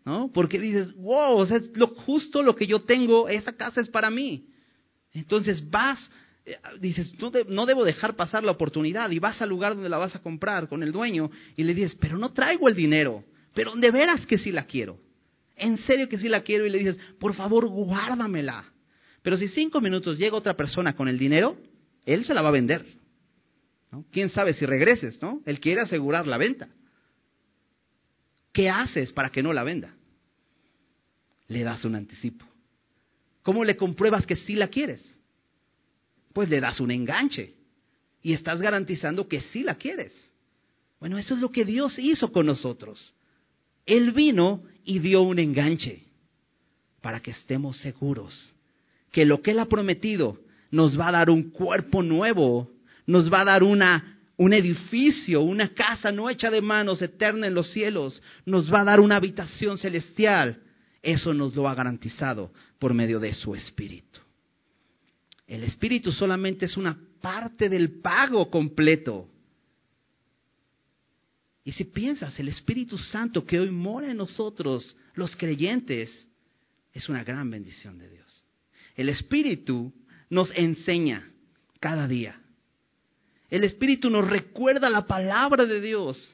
¿no? 0.03 0.31
Porque 0.33 0.57
dices, 0.57 0.95
wow, 0.95 1.43
es 1.43 1.77
lo, 1.77 1.87
justo 1.87 2.41
lo 2.41 2.55
que 2.55 2.65
yo 2.65 2.81
tengo, 2.81 3.29
esa 3.29 3.53
casa 3.53 3.81
es 3.81 3.89
para 3.89 4.09
mí. 4.09 4.47
Entonces 5.13 5.69
vas, 5.69 5.99
eh, 6.43 6.57
dices, 6.79 7.13
no, 7.19 7.31
no 7.49 7.67
debo 7.67 7.85
dejar 7.85 8.15
pasar 8.15 8.43
la 8.43 8.53
oportunidad 8.53 9.11
y 9.11 9.19
vas 9.19 9.39
al 9.43 9.49
lugar 9.49 9.75
donde 9.75 9.89
la 9.89 9.99
vas 9.99 10.15
a 10.15 10.23
comprar 10.23 10.67
con 10.67 10.81
el 10.81 10.91
dueño 10.91 11.29
y 11.55 11.63
le 11.63 11.75
dices, 11.75 11.95
pero 12.01 12.17
no 12.17 12.33
traigo 12.33 12.67
el 12.67 12.73
dinero, 12.73 13.23
pero 13.53 13.75
de 13.75 13.91
veras 13.91 14.25
que 14.25 14.39
sí 14.39 14.51
la 14.51 14.65
quiero 14.65 15.06
en 15.57 15.77
serio 15.79 16.07
que 16.07 16.17
sí 16.17 16.29
la 16.29 16.41
quiero 16.41 16.65
y 16.65 16.69
le 16.69 16.79
dices, 16.79 16.97
por 17.19 17.33
favor, 17.33 17.67
guárdamela. 17.67 18.65
Pero 19.21 19.37
si 19.37 19.47
cinco 19.47 19.81
minutos 19.81 20.17
llega 20.17 20.37
otra 20.37 20.55
persona 20.55 20.95
con 20.95 21.07
el 21.07 21.17
dinero, 21.17 21.57
él 22.05 22.23
se 22.23 22.33
la 22.33 22.41
va 22.41 22.49
a 22.49 22.53
vender. 22.53 22.85
¿Quién 24.11 24.29
sabe 24.29 24.53
si 24.53 24.65
regreses? 24.65 25.21
¿no? 25.21 25.41
Él 25.45 25.59
quiere 25.59 25.81
asegurar 25.81 26.27
la 26.27 26.37
venta. 26.37 26.69
¿Qué 28.53 28.69
haces 28.69 29.11
para 29.11 29.29
que 29.29 29.43
no 29.43 29.53
la 29.53 29.63
venda? 29.63 29.93
Le 31.47 31.63
das 31.63 31.83
un 31.85 31.95
anticipo. 31.95 32.45
¿Cómo 33.43 33.63
le 33.63 33.77
compruebas 33.77 34.25
que 34.25 34.35
sí 34.35 34.55
la 34.55 34.67
quieres? 34.67 35.17
Pues 36.33 36.49
le 36.49 36.59
das 36.59 36.79
un 36.79 36.91
enganche 36.91 37.55
y 38.21 38.33
estás 38.33 38.61
garantizando 38.61 39.27
que 39.27 39.41
sí 39.41 39.63
la 39.63 39.75
quieres. 39.75 40.13
Bueno, 40.99 41.17
eso 41.17 41.35
es 41.35 41.39
lo 41.39 41.51
que 41.51 41.65
Dios 41.65 41.97
hizo 41.99 42.31
con 42.31 42.45
nosotros. 42.45 43.15
Él 43.87 44.11
vino 44.11 44.63
y 44.85 44.99
dio 44.99 45.23
un 45.23 45.39
enganche 45.39 46.03
para 47.01 47.19
que 47.19 47.31
estemos 47.31 47.79
seguros 47.79 48.53
que 49.11 49.25
lo 49.25 49.41
que 49.41 49.51
Él 49.51 49.59
ha 49.59 49.65
prometido 49.65 50.37
nos 50.69 50.99
va 50.99 51.07
a 51.07 51.11
dar 51.11 51.29
un 51.31 51.49
cuerpo 51.49 52.03
nuevo, 52.03 52.69
nos 53.05 53.31
va 53.31 53.41
a 53.41 53.45
dar 53.45 53.63
una, 53.63 54.19
un 54.37 54.53
edificio, 54.53 55.41
una 55.41 55.69
casa 55.69 56.11
no 56.11 56.29
hecha 56.29 56.51
de 56.51 56.61
manos, 56.61 57.01
eterna 57.01 57.47
en 57.47 57.55
los 57.55 57.71
cielos, 57.71 58.21
nos 58.45 58.71
va 58.71 58.81
a 58.81 58.85
dar 58.85 58.99
una 58.99 59.15
habitación 59.15 59.77
celestial. 59.77 60.61
Eso 61.01 61.33
nos 61.33 61.55
lo 61.55 61.67
ha 61.67 61.75
garantizado 61.75 62.51
por 62.79 62.93
medio 62.93 63.19
de 63.19 63.33
su 63.33 63.55
Espíritu. 63.55 64.19
El 65.47 65.63
Espíritu 65.63 66.11
solamente 66.11 66.65
es 66.65 66.75
una 66.75 66.97
parte 67.21 67.69
del 67.69 68.01
pago 68.01 68.51
completo. 68.51 69.29
Y 71.67 71.73
si 71.73 71.83
piensas, 71.83 72.39
el 72.39 72.47
Espíritu 72.47 72.97
Santo 72.97 73.45
que 73.45 73.59
hoy 73.59 73.69
mora 73.71 74.09
en 74.09 74.15
nosotros, 74.15 74.95
los 75.15 75.35
creyentes, 75.35 76.29
es 76.93 77.09
una 77.09 77.25
gran 77.25 77.51
bendición 77.51 77.97
de 77.97 78.09
Dios. 78.09 78.45
El 78.95 79.09
Espíritu 79.09 79.91
nos 80.29 80.49
enseña 80.55 81.29
cada 81.81 82.07
día. 82.07 82.39
El 83.49 83.65
Espíritu 83.65 84.09
nos 84.09 84.29
recuerda 84.29 84.89
la 84.89 85.07
palabra 85.07 85.65
de 85.65 85.81
Dios. 85.81 86.33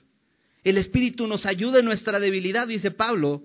El 0.64 0.78
Espíritu 0.78 1.26
nos 1.26 1.48
ayuda 1.48 1.80
en 1.80 1.86
nuestra 1.86 2.20
debilidad, 2.20 2.68
dice 2.68 2.92
Pablo 2.92 3.42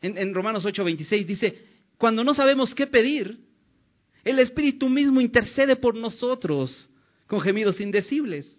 en, 0.00 0.34
Romanos 0.34 0.64
8:26. 0.64 1.24
Dice, 1.24 1.66
cuando 1.98 2.24
no 2.24 2.34
sabemos 2.34 2.74
qué 2.74 2.88
pedir, 2.88 3.38
el 4.24 4.40
Espíritu 4.40 4.88
mismo 4.88 5.20
intercede 5.20 5.76
por 5.76 5.94
nosotros 5.94 6.90
con 7.28 7.40
gemidos 7.40 7.80
indecibles. 7.80 8.52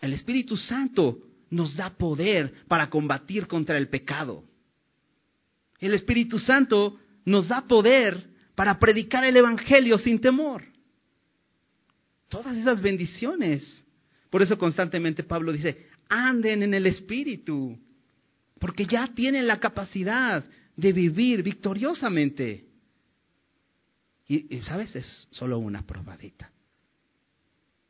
El 0.00 0.14
Espíritu 0.14 0.56
Santo 0.56 1.18
nos 1.54 1.76
da 1.76 1.90
poder 1.90 2.52
para 2.68 2.90
combatir 2.90 3.46
contra 3.46 3.78
el 3.78 3.88
pecado. 3.88 4.44
El 5.78 5.94
Espíritu 5.94 6.38
Santo 6.38 6.98
nos 7.24 7.48
da 7.48 7.62
poder 7.62 8.28
para 8.54 8.78
predicar 8.78 9.24
el 9.24 9.36
Evangelio 9.36 9.96
sin 9.98 10.18
temor. 10.20 10.64
Todas 12.28 12.56
esas 12.56 12.82
bendiciones. 12.82 13.84
Por 14.30 14.42
eso 14.42 14.58
constantemente 14.58 15.22
Pablo 15.22 15.52
dice, 15.52 15.86
anden 16.08 16.62
en 16.64 16.74
el 16.74 16.86
Espíritu, 16.86 17.78
porque 18.58 18.86
ya 18.86 19.08
tienen 19.14 19.46
la 19.46 19.60
capacidad 19.60 20.44
de 20.76 20.92
vivir 20.92 21.42
victoriosamente. 21.42 22.66
Y, 24.26 24.60
sabes, 24.62 24.96
es 24.96 25.28
solo 25.30 25.58
una 25.58 25.86
probadita 25.86 26.50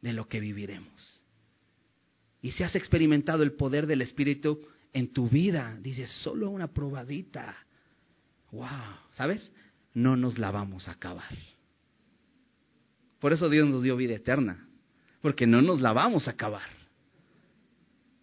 de 0.00 0.12
lo 0.12 0.28
que 0.28 0.40
viviremos. 0.40 1.23
Y 2.44 2.52
si 2.52 2.62
has 2.62 2.76
experimentado 2.76 3.42
el 3.42 3.52
poder 3.52 3.86
del 3.86 4.02
Espíritu 4.02 4.60
en 4.92 5.14
tu 5.14 5.30
vida, 5.30 5.78
dices, 5.80 6.10
solo 6.22 6.50
una 6.50 6.68
probadita. 6.68 7.56
Wow, 8.52 8.68
¿sabes? 9.12 9.50
No 9.94 10.14
nos 10.14 10.38
la 10.38 10.50
vamos 10.50 10.86
a 10.86 10.90
acabar. 10.90 11.34
Por 13.18 13.32
eso 13.32 13.48
Dios 13.48 13.66
nos 13.66 13.82
dio 13.82 13.96
vida 13.96 14.12
eterna, 14.12 14.68
porque 15.22 15.46
no 15.46 15.62
nos 15.62 15.80
la 15.80 15.94
vamos 15.94 16.28
a 16.28 16.32
acabar. 16.32 16.68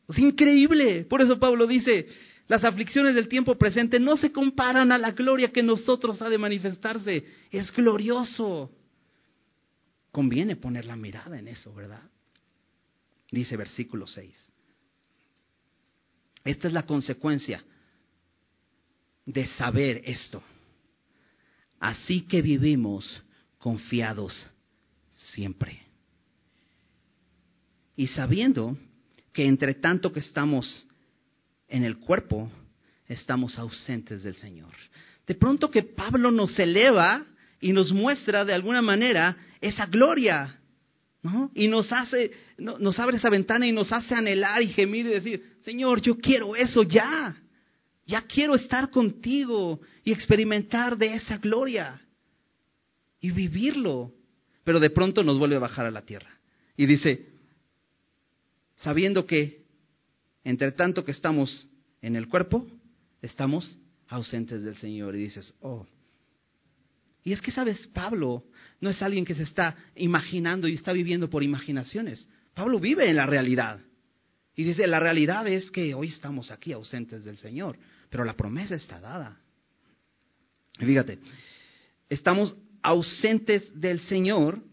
Es 0.07 0.19
increíble. 0.19 1.03
Por 1.05 1.23
eso 1.23 1.39
Pablo 1.39 1.65
dice, 1.65 2.05
las 2.47 2.63
aflicciones 2.63 3.15
del 3.15 3.27
tiempo 3.27 3.57
presente 3.57 3.99
no 3.99 4.17
se 4.17 4.31
comparan 4.31 4.91
a 4.91 4.99
la 4.99 5.13
gloria 5.13 5.51
que 5.51 5.63
nosotros 5.63 6.21
ha 6.21 6.29
de 6.29 6.37
manifestarse. 6.37 7.25
Es 7.49 7.71
glorioso. 7.71 8.71
Conviene 10.11 10.57
poner 10.57 10.85
la 10.85 10.95
mirada 10.95 11.39
en 11.39 11.47
eso, 11.47 11.73
¿verdad? 11.73 12.03
Dice 13.31 13.55
versículo 13.55 14.05
6. 14.05 14.29
Esta 16.43 16.67
es 16.67 16.73
la 16.73 16.85
consecuencia 16.85 17.63
de 19.25 19.47
saber 19.47 20.01
esto. 20.05 20.43
Así 21.79 22.21
que 22.21 22.41
vivimos 22.41 23.23
confiados 23.57 24.47
siempre. 25.33 25.81
Y 27.95 28.07
sabiendo 28.07 28.77
que 29.31 29.45
entre 29.45 29.75
tanto 29.75 30.11
que 30.11 30.19
estamos 30.19 30.85
en 31.67 31.83
el 31.83 31.99
cuerpo, 31.99 32.51
estamos 33.07 33.57
ausentes 33.57 34.23
del 34.23 34.35
Señor. 34.35 34.73
De 35.25 35.35
pronto 35.35 35.71
que 35.71 35.83
Pablo 35.83 36.31
nos 36.31 36.57
eleva 36.59 37.25
y 37.61 37.71
nos 37.71 37.91
muestra 37.93 38.43
de 38.43 38.53
alguna 38.53 38.81
manera 38.81 39.37
esa 39.61 39.85
gloria, 39.85 40.60
Y 41.53 41.67
nos 41.67 41.91
hace, 41.91 42.31
nos 42.57 42.97
abre 42.99 43.17
esa 43.17 43.29
ventana 43.29 43.67
y 43.67 43.71
nos 43.71 43.91
hace 43.91 44.15
anhelar 44.15 44.61
y 44.63 44.69
gemir 44.69 45.05
y 45.05 45.09
decir, 45.09 45.57
Señor, 45.61 46.01
yo 46.01 46.17
quiero 46.17 46.55
eso 46.55 46.83
ya. 46.83 47.35
Ya 48.07 48.23
quiero 48.23 48.55
estar 48.55 48.89
contigo 48.89 49.79
y 50.03 50.11
experimentar 50.11 50.97
de 50.97 51.13
esa 51.13 51.37
gloria 51.37 52.01
y 53.19 53.31
vivirlo. 53.31 54.11
Pero 54.63 54.79
de 54.79 54.89
pronto 54.89 55.23
nos 55.23 55.37
vuelve 55.37 55.57
a 55.57 55.59
bajar 55.59 55.85
a 55.85 55.91
la 55.91 56.01
tierra. 56.01 56.39
Y 56.75 56.87
dice, 56.87 57.29
sabiendo 58.77 59.25
que 59.25 59.61
entre 60.43 60.71
tanto 60.71 61.05
que 61.05 61.11
estamos 61.11 61.67
en 62.01 62.15
el 62.15 62.27
cuerpo, 62.27 62.67
estamos 63.21 63.77
ausentes 64.07 64.63
del 64.63 64.75
Señor. 64.75 65.15
Y 65.15 65.19
dices, 65.19 65.53
oh. 65.61 65.85
Y 67.23 67.33
es 67.33 67.41
que, 67.41 67.51
¿sabes? 67.51 67.87
Pablo 67.87 68.45
no 68.79 68.89
es 68.89 69.01
alguien 69.01 69.25
que 69.25 69.35
se 69.35 69.43
está 69.43 69.75
imaginando 69.95 70.67
y 70.67 70.73
está 70.73 70.91
viviendo 70.91 71.29
por 71.29 71.43
imaginaciones. 71.43 72.27
Pablo 72.53 72.79
vive 72.79 73.09
en 73.09 73.15
la 73.15 73.25
realidad. 73.25 73.79
Y 74.55 74.63
dice, 74.63 74.87
la 74.87 74.99
realidad 74.99 75.47
es 75.47 75.71
que 75.71 75.93
hoy 75.93 76.07
estamos 76.07 76.51
aquí 76.51 76.73
ausentes 76.73 77.23
del 77.23 77.37
Señor, 77.37 77.77
pero 78.09 78.25
la 78.25 78.35
promesa 78.35 78.75
está 78.75 78.99
dada. 78.99 79.39
fíjate, 80.77 81.19
estamos 82.09 82.55
ausentes 82.81 83.79
del 83.79 84.01
Señor, 84.01 84.63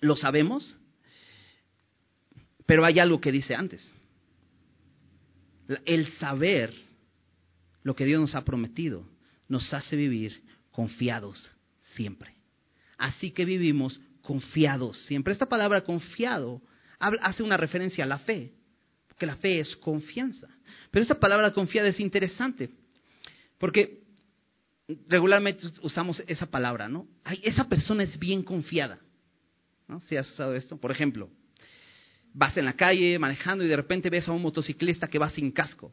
lo 0.00 0.16
sabemos, 0.16 0.76
pero 2.66 2.84
hay 2.84 2.98
algo 2.98 3.20
que 3.20 3.32
dice 3.32 3.54
antes. 3.54 3.92
El 5.84 6.10
saber 6.14 6.74
lo 7.82 7.94
que 7.94 8.06
Dios 8.06 8.20
nos 8.20 8.34
ha 8.34 8.44
prometido 8.44 9.13
nos 9.48 9.72
hace 9.72 9.96
vivir 9.96 10.42
confiados 10.70 11.50
siempre. 11.94 12.34
Así 12.98 13.30
que 13.30 13.44
vivimos 13.44 14.00
confiados 14.22 14.98
siempre. 15.06 15.32
Esta 15.32 15.46
palabra 15.46 15.82
confiado 15.82 16.62
hace 16.98 17.42
una 17.42 17.56
referencia 17.56 18.04
a 18.04 18.06
la 18.06 18.18
fe, 18.18 18.52
porque 19.08 19.26
la 19.26 19.36
fe 19.36 19.60
es 19.60 19.76
confianza. 19.76 20.48
Pero 20.90 21.02
esta 21.02 21.18
palabra 21.18 21.52
confiada 21.52 21.88
es 21.88 22.00
interesante, 22.00 22.70
porque 23.58 24.02
regularmente 25.08 25.66
usamos 25.82 26.22
esa 26.26 26.46
palabra, 26.46 26.88
¿no? 26.88 27.06
esa 27.42 27.68
persona 27.68 28.02
es 28.02 28.18
bien 28.18 28.42
confiada. 28.42 28.98
¿no? 29.88 30.00
Si 30.00 30.16
has 30.16 30.30
usado 30.30 30.54
esto, 30.54 30.76
por 30.78 30.90
ejemplo, 30.90 31.30
vas 32.32 32.56
en 32.56 32.64
la 32.64 32.74
calle 32.74 33.18
manejando 33.18 33.64
y 33.64 33.68
de 33.68 33.76
repente 33.76 34.10
ves 34.10 34.28
a 34.28 34.32
un 34.32 34.42
motociclista 34.42 35.08
que 35.08 35.18
va 35.18 35.30
sin 35.30 35.50
casco. 35.50 35.92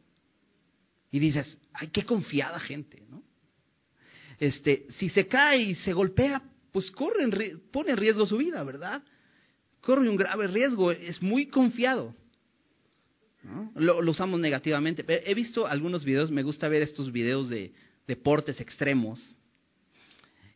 Y 1.10 1.18
dices, 1.18 1.58
ay, 1.74 1.88
qué 1.88 2.04
confiada 2.04 2.58
gente, 2.58 3.04
¿no? 3.10 3.22
Este, 4.38 4.86
si 4.98 5.08
se 5.08 5.26
cae 5.26 5.62
y 5.62 5.74
se 5.76 5.92
golpea, 5.92 6.42
pues 6.72 6.90
corre 6.90 7.28
pone 7.70 7.90
en 7.90 7.96
riesgo 7.96 8.26
su 8.26 8.38
vida, 8.38 8.64
¿verdad? 8.64 9.02
Corre 9.80 10.08
un 10.08 10.16
grave 10.16 10.46
riesgo, 10.46 10.90
es 10.90 11.20
muy 11.22 11.46
confiado. 11.46 12.14
Lo, 13.74 13.98
usamos 13.98 14.40
negativamente. 14.40 15.04
He 15.08 15.34
visto 15.34 15.66
algunos 15.66 16.04
videos, 16.04 16.30
me 16.30 16.42
gusta 16.42 16.68
ver 16.68 16.82
estos 16.82 17.10
videos 17.10 17.48
de 17.48 17.72
deportes 18.06 18.60
extremos. 18.60 19.20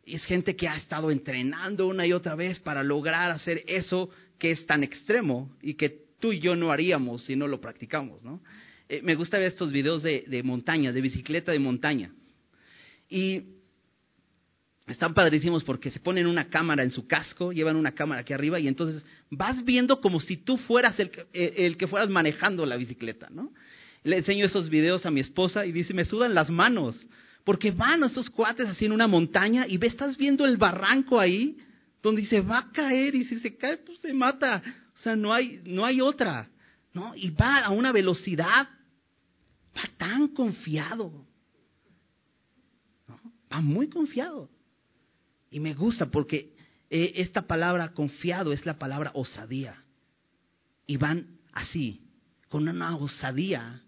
Es 0.05 0.23
gente 0.23 0.55
que 0.55 0.69
ha 0.69 0.77
estado 0.77 1.11
entrenando 1.11 1.87
una 1.87 2.07
y 2.07 2.13
otra 2.13 2.35
vez 2.35 2.59
para 2.61 2.83
lograr 2.83 3.31
hacer 3.31 3.63
eso 3.67 4.09
que 4.39 4.51
es 4.51 4.65
tan 4.65 4.83
extremo 4.83 5.51
y 5.61 5.73
que 5.73 6.07
tú 6.19 6.31
y 6.31 6.39
yo 6.39 6.55
no 6.55 6.71
haríamos 6.71 7.25
si 7.25 7.35
no 7.35 7.47
lo 7.47 7.59
practicamos, 7.59 8.23
¿no? 8.23 8.41
Eh, 8.89 9.01
me 9.03 9.15
gusta 9.15 9.37
ver 9.37 9.47
estos 9.47 9.71
videos 9.71 10.01
de, 10.01 10.23
de 10.27 10.43
montaña, 10.43 10.93
de 10.93 11.01
bicicleta 11.01 11.51
de 11.51 11.59
montaña. 11.59 12.13
Y 13.09 13.56
están 14.87 15.13
padrísimos 15.13 15.63
porque 15.63 15.91
se 15.91 15.99
ponen 15.99 16.27
una 16.27 16.49
cámara 16.49 16.83
en 16.83 16.91
su 16.91 17.07
casco, 17.07 17.51
llevan 17.51 17.75
una 17.75 17.91
cámara 17.91 18.21
aquí 18.21 18.33
arriba 18.33 18.59
y 18.59 18.67
entonces 18.67 19.05
vas 19.29 19.63
viendo 19.65 19.99
como 20.01 20.19
si 20.19 20.37
tú 20.37 20.57
fueras 20.57 20.99
el, 20.99 21.11
eh, 21.33 21.53
el 21.57 21.77
que 21.77 21.87
fueras 21.87 22.09
manejando 22.09 22.65
la 22.65 22.77
bicicleta, 22.77 23.27
¿no? 23.29 23.51
Le 24.03 24.17
enseño 24.17 24.45
esos 24.45 24.69
videos 24.69 25.05
a 25.05 25.11
mi 25.11 25.19
esposa 25.19 25.65
y 25.65 25.71
dice, 25.71 25.93
me 25.93 26.05
sudan 26.05 26.33
las 26.33 26.49
manos, 26.49 26.95
porque 27.43 27.71
van 27.71 28.03
esos 28.03 28.29
cuates 28.29 28.67
así 28.67 28.85
en 28.85 28.93
una 28.93 29.07
montaña 29.07 29.65
y 29.67 29.77
ves, 29.77 29.91
estás 29.91 30.17
viendo 30.17 30.45
el 30.45 30.57
barranco 30.57 31.19
ahí 31.19 31.57
donde 32.01 32.25
se 32.25 32.41
va 32.41 32.59
a 32.59 32.71
caer 32.71 33.15
y 33.15 33.25
si 33.25 33.39
se 33.39 33.55
cae, 33.57 33.77
pues 33.77 33.99
se 33.99 34.13
mata. 34.13 34.61
O 34.97 35.01
sea, 35.01 35.15
no 35.15 35.33
hay, 35.33 35.61
no 35.65 35.85
hay 35.85 35.99
otra. 36.01 36.49
¿no? 36.93 37.13
Y 37.15 37.29
va 37.29 37.59
a 37.59 37.69
una 37.69 37.91
velocidad, 37.91 38.67
va 39.75 39.83
tan 39.97 40.29
confiado. 40.29 41.25
Va 43.51 43.61
muy 43.61 43.87
confiado. 43.87 44.49
Y 45.49 45.59
me 45.59 45.73
gusta 45.73 46.07
porque 46.07 46.53
eh, 46.89 47.13
esta 47.15 47.43
palabra 47.43 47.93
confiado 47.93 48.53
es 48.53 48.65
la 48.65 48.77
palabra 48.77 49.11
osadía. 49.13 49.83
Y 50.85 50.97
van 50.97 51.39
así, 51.53 52.01
con 52.49 52.67
una 52.67 52.95
osadía. 52.97 53.81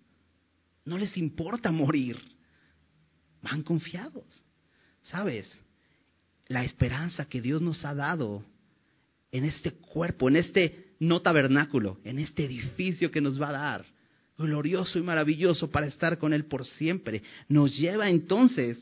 No 0.86 0.98
les 0.98 1.16
importa 1.18 1.72
morir. 1.72 2.18
Van 3.42 3.64
confiados. 3.64 4.44
¿Sabes? 5.04 5.50
la 6.50 6.64
esperanza 6.64 7.26
que 7.26 7.42
Dios 7.42 7.62
nos 7.62 7.86
ha 7.86 7.94
dado 7.94 8.44
en 9.32 9.46
este 9.46 9.72
cuerpo, 9.72 10.28
en 10.28 10.36
este 10.36 10.96
no 11.00 11.22
tabernáculo, 11.22 12.00
en 12.04 12.20
este 12.20 12.44
edificio 12.44 13.12
que 13.12 13.22
nos 13.22 13.40
va 13.40 13.50
a 13.50 13.54
dar, 13.54 13.86
glorioso 14.38 14.98
y 14.98 15.04
maravilloso 15.04 15.70
para 15.70 15.86
estar 15.86 16.18
con 16.18 16.34
Él 16.34 16.46
por 16.46 16.66
siempre, 16.66 17.22
nos 17.48 17.78
lleva 17.78 18.10
entonces 18.10 18.82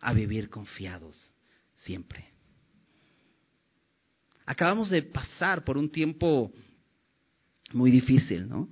a 0.00 0.12
vivir 0.12 0.50
confiados 0.50 1.29
siempre. 1.80 2.26
Acabamos 4.46 4.90
de 4.90 5.02
pasar 5.02 5.64
por 5.64 5.78
un 5.78 5.90
tiempo 5.90 6.52
muy 7.72 7.90
difícil, 7.90 8.48
¿no? 8.48 8.68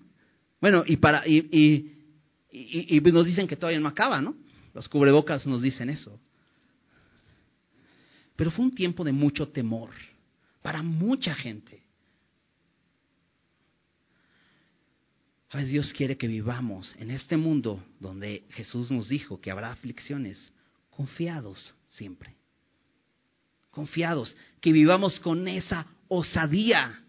Bueno, 0.61 0.83
y 0.87 0.97
para 0.97 1.27
y, 1.27 1.95
nos 3.13 3.27
dicen 3.27 3.47
que 3.47 3.57
todavía 3.57 3.81
no 3.81 3.89
acaba, 3.89 4.21
¿no? 4.21 4.35
Los 4.75 4.89
cubrebocas 4.89 5.47
nos 5.47 5.63
dicen 5.63 5.91
eso. 5.91 6.19
Pero 8.35 8.51
fue 8.51 8.65
un 8.65 8.75
tiempo 8.75 9.05
de 9.05 9.13
mucho 9.13 9.49
temor 9.49 9.91
para 10.63 10.83
mucha 10.83 11.35
gente. 11.35 11.83
A 15.51 15.63
Dios 15.63 15.93
quiere 15.93 16.17
que 16.17 16.27
vivamos 16.27 16.95
en 16.99 17.11
este 17.11 17.37
mundo 17.37 17.83
donde 18.01 18.45
Jesús 18.51 18.91
nos 18.91 19.09
dijo 19.09 19.41
que 19.41 19.51
habrá 19.51 19.73
aflicciones, 19.73 20.53
confiados 20.91 21.75
siempre. 21.87 22.38
Confiados, 23.79 24.37
que 24.61 24.73
vivamos 24.73 25.21
con 25.21 25.47
esa 25.47 25.87
osadía 26.09 27.01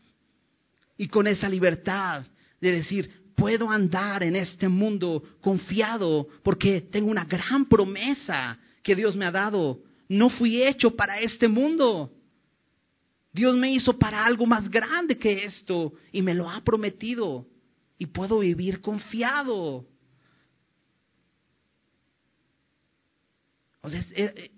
y 0.97 1.07
con 1.07 1.25
esa 1.25 1.49
libertad 1.49 2.27
de 2.61 2.71
decir, 2.73 3.09
puedo 3.35 3.71
andar 3.71 4.21
en 4.21 4.35
este 4.35 4.67
mundo 4.67 5.23
confiado 5.41 6.27
porque 6.43 6.81
tengo 6.81 7.09
una 7.09 7.25
gran 7.25 7.65
promesa 7.65 8.59
que 8.83 8.95
Dios 8.95 9.15
me 9.15 9.25
ha 9.25 9.31
dado 9.31 9.79
no 10.09 10.29
fui 10.29 10.61
hecho 10.61 10.95
para 10.95 11.19
este 11.19 11.47
mundo. 11.47 12.11
Dios 13.33 13.55
me 13.55 13.71
hizo 13.71 13.97
para 13.97 14.23
algo 14.23 14.45
más 14.45 14.69
grande 14.69 15.17
que 15.17 15.45
esto 15.45 15.93
y 16.11 16.21
me 16.21 16.35
lo 16.35 16.47
ha 16.47 16.61
prometido 16.63 17.47
y 17.97 18.05
puedo 18.05 18.37
vivir 18.39 18.79
confiado. 18.79 19.87
O 23.81 23.89
sea, 23.89 24.05
eh, 24.15 24.51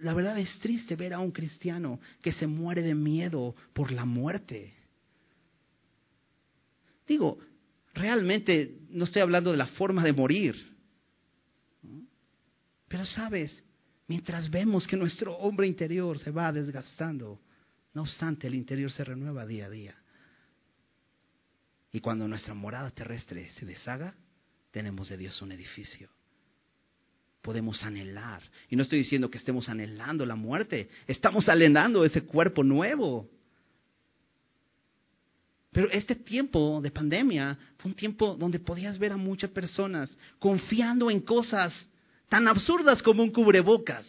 la 0.00 0.14
verdad 0.14 0.38
es 0.38 0.58
triste 0.58 0.96
ver 0.96 1.14
a 1.14 1.20
un 1.20 1.30
cristiano 1.30 2.00
que 2.22 2.32
se 2.32 2.46
muere 2.46 2.82
de 2.82 2.94
miedo 2.94 3.54
por 3.72 3.92
la 3.92 4.04
muerte. 4.04 4.74
Digo, 7.06 7.38
realmente 7.94 8.78
no 8.90 9.04
estoy 9.04 9.22
hablando 9.22 9.50
de 9.50 9.56
la 9.56 9.66
forma 9.66 10.04
de 10.04 10.12
morir. 10.12 10.76
Pero 12.88 13.04
sabes, 13.04 13.62
Mientras 14.10 14.50
vemos 14.50 14.88
que 14.88 14.96
nuestro 14.96 15.36
hombre 15.36 15.68
interior 15.68 16.18
se 16.18 16.32
va 16.32 16.52
desgastando, 16.52 17.40
no 17.94 18.02
obstante 18.02 18.48
el 18.48 18.56
interior 18.56 18.90
se 18.90 19.04
renueva 19.04 19.46
día 19.46 19.66
a 19.66 19.70
día. 19.70 19.94
Y 21.92 22.00
cuando 22.00 22.26
nuestra 22.26 22.52
morada 22.52 22.90
terrestre 22.90 23.48
se 23.50 23.64
deshaga, 23.64 24.16
tenemos 24.72 25.10
de 25.10 25.16
Dios 25.16 25.40
un 25.42 25.52
edificio. 25.52 26.10
Podemos 27.42 27.82
anhelar. 27.82 28.42
Y 28.68 28.76
no 28.76 28.82
estoy 28.82 28.98
diciendo 28.98 29.30
que 29.30 29.38
estemos 29.38 29.68
anhelando 29.68 30.26
la 30.26 30.36
muerte, 30.36 30.88
estamos 31.06 31.48
anhelando 31.48 32.04
ese 32.04 32.22
cuerpo 32.22 32.62
nuevo. 32.62 33.28
Pero 35.72 35.90
este 35.90 36.16
tiempo 36.16 36.80
de 36.82 36.90
pandemia 36.90 37.56
fue 37.78 37.90
un 37.90 37.96
tiempo 37.96 38.34
donde 38.34 38.58
podías 38.58 38.98
ver 38.98 39.12
a 39.12 39.16
muchas 39.16 39.50
personas 39.50 40.16
confiando 40.38 41.10
en 41.10 41.20
cosas 41.20 41.72
tan 42.28 42.48
absurdas 42.48 43.02
como 43.02 43.22
un 43.22 43.30
cubrebocas. 43.30 44.04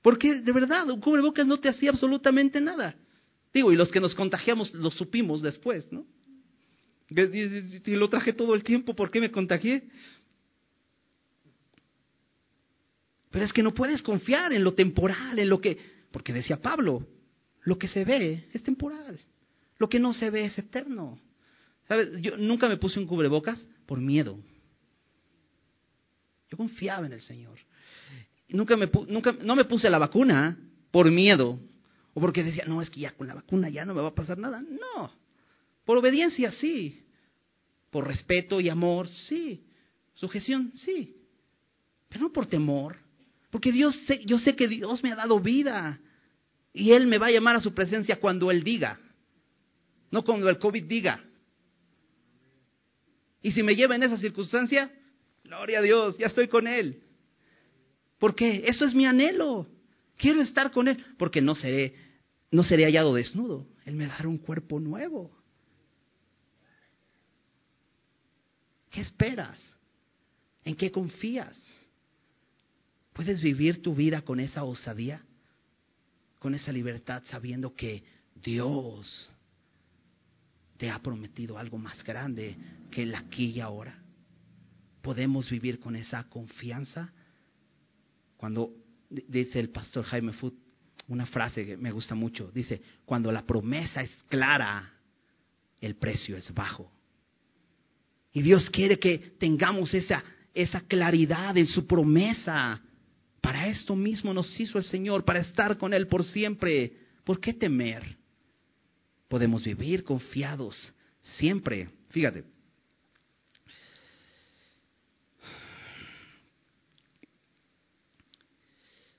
Porque 0.00 0.40
de 0.40 0.52
verdad, 0.52 0.90
un 0.90 1.00
cubrebocas 1.00 1.46
no 1.46 1.58
te 1.58 1.68
hacía 1.68 1.90
absolutamente 1.90 2.60
nada. 2.60 2.96
Digo, 3.52 3.72
y 3.72 3.76
los 3.76 3.90
que 3.90 4.00
nos 4.00 4.14
contagiamos 4.14 4.72
lo 4.74 4.90
supimos 4.90 5.42
después, 5.42 5.90
¿no? 5.92 6.06
Si 7.08 7.94
lo 7.94 8.08
traje 8.08 8.32
todo 8.32 8.54
el 8.54 8.62
tiempo, 8.62 8.94
¿por 8.94 9.10
qué 9.10 9.20
me 9.20 9.30
contagié? 9.30 9.84
Pero 13.32 13.44
es 13.44 13.52
que 13.52 13.62
no 13.62 13.74
puedes 13.74 14.02
confiar 14.02 14.52
en 14.52 14.62
lo 14.62 14.74
temporal, 14.74 15.38
en 15.38 15.48
lo 15.48 15.60
que... 15.60 15.76
Porque 16.12 16.32
decía 16.32 16.60
Pablo, 16.60 17.04
lo 17.62 17.78
que 17.78 17.88
se 17.88 18.04
ve 18.04 18.46
es 18.52 18.62
temporal, 18.62 19.18
lo 19.78 19.88
que 19.88 19.98
no 19.98 20.12
se 20.12 20.30
ve 20.30 20.44
es 20.44 20.58
eterno. 20.58 21.18
¿Sabes? 21.88 22.20
Yo 22.20 22.36
nunca 22.36 22.68
me 22.68 22.76
puse 22.76 23.00
un 23.00 23.06
cubrebocas 23.06 23.60
por 23.86 23.98
miedo. 23.98 24.38
Yo 26.50 26.56
confiaba 26.56 27.06
en 27.06 27.14
el 27.14 27.22
Señor. 27.22 27.58
Nunca 28.50 28.76
me, 28.76 28.88
nunca, 29.08 29.34
no 29.42 29.56
me 29.56 29.64
puse 29.64 29.88
la 29.88 29.98
vacuna 29.98 30.58
por 30.90 31.10
miedo 31.10 31.58
o 32.14 32.20
porque 32.20 32.44
decía, 32.44 32.64
no, 32.66 32.82
es 32.82 32.90
que 32.90 33.00
ya 33.00 33.12
con 33.12 33.26
la 33.26 33.34
vacuna 33.34 33.70
ya 33.70 33.84
no 33.84 33.94
me 33.94 34.02
va 34.02 34.08
a 34.08 34.14
pasar 34.14 34.38
nada. 34.38 34.60
No, 34.60 35.10
por 35.84 35.96
obediencia 35.96 36.52
sí, 36.52 37.02
por 37.90 38.06
respeto 38.06 38.60
y 38.60 38.68
amor 38.68 39.08
sí, 39.08 39.64
sujeción 40.14 40.72
sí, 40.74 41.16
pero 42.08 42.24
no 42.24 42.32
por 42.32 42.46
temor, 42.46 42.98
porque 43.52 43.70
Dios 43.70 43.96
yo 44.26 44.40
sé 44.40 44.56
que 44.56 44.66
Dios 44.66 45.04
me 45.04 45.12
ha 45.12 45.14
dado 45.14 45.38
vida 45.38 46.00
y 46.72 46.90
Él 46.90 47.06
me 47.06 47.18
va 47.18 47.26
a 47.26 47.30
llamar 47.30 47.54
a 47.54 47.60
su 47.60 47.72
presencia 47.72 48.18
cuando 48.18 48.50
Él 48.50 48.64
diga, 48.64 48.98
no 50.10 50.24
cuando 50.24 50.48
el 50.48 50.58
COVID 50.58 50.84
diga. 50.84 51.22
Y 53.42 53.52
si 53.52 53.62
me 53.62 53.76
lleva 53.76 53.94
en 53.94 54.02
esa 54.02 54.16
circunstancia, 54.16 54.90
Gloria 55.44 55.80
a 55.80 55.82
Dios, 55.82 56.16
ya 56.16 56.28
estoy 56.28 56.48
con 56.48 56.66
Él. 56.66 57.02
Porque 58.18 58.62
eso 58.66 58.86
es 58.86 58.94
mi 58.94 59.04
anhelo. 59.04 59.66
Quiero 60.16 60.40
estar 60.40 60.70
con 60.70 60.88
Él. 60.88 61.04
Porque 61.18 61.42
no 61.42 61.54
seré, 61.54 61.94
no 62.50 62.64
seré 62.64 62.84
hallado 62.84 63.14
desnudo. 63.14 63.66
Él 63.84 63.94
me 63.94 64.06
dará 64.06 64.28
un 64.28 64.38
cuerpo 64.38 64.80
nuevo. 64.80 65.36
¿Qué 68.90 69.02
esperas? 69.02 69.60
¿En 70.64 70.74
qué 70.74 70.90
confías? 70.90 71.60
¿Puedes 73.12 73.40
vivir 73.40 73.82
tu 73.82 73.94
vida 73.94 74.22
con 74.22 74.40
esa 74.40 74.64
osadía? 74.64 75.22
Con 76.38 76.54
esa 76.54 76.72
libertad 76.72 77.22
sabiendo 77.26 77.74
que 77.74 78.02
Dios 78.34 79.30
te 80.76 80.90
ha 80.90 80.98
prometido 81.00 81.58
algo 81.58 81.78
más 81.78 82.02
grande 82.02 82.56
que 82.90 83.02
el 83.02 83.14
aquí 83.14 83.50
y 83.50 83.60
ahora 83.60 84.02
podemos 85.02 85.50
vivir 85.50 85.78
con 85.78 85.96
esa 85.96 86.24
confianza. 86.24 87.12
Cuando 88.36 88.72
dice 89.10 89.60
el 89.60 89.70
pastor 89.70 90.04
Jaime 90.04 90.32
Foot 90.32 90.54
una 91.08 91.26
frase 91.26 91.66
que 91.66 91.76
me 91.76 91.90
gusta 91.90 92.14
mucho, 92.14 92.50
dice, 92.54 92.80
cuando 93.04 93.30
la 93.30 93.44
promesa 93.44 94.02
es 94.02 94.10
clara, 94.28 94.90
el 95.80 95.96
precio 95.96 96.36
es 96.36 96.54
bajo. 96.54 96.90
Y 98.32 98.40
Dios 98.40 98.70
quiere 98.70 98.98
que 98.98 99.18
tengamos 99.38 99.92
esa, 99.92 100.22
esa 100.54 100.80
claridad 100.82 101.56
en 101.58 101.66
su 101.66 101.86
promesa. 101.86 102.80
Para 103.42 103.66
esto 103.66 103.96
mismo 103.96 104.32
nos 104.32 104.58
hizo 104.58 104.78
el 104.78 104.84
Señor, 104.84 105.24
para 105.24 105.40
estar 105.40 105.76
con 105.76 105.92
Él 105.92 106.06
por 106.06 106.24
siempre. 106.24 106.96
¿Por 107.24 107.40
qué 107.40 107.52
temer? 107.52 108.16
Podemos 109.28 109.64
vivir 109.64 110.04
confiados 110.04 110.94
siempre. 111.20 111.90
Fíjate, 112.10 112.44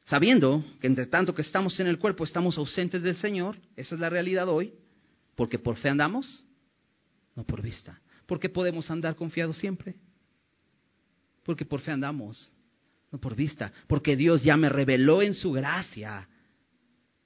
sabiendo 0.05 0.63
que 0.80 0.88
entre 0.88 1.05
tanto 1.07 1.36
que 1.36 1.41
estamos 1.41 1.78
en 1.82 1.88
el 1.88 1.99
cuerpo 1.99 2.24
estamos 2.24 2.57
ausentes 2.57 3.03
del 3.03 3.17
Señor, 3.17 3.57
esa 3.76 3.95
es 3.95 4.01
la 4.01 4.09
realidad 4.09 4.47
hoy, 4.47 4.74
porque 5.36 5.59
por 5.59 5.76
fe 5.76 5.89
andamos, 5.89 6.45
no 7.36 7.43
por 7.43 7.61
vista. 7.61 7.99
porque 8.26 8.47
podemos 8.47 8.89
andar 8.89 9.17
confiados 9.17 9.57
siempre? 9.57 9.95
Porque 11.43 11.65
por 11.65 11.82
fe 11.82 11.91
andamos, 11.91 12.51
no 13.14 13.20
por 13.20 13.36
vista, 13.36 13.72
porque 13.86 14.16
Dios 14.16 14.41
ya 14.43 14.57
me 14.57 14.70
reveló 14.70 15.22
en 15.22 15.36
su 15.36 15.51
gracia 15.51 16.28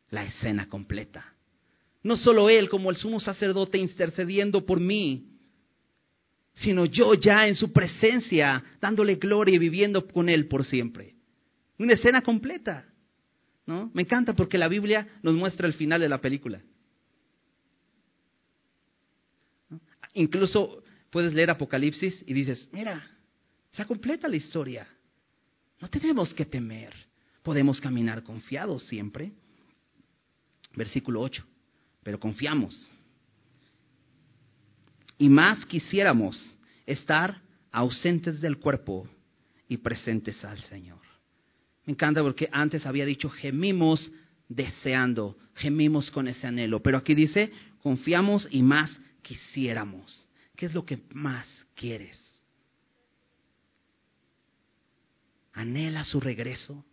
la 0.10 0.26
escena 0.26 0.68
completa. 0.68 1.34
No 2.04 2.18
solo 2.18 2.50
Él 2.50 2.68
como 2.68 2.90
el 2.90 2.98
sumo 2.98 3.22
sacerdote 3.22 3.78
intercediendo 3.78 4.66
por 4.66 4.82
mí, 4.82 5.30
sino 6.56 6.86
yo 6.86 7.14
ya 7.14 7.48
en 7.48 7.56
su 7.56 7.72
presencia, 7.72 8.62
dándole 8.82 9.16
gloria 9.16 9.56
y 9.56 9.60
viviendo 9.60 10.06
con 10.06 10.28
Él 10.28 10.50
por 10.50 10.66
siempre. 10.66 11.16
Una 11.80 11.94
escena 11.94 12.22
completa. 12.22 12.86
¿no? 13.66 13.90
Me 13.94 14.02
encanta 14.02 14.34
porque 14.34 14.58
la 14.58 14.68
Biblia 14.68 15.08
nos 15.24 15.36
muestra 15.36 15.68
el 15.68 15.74
final 15.74 16.02
de 16.02 16.10
la 16.10 16.20
película. 16.20 16.62
Incluso 20.16 20.84
puedes 21.12 21.34
leer 21.34 21.50
Apocalipsis 21.50 22.26
y 22.28 22.34
dices, 22.34 22.68
mira, 22.74 23.10
se 23.72 23.86
completa 23.86 24.28
la 24.28 24.36
historia. 24.36 24.86
No 25.80 25.88
tenemos 25.88 26.34
que 26.34 26.46
temer. 26.46 26.94
Podemos 27.44 27.80
caminar 27.80 28.24
confiados 28.24 28.84
siempre. 28.84 29.32
Versículo 30.76 31.22
8. 31.22 31.44
Pero 32.04 32.20
confiamos. 32.20 32.90
Y 35.18 35.30
más 35.30 35.66
quisiéramos 35.66 36.56
estar 36.86 37.42
ausentes 37.72 38.42
del 38.42 38.58
cuerpo 38.58 39.08
y 39.68 39.78
presentes 39.78 40.44
al 40.46 40.60
Señor. 40.64 41.00
Me 41.86 41.94
encanta 41.94 42.22
porque 42.22 42.50
antes 42.52 42.86
había 42.86 43.06
dicho 43.06 43.30
gemimos 43.30 44.12
deseando, 44.50 45.38
gemimos 45.56 46.12
con 46.12 46.28
ese 46.28 46.48
anhelo. 46.48 46.82
Pero 46.82 46.98
aquí 46.98 47.16
dice, 47.16 47.52
confiamos 47.82 48.48
y 48.52 48.62
más 48.62 48.92
quisiéramos. 49.22 50.28
¿Qué 50.56 50.66
es 50.66 50.74
lo 50.74 50.86
que 50.86 51.00
más 51.12 51.48
quieres? 51.76 52.27
¿Anhela 55.58 56.04
su 56.04 56.20
regreso? 56.20 56.86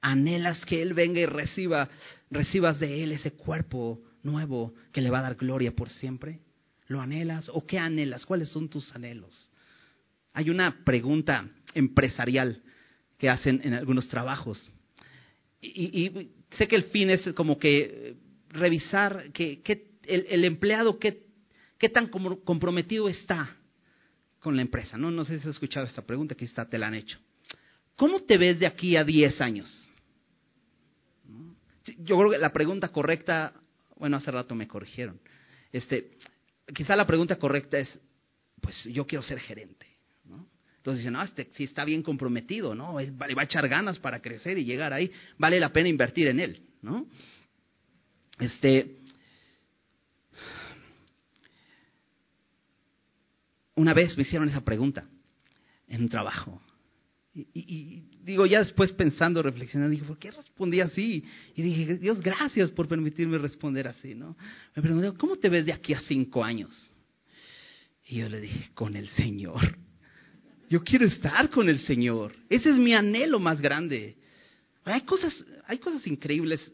¿Anhelas 0.00 0.64
que 0.64 0.80
Él 0.80 0.94
venga 0.94 1.20
y 1.20 1.26
reciba, 1.26 1.90
recibas 2.30 2.80
de 2.80 3.02
Él 3.04 3.12
ese 3.12 3.32
cuerpo 3.32 4.00
nuevo 4.22 4.72
que 4.92 5.02
le 5.02 5.10
va 5.10 5.18
a 5.18 5.22
dar 5.22 5.34
gloria 5.34 5.76
por 5.76 5.90
siempre? 5.90 6.40
¿Lo 6.86 7.02
anhelas 7.02 7.50
o 7.52 7.66
qué 7.66 7.78
anhelas? 7.78 8.24
¿Cuáles 8.24 8.48
son 8.48 8.70
tus 8.70 8.94
anhelos? 8.94 9.50
Hay 10.32 10.48
una 10.48 10.82
pregunta 10.86 11.46
empresarial 11.74 12.62
que 13.18 13.28
hacen 13.28 13.60
en 13.62 13.74
algunos 13.74 14.08
trabajos. 14.08 14.58
Y, 15.60 16.30
sé 16.52 16.66
que 16.66 16.76
el 16.76 16.84
fin 16.84 17.10
es 17.10 17.34
como 17.34 17.58
que 17.58 18.16
revisar 18.48 19.32
que, 19.32 19.60
el, 20.04 20.44
empleado 20.46 20.98
qué, 20.98 21.26
qué 21.76 21.90
tan 21.90 22.06
comprometido 22.06 23.06
está 23.06 23.57
con 24.40 24.56
la 24.56 24.62
empresa. 24.62 24.96
¿no? 24.96 25.10
no 25.10 25.24
sé 25.24 25.38
si 25.38 25.48
has 25.48 25.54
escuchado 25.54 25.86
esta 25.86 26.02
pregunta, 26.02 26.34
quizá 26.34 26.68
te 26.68 26.78
la 26.78 26.88
han 26.88 26.94
hecho. 26.94 27.18
¿Cómo 27.96 28.20
te 28.20 28.38
ves 28.38 28.58
de 28.60 28.66
aquí 28.66 28.96
a 28.96 29.04
10 29.04 29.40
años? 29.40 29.84
Yo 31.98 32.16
creo 32.16 32.30
que 32.30 32.38
la 32.38 32.52
pregunta 32.52 32.88
correcta, 32.88 33.52
bueno, 33.96 34.16
hace 34.18 34.30
rato 34.30 34.54
me 34.54 34.68
corrigieron. 34.68 35.20
Este, 35.72 36.16
quizá 36.74 36.94
la 36.94 37.06
pregunta 37.06 37.36
correcta 37.36 37.78
es, 37.78 38.00
pues 38.60 38.84
yo 38.84 39.06
quiero 39.06 39.22
ser 39.22 39.40
gerente. 39.40 39.86
Entonces 40.78 41.02
dicen, 41.02 41.14
no, 41.14 41.22
este 41.22 41.50
sí 41.54 41.64
está 41.64 41.84
bien 41.84 42.02
comprometido, 42.02 42.74
¿no? 42.74 42.94
va 42.94 43.42
a 43.42 43.44
echar 43.44 43.68
ganas 43.68 43.98
para 43.98 44.22
crecer 44.22 44.56
y 44.58 44.64
llegar 44.64 44.92
ahí, 44.92 45.10
vale 45.36 45.58
la 45.60 45.70
pena 45.70 45.88
invertir 45.88 46.28
en 46.28 46.40
él, 46.40 46.62
¿no? 46.80 47.06
Este, 48.38 48.98
una 53.78 53.94
vez 53.94 54.16
me 54.16 54.22
hicieron 54.22 54.48
esa 54.48 54.60
pregunta 54.60 55.04
en 55.86 56.02
un 56.02 56.08
trabajo. 56.08 56.60
Y, 57.34 58.04
digo, 58.24 58.46
ya 58.46 58.58
después 58.58 58.90
pensando, 58.92 59.42
reflexionando, 59.42 59.92
dije, 59.92 60.04
¿por 60.04 60.18
qué 60.18 60.32
respondí 60.32 60.80
así? 60.80 61.22
Y 61.54 61.62
dije, 61.62 61.98
Dios, 61.98 62.20
gracias 62.20 62.70
por 62.70 62.88
permitirme 62.88 63.38
responder 63.38 63.86
así, 63.86 64.14
¿no? 64.14 64.36
Me 64.74 64.82
pregunté, 64.82 65.12
¿cómo 65.16 65.36
te 65.36 65.48
ves 65.48 65.64
de 65.64 65.72
aquí 65.72 65.94
a 65.94 66.00
cinco 66.00 66.42
años? 66.42 66.74
Y 68.08 68.16
yo 68.16 68.28
le 68.28 68.40
dije, 68.40 68.70
con 68.74 68.96
el 68.96 69.08
Señor. 69.10 69.78
Yo 70.68 70.82
quiero 70.82 71.06
estar 71.06 71.48
con 71.50 71.68
el 71.68 71.78
Señor. 71.80 72.34
Ese 72.48 72.70
es 72.70 72.76
mi 72.76 72.92
anhelo 72.92 73.38
más 73.38 73.60
grande. 73.60 74.16
Hay 74.84 75.02
cosas, 75.02 75.32
hay 75.66 75.78
cosas 75.78 76.04
increíbles 76.06 76.72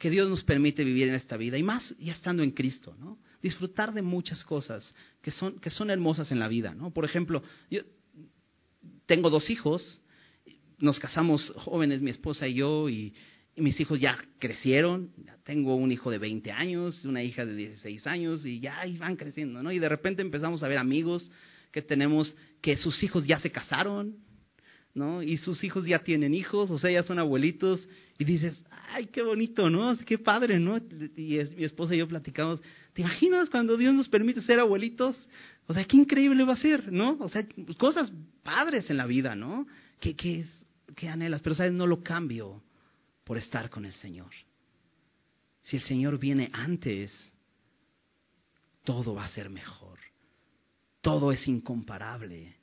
que 0.00 0.08
Dios 0.08 0.30
nos 0.30 0.42
permite 0.42 0.82
vivir 0.82 1.08
en 1.08 1.14
esta 1.14 1.36
vida 1.36 1.58
y 1.58 1.62
más 1.62 1.94
ya 1.98 2.14
estando 2.14 2.42
en 2.42 2.52
Cristo, 2.52 2.96
¿no? 2.98 3.18
Disfrutar 3.42 3.92
de 3.92 4.00
muchas 4.00 4.42
cosas 4.44 4.94
que 5.20 5.30
son, 5.30 5.60
que 5.60 5.68
son 5.68 5.90
hermosas 5.90 6.32
en 6.32 6.38
la 6.38 6.48
vida, 6.48 6.74
¿no? 6.74 6.90
Por 6.90 7.04
ejemplo, 7.04 7.42
yo 7.70 7.82
tengo 9.04 9.28
dos 9.28 9.50
hijos, 9.50 10.00
nos 10.78 10.98
casamos 10.98 11.52
jóvenes, 11.54 12.00
mi 12.00 12.10
esposa 12.10 12.48
y 12.48 12.54
yo, 12.54 12.88
y, 12.88 13.14
mis 13.56 13.78
hijos 13.78 14.00
ya 14.00 14.16
crecieron, 14.38 15.10
tengo 15.44 15.74
un 15.74 15.92
hijo 15.92 16.10
de 16.10 16.16
20 16.16 16.50
años, 16.50 17.04
una 17.04 17.22
hija 17.22 17.44
de 17.44 17.54
16 17.54 18.06
años, 18.06 18.46
y 18.46 18.58
ya 18.58 18.82
van 18.98 19.16
creciendo, 19.16 19.62
¿no? 19.62 19.70
Y 19.70 19.78
de 19.78 19.88
repente 19.88 20.22
empezamos 20.22 20.62
a 20.62 20.68
ver 20.68 20.78
amigos 20.78 21.30
que 21.70 21.82
tenemos 21.82 22.34
que 22.62 22.78
sus 22.78 23.02
hijos 23.02 23.26
ya 23.26 23.38
se 23.38 23.50
casaron, 23.50 24.16
¿no? 24.94 25.22
Y 25.22 25.36
sus 25.36 25.62
hijos 25.64 25.86
ya 25.86 26.00
tienen 26.00 26.34
hijos, 26.34 26.70
o 26.70 26.78
sea, 26.78 26.90
ya 26.90 27.02
son 27.02 27.18
abuelitos, 27.18 27.88
y 28.18 28.24
dices, 28.24 28.62
ay, 28.92 29.06
qué 29.06 29.22
bonito, 29.22 29.70
¿no? 29.70 29.96
Qué 29.98 30.18
padre, 30.18 30.58
¿no? 30.58 30.78
Y 31.16 31.38
mi 31.56 31.64
esposa 31.64 31.94
y 31.94 31.98
yo 31.98 32.08
platicamos, 32.08 32.60
¿te 32.92 33.02
imaginas 33.02 33.48
cuando 33.50 33.76
Dios 33.76 33.94
nos 33.94 34.08
permite 34.08 34.42
ser 34.42 34.60
abuelitos? 34.60 35.16
O 35.66 35.74
sea, 35.74 35.84
qué 35.84 35.96
increíble 35.96 36.44
va 36.44 36.54
a 36.54 36.56
ser, 36.56 36.92
¿no? 36.92 37.16
O 37.20 37.28
sea, 37.28 37.46
cosas 37.78 38.12
padres 38.42 38.90
en 38.90 38.96
la 38.96 39.06
vida, 39.06 39.34
¿no? 39.34 39.66
Que, 40.00 40.16
que, 40.16 40.44
que 40.96 41.08
anhelas, 41.08 41.40
pero 41.42 41.54
sabes, 41.54 41.72
no 41.72 41.86
lo 41.86 42.02
cambio 42.02 42.62
por 43.24 43.38
estar 43.38 43.70
con 43.70 43.84
el 43.84 43.92
Señor. 43.94 44.30
Si 45.62 45.76
el 45.76 45.82
Señor 45.82 46.18
viene 46.18 46.50
antes, 46.52 47.12
todo 48.84 49.14
va 49.14 49.24
a 49.24 49.28
ser 49.28 49.50
mejor. 49.50 49.98
Todo 51.00 51.32
es 51.32 51.46
incomparable. 51.46 52.56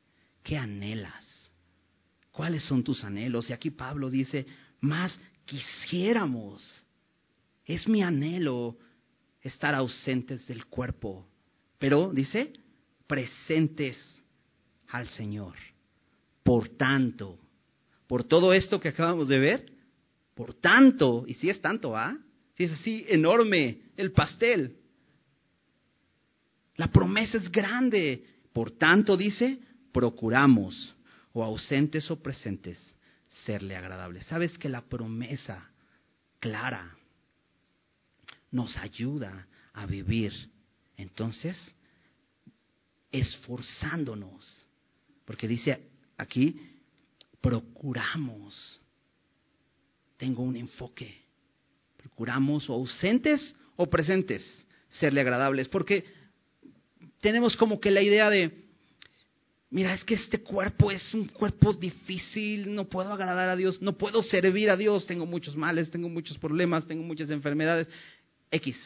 ¿Qué 0.43 0.57
anhelas? 0.57 1.36
¿Cuáles 2.37 2.61
son 2.65 2.83
tus 2.83 3.03
anhelos? 3.03 3.49
Y 3.49 3.53
aquí 3.53 3.71
Pablo 3.71 4.11
dice, 4.11 4.45
más 4.79 5.11
quisiéramos. 5.43 6.63
Es 7.65 7.87
mi 7.87 8.03
anhelo 8.03 8.77
estar 9.41 9.73
ausentes 9.73 10.45
del 10.45 10.67
cuerpo, 10.67 11.27
pero 11.79 12.11
dice, 12.13 12.53
presentes 13.07 13.97
al 14.89 15.07
Señor. 15.09 15.55
Por 16.43 16.69
tanto, 16.69 17.39
por 18.05 18.23
todo 18.23 18.53
esto 18.53 18.79
que 18.79 18.89
acabamos 18.89 19.27
de 19.29 19.39
ver, 19.39 19.73
por 20.35 20.53
tanto, 20.53 21.23
y 21.25 21.33
si 21.33 21.49
es 21.49 21.59
tanto, 21.59 21.97
¿ah? 21.97 22.15
Si 22.53 22.65
es 22.65 22.71
así 22.71 23.03
enorme 23.09 23.81
el 23.97 24.11
pastel. 24.11 24.77
La 26.75 26.91
promesa 26.91 27.37
es 27.39 27.51
grande. 27.51 28.27
Por 28.53 28.69
tanto, 28.69 29.17
dice, 29.17 29.57
procuramos, 29.91 30.93
o 31.33 31.43
ausentes 31.43 32.09
o 32.11 32.21
presentes, 32.21 32.95
serle 33.45 33.75
agradables. 33.75 34.25
¿Sabes 34.25 34.57
que 34.57 34.69
la 34.69 34.81
promesa 34.81 35.69
clara 36.39 36.95
nos 38.51 38.77
ayuda 38.77 39.47
a 39.73 39.85
vivir? 39.85 40.33
Entonces, 40.95 41.57
esforzándonos. 43.11 44.67
Porque 45.25 45.47
dice 45.47 45.89
aquí, 46.17 46.59
procuramos. 47.41 48.81
Tengo 50.17 50.43
un 50.43 50.55
enfoque. 50.55 51.23
Procuramos 51.97 52.69
o 52.69 52.73
ausentes 52.73 53.55
o 53.75 53.87
presentes 53.89 54.43
serle 54.89 55.21
agradables. 55.21 55.67
Porque 55.67 56.05
tenemos 57.21 57.55
como 57.57 57.79
que 57.79 57.91
la 57.91 58.01
idea 58.01 58.29
de, 58.29 58.66
mira, 59.69 59.93
es 59.93 60.03
que 60.03 60.15
este 60.15 60.41
cuerpo 60.41 60.91
es 60.91 61.13
un 61.13 61.27
cuerpo 61.27 61.73
difícil, 61.73 62.73
no 62.73 62.85
puedo 62.85 63.11
agradar 63.11 63.49
a 63.49 63.55
Dios, 63.55 63.81
no 63.81 63.97
puedo 63.97 64.23
servir 64.23 64.69
a 64.69 64.77
Dios, 64.77 65.05
tengo 65.05 65.25
muchos 65.25 65.55
males, 65.55 65.89
tengo 65.89 66.09
muchos 66.09 66.37
problemas, 66.37 66.87
tengo 66.87 67.03
muchas 67.03 67.29
enfermedades. 67.29 67.87
X. 68.51 68.77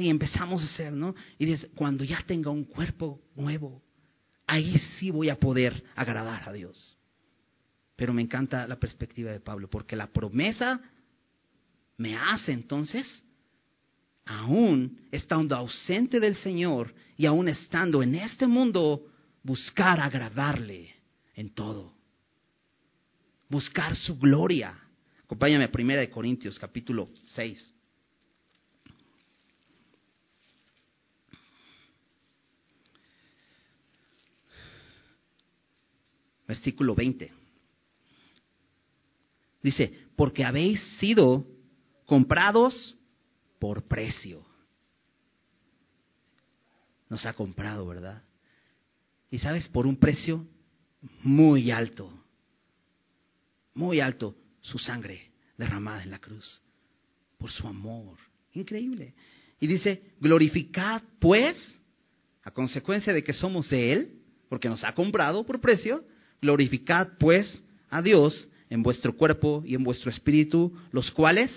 Y 0.00 0.08
empezamos 0.08 0.62
a 0.62 0.66
hacer, 0.66 0.92
¿no? 0.92 1.14
Y 1.38 1.46
dice, 1.46 1.70
cuando 1.74 2.04
ya 2.04 2.22
tenga 2.26 2.50
un 2.50 2.64
cuerpo 2.64 3.20
nuevo, 3.36 3.82
ahí 4.46 4.78
sí 4.98 5.10
voy 5.10 5.30
a 5.30 5.38
poder 5.38 5.82
agradar 5.94 6.48
a 6.48 6.52
Dios. 6.52 6.98
Pero 7.96 8.12
me 8.12 8.22
encanta 8.22 8.66
la 8.66 8.76
perspectiva 8.76 9.30
de 9.30 9.40
Pablo, 9.40 9.68
porque 9.68 9.96
la 9.96 10.08
promesa 10.08 10.80
me 11.96 12.16
hace 12.16 12.52
entonces, 12.52 13.06
aún 14.24 15.00
estando 15.10 15.56
ausente 15.56 16.20
del 16.20 16.36
Señor 16.36 16.94
y 17.16 17.26
aún 17.26 17.48
estando 17.48 18.02
en 18.02 18.14
este 18.14 18.46
mundo, 18.46 19.07
buscar 19.42 20.00
agradarle 20.00 20.94
en 21.34 21.50
todo. 21.54 21.94
Buscar 23.48 23.96
su 23.96 24.18
gloria. 24.18 24.78
Acompáñame 25.24 25.64
a 25.64 25.70
1 25.72 26.10
Corintios 26.10 26.58
capítulo 26.58 27.08
6. 27.34 27.74
Versículo 36.46 36.94
20. 36.94 37.32
Dice, 39.62 40.08
porque 40.16 40.44
habéis 40.44 40.80
sido 40.98 41.46
comprados 42.06 42.96
por 43.58 43.86
precio. 43.86 44.46
Nos 47.10 47.26
ha 47.26 47.34
comprado, 47.34 47.86
¿verdad? 47.86 48.22
Y 49.30 49.38
sabes, 49.38 49.68
por 49.68 49.86
un 49.86 49.96
precio 49.96 50.46
muy 51.22 51.70
alto, 51.70 52.12
muy 53.74 54.00
alto, 54.00 54.34
su 54.60 54.78
sangre 54.78 55.30
derramada 55.56 56.02
en 56.02 56.10
la 56.10 56.18
cruz, 56.18 56.62
por 57.36 57.50
su 57.50 57.66
amor. 57.66 58.16
Increíble. 58.52 59.14
Y 59.60 59.66
dice, 59.66 60.02
glorificad 60.20 61.02
pues, 61.18 61.56
a 62.42 62.50
consecuencia 62.50 63.12
de 63.12 63.22
que 63.22 63.32
somos 63.32 63.68
de 63.68 63.92
Él, 63.92 64.22
porque 64.48 64.68
nos 64.68 64.82
ha 64.84 64.94
comprado 64.94 65.44
por 65.44 65.60
precio, 65.60 66.04
glorificad 66.40 67.08
pues 67.18 67.62
a 67.90 68.00
Dios 68.02 68.48
en 68.70 68.82
vuestro 68.82 69.16
cuerpo 69.16 69.62
y 69.66 69.74
en 69.74 69.84
vuestro 69.84 70.10
espíritu, 70.10 70.72
los 70.92 71.10
cuales 71.10 71.50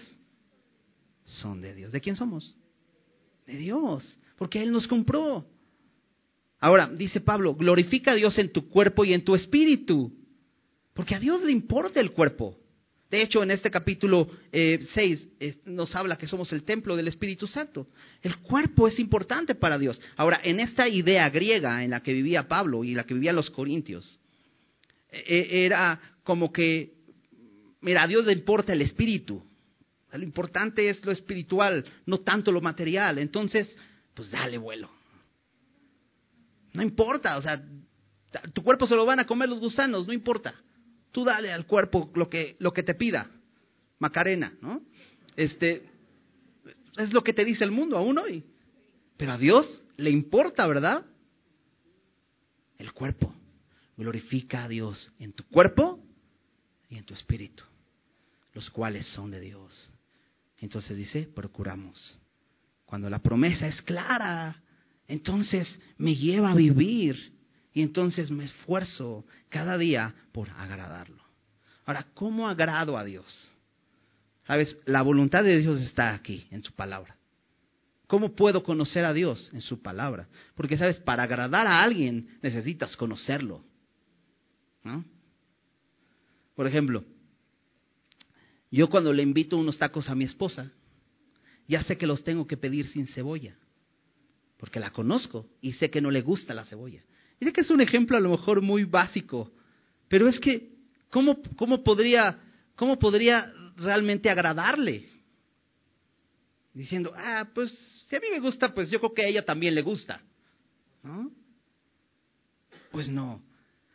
son 1.23 1.61
de 1.61 1.75
Dios. 1.75 1.91
¿De 1.91 2.01
quién 2.01 2.15
somos? 2.15 2.55
De 3.45 3.55
Dios, 3.57 4.17
porque 4.37 4.61
Él 4.61 4.71
nos 4.71 4.87
compró. 4.87 5.45
Ahora, 6.61 6.87
dice 6.87 7.19
Pablo, 7.19 7.55
glorifica 7.55 8.11
a 8.11 8.15
Dios 8.15 8.37
en 8.37 8.53
tu 8.53 8.69
cuerpo 8.69 9.03
y 9.03 9.13
en 9.13 9.23
tu 9.23 9.33
espíritu, 9.33 10.13
porque 10.93 11.15
a 11.15 11.19
Dios 11.19 11.41
le 11.43 11.51
importa 11.51 11.99
el 11.99 12.11
cuerpo. 12.11 12.55
De 13.09 13.23
hecho, 13.23 13.41
en 13.43 13.51
este 13.51 13.71
capítulo 13.71 14.29
6 14.53 15.27
eh, 15.39 15.55
nos 15.65 15.93
habla 15.95 16.17
que 16.17 16.27
somos 16.27 16.53
el 16.53 16.63
templo 16.63 16.95
del 16.95 17.09
Espíritu 17.09 17.45
Santo. 17.45 17.87
El 18.21 18.37
cuerpo 18.37 18.87
es 18.87 18.99
importante 18.99 19.55
para 19.55 19.77
Dios. 19.77 19.99
Ahora, 20.15 20.39
en 20.41 20.61
esta 20.61 20.87
idea 20.87 21.29
griega 21.29 21.83
en 21.83 21.89
la 21.89 22.01
que 22.01 22.13
vivía 22.13 22.47
Pablo 22.47 22.85
y 22.85 22.93
la 22.93 23.03
que 23.03 23.15
vivían 23.15 23.35
los 23.35 23.49
corintios, 23.49 24.17
e, 25.09 25.19
e, 25.27 25.65
era 25.65 25.99
como 26.23 26.53
que, 26.53 26.93
mira, 27.81 28.03
a 28.03 28.07
Dios 28.07 28.25
le 28.25 28.33
importa 28.33 28.71
el 28.71 28.81
espíritu. 28.83 29.43
Lo 30.13 30.23
importante 30.23 30.89
es 30.89 31.03
lo 31.03 31.11
espiritual, 31.11 31.83
no 32.05 32.19
tanto 32.19 32.51
lo 32.51 32.61
material. 32.61 33.17
Entonces, 33.17 33.75
pues 34.13 34.29
dale 34.29 34.57
vuelo. 34.57 35.00
No 36.73 36.81
importa, 36.81 37.37
o 37.37 37.41
sea, 37.41 37.61
tu 38.53 38.63
cuerpo 38.63 38.87
se 38.87 38.95
lo 38.95 39.05
van 39.05 39.19
a 39.19 39.25
comer 39.25 39.49
los 39.49 39.59
gusanos, 39.59 40.07
no 40.07 40.13
importa. 40.13 40.55
Tú 41.11 41.25
dale 41.25 41.51
al 41.51 41.65
cuerpo 41.65 42.11
lo 42.15 42.29
que, 42.29 42.55
lo 42.59 42.71
que 42.71 42.83
te 42.83 42.95
pida. 42.95 43.29
Macarena, 43.99 44.53
¿no? 44.61 44.81
Este, 45.35 45.89
es 46.97 47.13
lo 47.13 47.23
que 47.23 47.33
te 47.33 47.45
dice 47.45 47.63
el 47.63 47.71
mundo 47.71 47.97
aún 47.97 48.17
hoy. 48.17 48.43
Pero 49.17 49.33
a 49.33 49.37
Dios 49.37 49.83
le 49.97 50.09
importa, 50.09 50.65
¿verdad? 50.65 51.05
El 52.77 52.93
cuerpo. 52.93 53.33
Glorifica 53.97 54.63
a 54.63 54.67
Dios 54.67 55.11
en 55.19 55.33
tu 55.33 55.43
cuerpo 55.43 55.99
y 56.89 56.97
en 56.97 57.03
tu 57.03 57.13
espíritu, 57.13 57.63
los 58.53 58.69
cuales 58.71 59.05
son 59.07 59.29
de 59.29 59.39
Dios. 59.39 59.91
Entonces 60.59 60.97
dice, 60.97 61.23
procuramos. 61.23 62.17
Cuando 62.85 63.09
la 63.09 63.19
promesa 63.19 63.67
es 63.67 63.81
clara, 63.83 64.61
entonces 65.07 65.67
me 65.97 66.15
lleva 66.15 66.51
a 66.51 66.55
vivir 66.55 67.33
y 67.73 67.81
entonces 67.81 68.31
me 68.31 68.45
esfuerzo 68.45 69.25
cada 69.49 69.77
día 69.77 70.13
por 70.31 70.49
agradarlo. 70.49 71.21
Ahora, 71.85 72.07
¿cómo 72.13 72.47
agrado 72.47 72.97
a 72.97 73.03
Dios? 73.03 73.51
Sabes, 74.45 74.77
la 74.85 75.01
voluntad 75.01 75.43
de 75.43 75.59
Dios 75.59 75.81
está 75.81 76.13
aquí, 76.13 76.45
en 76.51 76.63
su 76.63 76.73
palabra. 76.73 77.15
¿Cómo 78.07 78.35
puedo 78.35 78.63
conocer 78.63 79.05
a 79.05 79.13
Dios? 79.13 79.49
En 79.53 79.61
su 79.61 79.81
palabra. 79.81 80.27
Porque, 80.55 80.77
sabes, 80.77 80.99
para 80.99 81.23
agradar 81.23 81.67
a 81.67 81.81
alguien 81.81 82.37
necesitas 82.41 82.97
conocerlo. 82.97 83.63
¿No? 84.83 85.05
Por 86.55 86.67
ejemplo, 86.67 87.05
yo 88.69 88.89
cuando 88.89 89.13
le 89.13 89.23
invito 89.23 89.57
unos 89.57 89.77
tacos 89.77 90.09
a 90.09 90.15
mi 90.15 90.25
esposa, 90.25 90.71
ya 91.67 91.83
sé 91.83 91.97
que 91.97 92.07
los 92.07 92.23
tengo 92.23 92.45
que 92.47 92.57
pedir 92.57 92.85
sin 92.87 93.07
cebolla, 93.07 93.55
porque 94.61 94.79
la 94.79 94.91
conozco 94.91 95.47
y 95.59 95.73
sé 95.73 95.89
que 95.89 96.01
no 96.01 96.11
le 96.11 96.21
gusta 96.21 96.53
la 96.53 96.63
cebolla. 96.65 97.01
Dice 97.39 97.51
que 97.51 97.61
es 97.61 97.71
un 97.71 97.81
ejemplo 97.81 98.15
a 98.15 98.19
lo 98.19 98.29
mejor 98.29 98.61
muy 98.61 98.83
básico, 98.83 99.51
pero 100.07 100.27
es 100.27 100.39
que, 100.39 100.69
¿cómo, 101.09 101.41
cómo, 101.55 101.83
podría, 101.83 102.37
cómo 102.75 102.99
podría 102.99 103.51
realmente 103.75 104.29
agradarle? 104.29 105.09
Diciendo, 106.75 107.11
ah, 107.17 107.49
pues 107.55 107.75
si 108.07 108.15
a 108.15 108.19
mí 108.19 108.27
me 108.31 108.39
gusta, 108.39 108.71
pues 108.71 108.91
yo 108.91 108.99
creo 108.99 109.15
que 109.15 109.23
a 109.23 109.27
ella 109.29 109.43
también 109.43 109.73
le 109.73 109.81
gusta. 109.81 110.21
¿No? 111.01 111.31
Pues 112.91 113.09
no. 113.09 113.41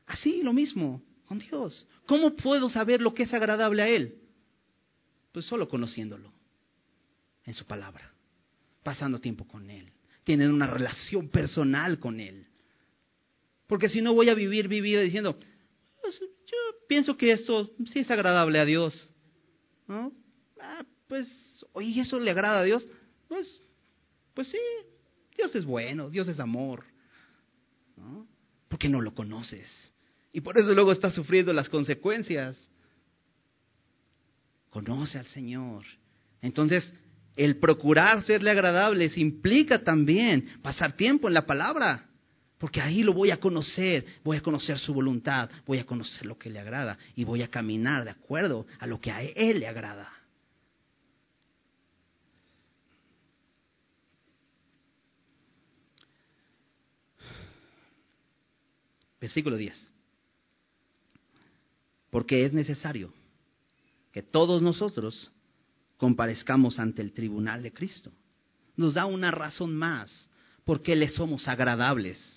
Así 0.05 0.43
lo 0.43 0.53
mismo 0.53 1.01
con 1.27 1.39
Dios. 1.39 1.87
¿Cómo 2.07 2.35
puedo 2.35 2.69
saber 2.69 3.01
lo 3.01 3.14
que 3.14 3.23
es 3.23 3.33
agradable 3.33 3.83
a 3.83 3.89
Él? 3.89 4.19
Pues 5.31 5.45
solo 5.45 5.69
conociéndolo 5.69 6.33
en 7.45 7.55
su 7.55 7.64
palabra, 7.64 8.12
pasando 8.83 9.21
tiempo 9.21 9.47
con 9.47 9.71
Él, 9.71 9.93
tienen 10.27 10.53
una 10.53 10.66
relación 10.66 11.29
personal 11.29 12.01
con 12.01 12.18
Él. 12.18 12.49
Porque 13.68 13.89
si 13.89 14.03
no 14.03 14.12
voy 14.12 14.29
a 14.29 14.35
vivir 14.35 14.68
mi 14.68 14.81
vida 14.81 15.01
diciendo, 15.01 15.39
pues, 16.03 16.18
yo 16.18 16.57
pienso 16.89 17.16
que 17.16 17.31
esto 17.31 17.70
sí 17.93 18.01
es 18.01 18.11
agradable 18.11 18.59
a 18.59 18.64
Dios. 18.64 19.14
¿No? 19.87 20.12
Ah, 20.61 20.85
pues, 21.07 21.29
oye, 21.72 22.01
¿eso 22.01 22.18
le 22.18 22.33
agrada 22.33 22.59
a 22.59 22.64
Dios? 22.64 22.89
Pues, 23.29 23.61
pues 24.35 24.49
sí, 24.49 24.59
Dios 25.37 25.55
es 25.55 25.64
bueno, 25.64 26.11
Dios 26.11 26.27
es 26.27 26.41
amor. 26.41 26.85
¿No? 27.97 28.27
Porque 28.68 28.89
no 28.89 29.01
lo 29.01 29.14
conoces. 29.14 29.68
Y 30.33 30.41
por 30.41 30.59
eso 30.59 30.74
luego 30.74 30.91
estás 30.91 31.14
sufriendo 31.14 31.53
las 31.53 31.68
consecuencias. 31.68 32.59
Conoce 34.70 35.20
al 35.20 35.27
Señor. 35.29 35.85
Entonces, 36.43 36.93
el 37.37 37.59
procurar 37.59 38.24
serle 38.24 38.51
agradables 38.51 39.16
implica 39.18 39.84
también 39.84 40.59
pasar 40.62 40.97
tiempo 40.97 41.28
en 41.28 41.34
la 41.34 41.47
palabra. 41.47 42.07
Porque 42.59 42.80
ahí 42.80 43.03
lo 43.03 43.12
voy 43.12 43.30
a 43.30 43.37
conocer, 43.39 44.07
voy 44.24 44.39
a 44.39 44.43
conocer 44.43 44.78
su 44.78 44.95
voluntad, 44.95 45.51
voy 45.66 45.78
a 45.78 45.84
conocer 45.84 46.24
lo 46.24 46.39
que 46.39 46.49
le 46.49 46.59
agrada 46.59 46.99
y 47.14 47.24
voy 47.24 47.43
a 47.43 47.51
caminar 47.51 48.05
de 48.05 48.11
acuerdo 48.11 48.66
a 48.78 48.87
lo 48.87 48.99
que 48.99 49.11
a 49.11 49.22
Él 49.22 49.61
le 49.61 49.66
agrada. 49.66 50.11
Versículo 59.20 59.57
10. 59.57 59.93
Porque 62.11 62.47
es 62.47 62.55
necesario 62.55 63.12
que 64.12 64.22
todos 64.22 64.62
nosotros 64.62 65.30
comparezcamos 65.97 66.79
ante 66.79 67.03
el 67.03 67.13
tribunal 67.13 67.63
de 67.63 67.73
Cristo. 67.73 68.13
Nos 68.77 68.95
da 68.95 69.07
una 69.07 69.31
razón 69.31 69.75
más 69.75 70.29
porque 70.65 70.97
le 70.97 71.09
somos 71.09 71.49
agradables 71.49 72.37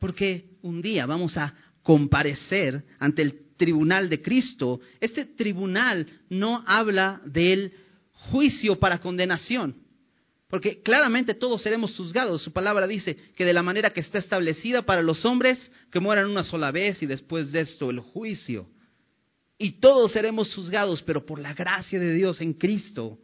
porque 0.00 0.46
un 0.62 0.82
día 0.82 1.06
vamos 1.06 1.36
a 1.36 1.54
comparecer 1.82 2.82
ante 2.98 3.22
el 3.22 3.56
tribunal 3.56 4.08
de 4.08 4.20
Cristo. 4.20 4.80
Este 4.98 5.26
tribunal 5.26 6.06
no 6.30 6.64
habla 6.66 7.20
del 7.26 7.72
juicio 8.12 8.78
para 8.78 8.98
condenación, 8.98 9.76
porque 10.48 10.82
claramente 10.82 11.34
todos 11.34 11.62
seremos 11.62 11.94
juzgados. 11.96 12.42
Su 12.42 12.52
palabra 12.52 12.86
dice 12.86 13.16
que 13.36 13.44
de 13.44 13.52
la 13.52 13.62
manera 13.62 13.90
que 13.90 14.00
está 14.00 14.18
establecida 14.18 14.82
para 14.82 15.02
los 15.02 15.24
hombres, 15.24 15.70
que 15.92 16.00
mueran 16.00 16.30
una 16.30 16.44
sola 16.44 16.70
vez 16.72 17.02
y 17.02 17.06
después 17.06 17.52
de 17.52 17.60
esto 17.60 17.90
el 17.90 18.00
juicio. 18.00 18.66
Y 19.62 19.72
todos 19.72 20.12
seremos 20.12 20.54
juzgados, 20.54 21.02
pero 21.02 21.26
por 21.26 21.38
la 21.38 21.52
gracia 21.52 22.00
de 22.00 22.14
Dios 22.14 22.40
en 22.40 22.54
Cristo, 22.54 23.18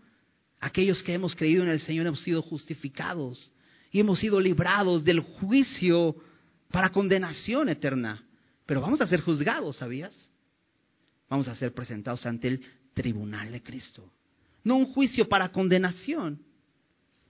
aquellos 0.61 1.03
que 1.03 1.15
hemos 1.15 1.35
creído 1.35 1.63
en 1.63 1.71
el 1.71 1.81
Señor 1.81 2.07
hemos 2.07 2.21
sido 2.21 2.43
justificados 2.43 3.55
y 3.91 4.01
hemos 4.01 4.19
sido 4.19 4.39
librados 4.39 5.03
del 5.03 5.21
juicio 5.21 6.15
para 6.71 6.91
condenación 6.91 7.71
eterna. 7.71 8.23
Pero 8.67 8.83
vamos 8.83 9.01
a 9.01 9.07
ser 9.07 9.23
juzgados, 9.23 9.77
¿sabías? 9.77 10.15
Vamos 11.31 11.49
a 11.49 11.55
ser 11.55 11.73
presentados 11.73 12.27
ante 12.27 12.49
el 12.49 12.61
tribunal 12.93 13.51
de 13.51 13.63
Cristo. 13.63 14.13
No 14.63 14.77
un 14.77 14.93
juicio 14.93 15.27
para 15.31 15.49
condenación, 15.49 16.39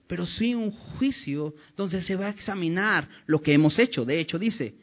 pero 0.07 0.25
sí 0.25 0.53
un 0.53 0.71
juicio 0.71 1.55
donde 1.77 2.01
se 2.01 2.17
va 2.17 2.25
a 2.25 2.31
examinar 2.31 3.07
lo 3.25 3.41
que 3.41 3.53
hemos 3.53 3.79
hecho. 3.79 4.03
De 4.03 4.19
hecho, 4.19 4.37
dice, 4.37 4.75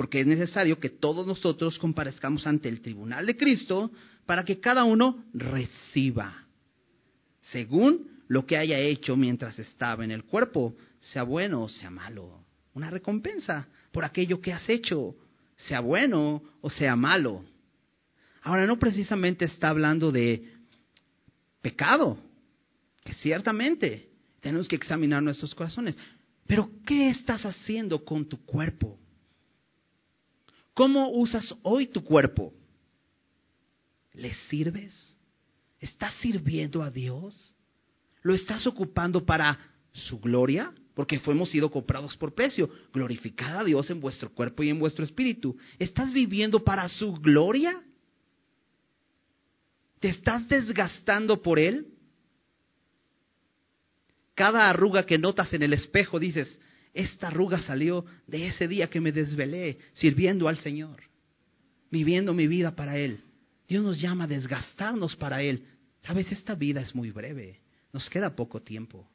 porque 0.00 0.22
es 0.22 0.26
necesario 0.26 0.80
que 0.80 0.88
todos 0.88 1.26
nosotros 1.26 1.78
comparezcamos 1.78 2.46
ante 2.46 2.70
el 2.70 2.80
tribunal 2.80 3.26
de 3.26 3.36
Cristo 3.36 3.90
para 4.24 4.46
que 4.46 4.58
cada 4.58 4.84
uno 4.84 5.26
reciba, 5.34 6.46
según 7.42 8.08
lo 8.26 8.46
que 8.46 8.56
haya 8.56 8.78
hecho 8.78 9.14
mientras 9.14 9.58
estaba 9.58 10.02
en 10.02 10.10
el 10.10 10.24
cuerpo, 10.24 10.74
sea 11.00 11.22
bueno 11.24 11.64
o 11.64 11.68
sea 11.68 11.90
malo 11.90 12.46
una 12.72 12.88
recompensa 12.88 13.68
por 13.92 14.06
aquello 14.06 14.40
que 14.40 14.54
has 14.54 14.66
hecho, 14.70 15.16
sea 15.56 15.80
bueno 15.80 16.44
o 16.62 16.70
sea 16.70 16.96
malo. 16.96 17.44
Ahora, 18.40 18.66
no 18.66 18.78
precisamente 18.78 19.44
está 19.44 19.68
hablando 19.68 20.10
de 20.10 20.50
pecado, 21.60 22.16
que 23.04 23.12
ciertamente 23.12 24.08
tenemos 24.40 24.66
que 24.66 24.76
examinar 24.76 25.22
nuestros 25.22 25.54
corazones, 25.54 25.98
pero 26.46 26.70
¿qué 26.86 27.10
estás 27.10 27.44
haciendo 27.44 28.02
con 28.02 28.26
tu 28.26 28.42
cuerpo? 28.46 28.98
¿Cómo 30.74 31.10
usas 31.10 31.54
hoy 31.62 31.86
tu 31.86 32.02
cuerpo? 32.04 32.52
¿Le 34.12 34.34
sirves? 34.48 35.18
¿Estás 35.78 36.14
sirviendo 36.20 36.82
a 36.82 36.90
Dios? 36.90 37.54
¿Lo 38.22 38.34
estás 38.34 38.66
ocupando 38.66 39.24
para 39.24 39.58
su 39.92 40.20
gloria? 40.20 40.72
porque 41.00 41.18
fuimos 41.18 41.48
sido 41.48 41.70
comprados 41.70 42.14
por 42.16 42.34
precio. 42.34 42.68
Glorificad 42.92 43.60
a 43.60 43.64
Dios 43.64 43.88
en 43.88 44.00
vuestro 44.00 44.30
cuerpo 44.34 44.62
y 44.62 44.68
en 44.68 44.78
vuestro 44.78 45.02
espíritu. 45.02 45.56
¿Estás 45.78 46.12
viviendo 46.12 46.62
para 46.62 46.86
su 46.88 47.14
gloria? 47.14 47.82
¿Te 49.98 50.08
estás 50.08 50.46
desgastando 50.48 51.40
por 51.40 51.58
Él? 51.58 51.86
Cada 54.34 54.68
arruga 54.68 55.06
que 55.06 55.16
notas 55.16 55.52
en 55.54 55.62
el 55.62 55.72
espejo 55.72 56.18
dices, 56.18 56.60
esta 56.92 57.28
arruga 57.28 57.62
salió 57.62 58.04
de 58.26 58.46
ese 58.48 58.68
día 58.68 58.90
que 58.90 59.00
me 59.00 59.12
desvelé 59.12 59.78
sirviendo 59.92 60.48
al 60.48 60.58
Señor, 60.58 61.02
viviendo 61.90 62.34
mi 62.34 62.46
vida 62.46 62.74
para 62.74 62.98
Él. 62.98 63.20
Dios 63.68 63.84
nos 63.84 64.00
llama 64.00 64.24
a 64.24 64.28
desgastarnos 64.28 65.16
para 65.16 65.42
Él. 65.42 65.64
Sabes, 66.02 66.30
esta 66.32 66.54
vida 66.54 66.80
es 66.80 66.94
muy 66.94 67.10
breve, 67.10 67.60
nos 67.92 68.08
queda 68.10 68.34
poco 68.34 68.60
tiempo. 68.62 69.08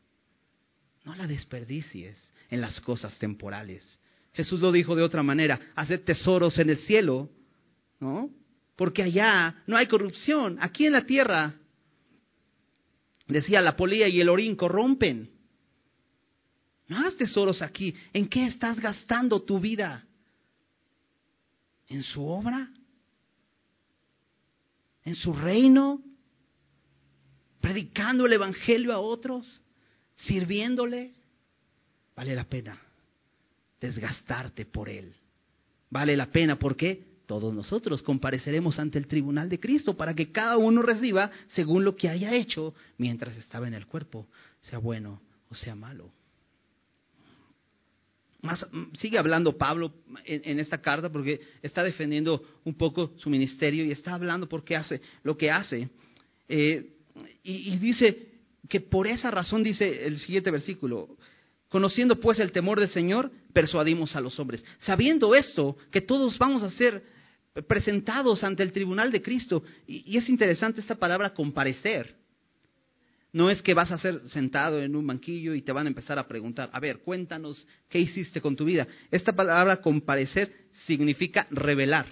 No 1.04 1.16
la 1.16 1.28
desperdicies 1.28 2.18
en 2.50 2.62
las 2.62 2.80
cosas 2.82 3.18
temporales. 3.20 4.00
Jesús 4.34 4.60
lo 4.60 4.72
dijo 4.72 4.96
de 4.96 5.04
otra 5.04 5.24
manera, 5.24 5.60
haced 5.76 6.02
tesoros 6.02 6.58
en 6.60 6.70
el 6.70 6.78
cielo, 6.80 7.30
¿no? 8.00 8.30
porque 8.76 9.04
allá 9.04 9.64
no 9.68 9.78
hay 9.78 9.88
corrupción. 9.88 10.58
Aquí 10.60 10.86
en 10.86 10.94
la 10.94 11.06
tierra, 11.06 11.56
decía, 13.28 13.62
la 13.62 13.76
polía 13.76 14.08
y 14.08 14.20
el 14.20 14.30
orín 14.30 14.56
corrompen. 14.56 15.32
No 16.88 17.12
tesoros 17.14 17.62
aquí. 17.62 17.96
¿En 18.14 18.28
qué 18.28 18.46
estás 18.46 18.80
gastando 18.80 19.42
tu 19.42 19.60
vida? 19.60 20.06
¿En 21.88 22.04
su 22.04 22.26
obra? 22.26 22.70
¿En 25.04 25.16
su 25.16 25.34
reino? 25.34 26.02
¿Predicando 27.62 28.26
el 28.26 28.34
Evangelio 28.34 28.94
a 28.94 29.00
otros? 29.00 29.62
¿Sirviéndole? 30.16 31.14
Vale 32.16 32.36
la 32.36 32.46
pena 32.46 32.80
desgastarte 33.86 34.66
por 34.66 34.90
Él. 34.90 35.14
Vale 35.90 36.16
la 36.18 36.28
pena, 36.28 36.58
porque 36.58 37.16
Todos 37.26 37.56
nosotros 37.56 38.04
compareceremos 38.04 38.78
ante 38.78 39.00
el 39.00 39.08
tribunal 39.08 39.50
de 39.50 39.60
Cristo 39.60 39.98
para 39.98 40.14
que 40.14 40.32
cada 40.32 40.58
uno 40.58 40.84
reciba 40.84 41.32
según 41.56 41.84
lo 41.84 41.96
que 41.96 42.08
haya 42.08 42.36
hecho 42.36 42.76
mientras 43.00 43.36
estaba 43.36 43.68
en 43.68 43.74
el 43.74 43.88
cuerpo, 43.88 44.28
sea 44.62 44.78
bueno 44.78 45.24
o 45.50 45.56
sea 45.56 45.74
malo. 45.74 46.12
Más, 48.46 48.66
sigue 49.00 49.18
hablando 49.18 49.58
Pablo 49.58 49.94
en, 50.26 50.60
esta 50.60 50.82
carta 50.82 51.10
porque 51.10 51.42
está 51.62 51.84
defendiendo 51.84 52.42
un 52.64 52.76
poco 52.76 53.12
su 53.18 53.30
ministerio 53.30 53.84
y 53.84 53.92
está 53.92 54.14
hablando 54.14 54.48
por 54.48 54.64
qué 54.64 54.76
hace 54.76 55.02
lo 55.24 55.36
que 55.36 55.52
hace. 55.52 55.90
Eh, 56.48 56.92
y 57.44 57.78
dice 57.78 58.30
que 58.70 58.82
por 58.82 59.08
esa 59.08 59.32
razón, 59.32 59.64
dice 59.64 60.06
el 60.06 60.20
siguiente 60.20 60.52
versículo, 60.52 61.18
Conociendo 61.76 62.22
pues 62.22 62.40
el 62.40 62.54
temor 62.54 62.80
del 62.80 62.90
Señor, 62.90 63.32
persuadimos 63.52 64.16
a 64.16 64.22
los 64.22 64.40
hombres. 64.40 64.64
Sabiendo 64.80 65.36
esto, 65.36 65.76
que 65.92 66.00
todos 66.00 66.38
vamos 66.38 66.64
a 66.64 66.72
ser 66.72 67.04
presentados 67.68 68.46
ante 68.46 68.64
el 68.64 68.72
tribunal 68.72 69.12
de 69.12 69.22
Cristo. 69.22 69.62
Y, 69.86 70.18
es 70.18 70.30
interesante 70.30 70.80
esta 70.80 70.96
palabra 70.96 71.34
comparecer. 71.34 72.16
No 73.36 73.50
es 73.50 73.62
que 73.62 73.74
vas 73.74 73.92
a 73.92 73.98
ser 73.98 74.30
sentado 74.30 74.82
en 74.82 74.96
un 74.96 75.06
banquillo 75.06 75.54
y 75.54 75.62
te 75.62 75.74
van 75.74 75.88
a 75.88 75.90
empezar 75.90 76.18
a 76.18 76.26
preguntar, 76.26 76.70
a 76.72 76.80
ver, 76.80 77.00
cuéntanos 77.00 77.68
qué 77.90 78.00
hiciste 78.00 78.40
con 78.40 78.56
tu 78.56 78.64
vida. 78.64 78.88
Esta 79.12 79.36
palabra 79.36 79.82
comparecer 79.82 80.70
significa 80.86 81.46
revelar. 81.52 82.06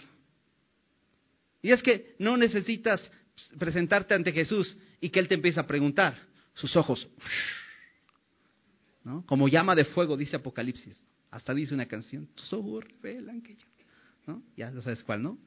Y 1.62 1.72
es 1.72 1.82
que 1.82 2.16
no 2.20 2.36
necesitas 2.36 3.10
presentarte 3.58 4.14
ante 4.14 4.34
Jesús 4.34 4.78
y 5.00 5.10
que 5.10 5.22
Él 5.22 5.30
te 5.30 5.36
empiece 5.36 5.62
a 5.62 5.66
preguntar. 5.66 6.20
Sus 6.56 6.76
ojos 6.76 7.08
como 9.26 9.48
llama 9.48 9.76
de 9.76 9.86
fuego, 9.86 10.16
dice 10.18 10.36
Apocalipsis. 10.36 11.02
Hasta 11.32 11.54
dice 11.54 11.74
una 11.74 11.88
canción, 11.88 12.28
tus 12.28 12.84
revelan 12.84 13.42
que 13.42 13.56
yo. 13.56 13.66
¿no? 14.28 14.44
Ya 14.56 14.72
sabes 14.82 15.04
cuál, 15.04 15.24
¿no? 15.24 15.40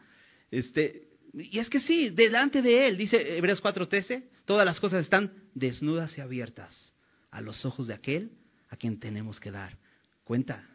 Este, 0.51 1.09
y 1.39 1.59
es 1.59 1.69
que 1.69 1.81
sí, 1.81 2.11
delante 2.11 2.63
de 2.63 2.89
él, 2.89 2.97
dice 2.97 3.37
Hebreos 3.37 3.63
4:13, 3.63 4.25
todas 4.47 4.65
las 4.65 4.81
cosas 4.81 5.05
están 5.05 5.33
desnudas 5.55 6.17
y 6.17 6.23
abiertas 6.23 6.95
a 7.31 7.43
los 7.43 7.65
ojos 7.67 7.87
de 7.89 7.95
aquel 7.95 8.33
a 8.71 8.77
quien 8.77 8.99
tenemos 8.99 9.39
que 9.39 9.51
dar 9.51 9.77
cuenta. 10.25 10.67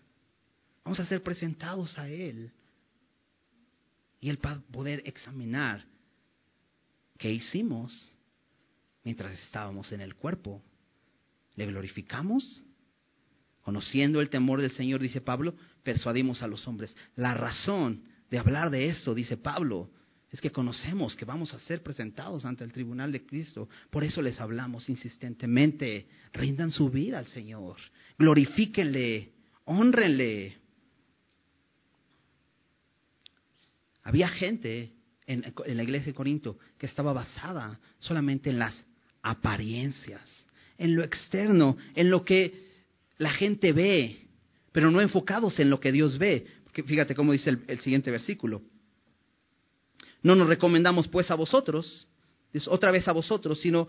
Vamos 0.84 1.00
a 1.00 1.06
ser 1.06 1.24
presentados 1.24 1.98
a 1.98 2.08
él. 2.10 2.52
Y 4.20 4.30
él 4.30 4.40
va 4.44 4.52
a 4.52 4.60
poder 4.72 5.02
examinar 5.06 5.84
qué 7.18 7.32
hicimos 7.32 8.10
mientras 9.04 9.34
estábamos 9.34 9.92
en 9.92 10.02
el 10.02 10.16
cuerpo. 10.16 10.62
¿Le 11.56 11.66
glorificamos? 11.66 12.64
Conociendo 13.62 14.22
el 14.22 14.30
temor 14.30 14.62
del 14.62 14.72
Señor, 14.72 15.02
dice 15.02 15.22
Pablo, 15.22 15.56
persuadimos 15.84 16.44
a 16.44 16.48
los 16.48 16.68
hombres. 16.68 16.96
La 17.16 17.34
razón 17.34 18.04
de 18.30 18.38
hablar 18.38 18.70
de 18.70 18.90
esto, 18.90 19.16
dice 19.16 19.38
Pablo, 19.38 19.90
es 20.32 20.40
que 20.40 20.52
conocemos 20.52 21.16
que 21.16 21.26
vamos 21.26 21.54
a 21.54 21.60
ser 21.60 21.84
presentados 21.84 22.46
ante 22.46 22.64
el 22.64 22.72
tribunal 22.72 23.12
de 23.12 23.26
Cristo. 23.26 23.68
Por 23.90 24.06
eso 24.06 24.22
les 24.22 24.40
hablamos 24.40 24.88
insistentemente. 24.88 26.08
Rindan 26.32 26.72
su 26.72 26.90
vida 26.90 27.20
al 27.20 27.28
Señor. 27.28 27.76
Glorifíquenle. 28.18 29.34
Honrenle. 29.66 30.58
Había 34.04 34.30
gente 34.30 34.94
en, 35.28 35.54
la 35.76 35.84
iglesia 35.84 36.08
de 36.08 36.14
Corinto 36.14 36.58
que 36.78 36.86
estaba 36.86 37.12
basada 37.12 37.80
solamente 38.00 38.50
en 38.50 38.60
las 38.60 38.86
apariencias, 39.22 40.22
en 40.78 40.96
lo 40.96 41.04
externo, 41.04 41.78
en 41.94 42.10
lo 42.10 42.24
que 42.24 42.54
la 43.18 43.32
gente 43.32 43.74
ve, 43.74 44.28
pero 44.72 44.90
no 44.90 45.02
enfocados 45.02 45.60
en 45.60 45.70
lo 45.70 45.80
que 45.80 45.92
Dios 45.92 46.18
ve. 46.18 46.48
Porque 46.64 46.84
fíjate 46.84 47.16
cómo 47.16 47.34
dice 47.34 47.58
el, 47.68 47.80
siguiente 47.82 48.12
versículo. 48.12 48.62
No 50.24 50.36
nos 50.36 50.48
recomendamos 50.48 51.08
pues 51.08 51.32
a 51.32 51.36
vosotros, 51.36 52.08
otra 52.68 52.92
vez 52.92 53.08
a 53.08 53.12
vosotros, 53.12 53.60
sino 53.62 53.88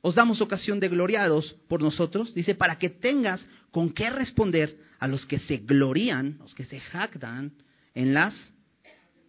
os 0.00 0.14
damos 0.14 0.40
ocasión 0.40 0.78
de 0.78 0.88
gloriaros 0.88 1.56
por 1.68 1.82
nosotros, 1.82 2.32
dice, 2.34 2.54
para 2.54 2.78
que 2.78 2.90
tengas 2.90 3.46
con 3.70 3.92
qué 3.92 4.10
responder 4.10 4.76
a 4.98 5.08
los 5.08 5.26
que 5.26 5.38
se 5.38 5.58
glorían, 5.58 6.38
los 6.38 6.54
que 6.54 6.64
se 6.64 6.80
jactan 6.80 7.52
en 7.94 8.14
las 8.14 8.34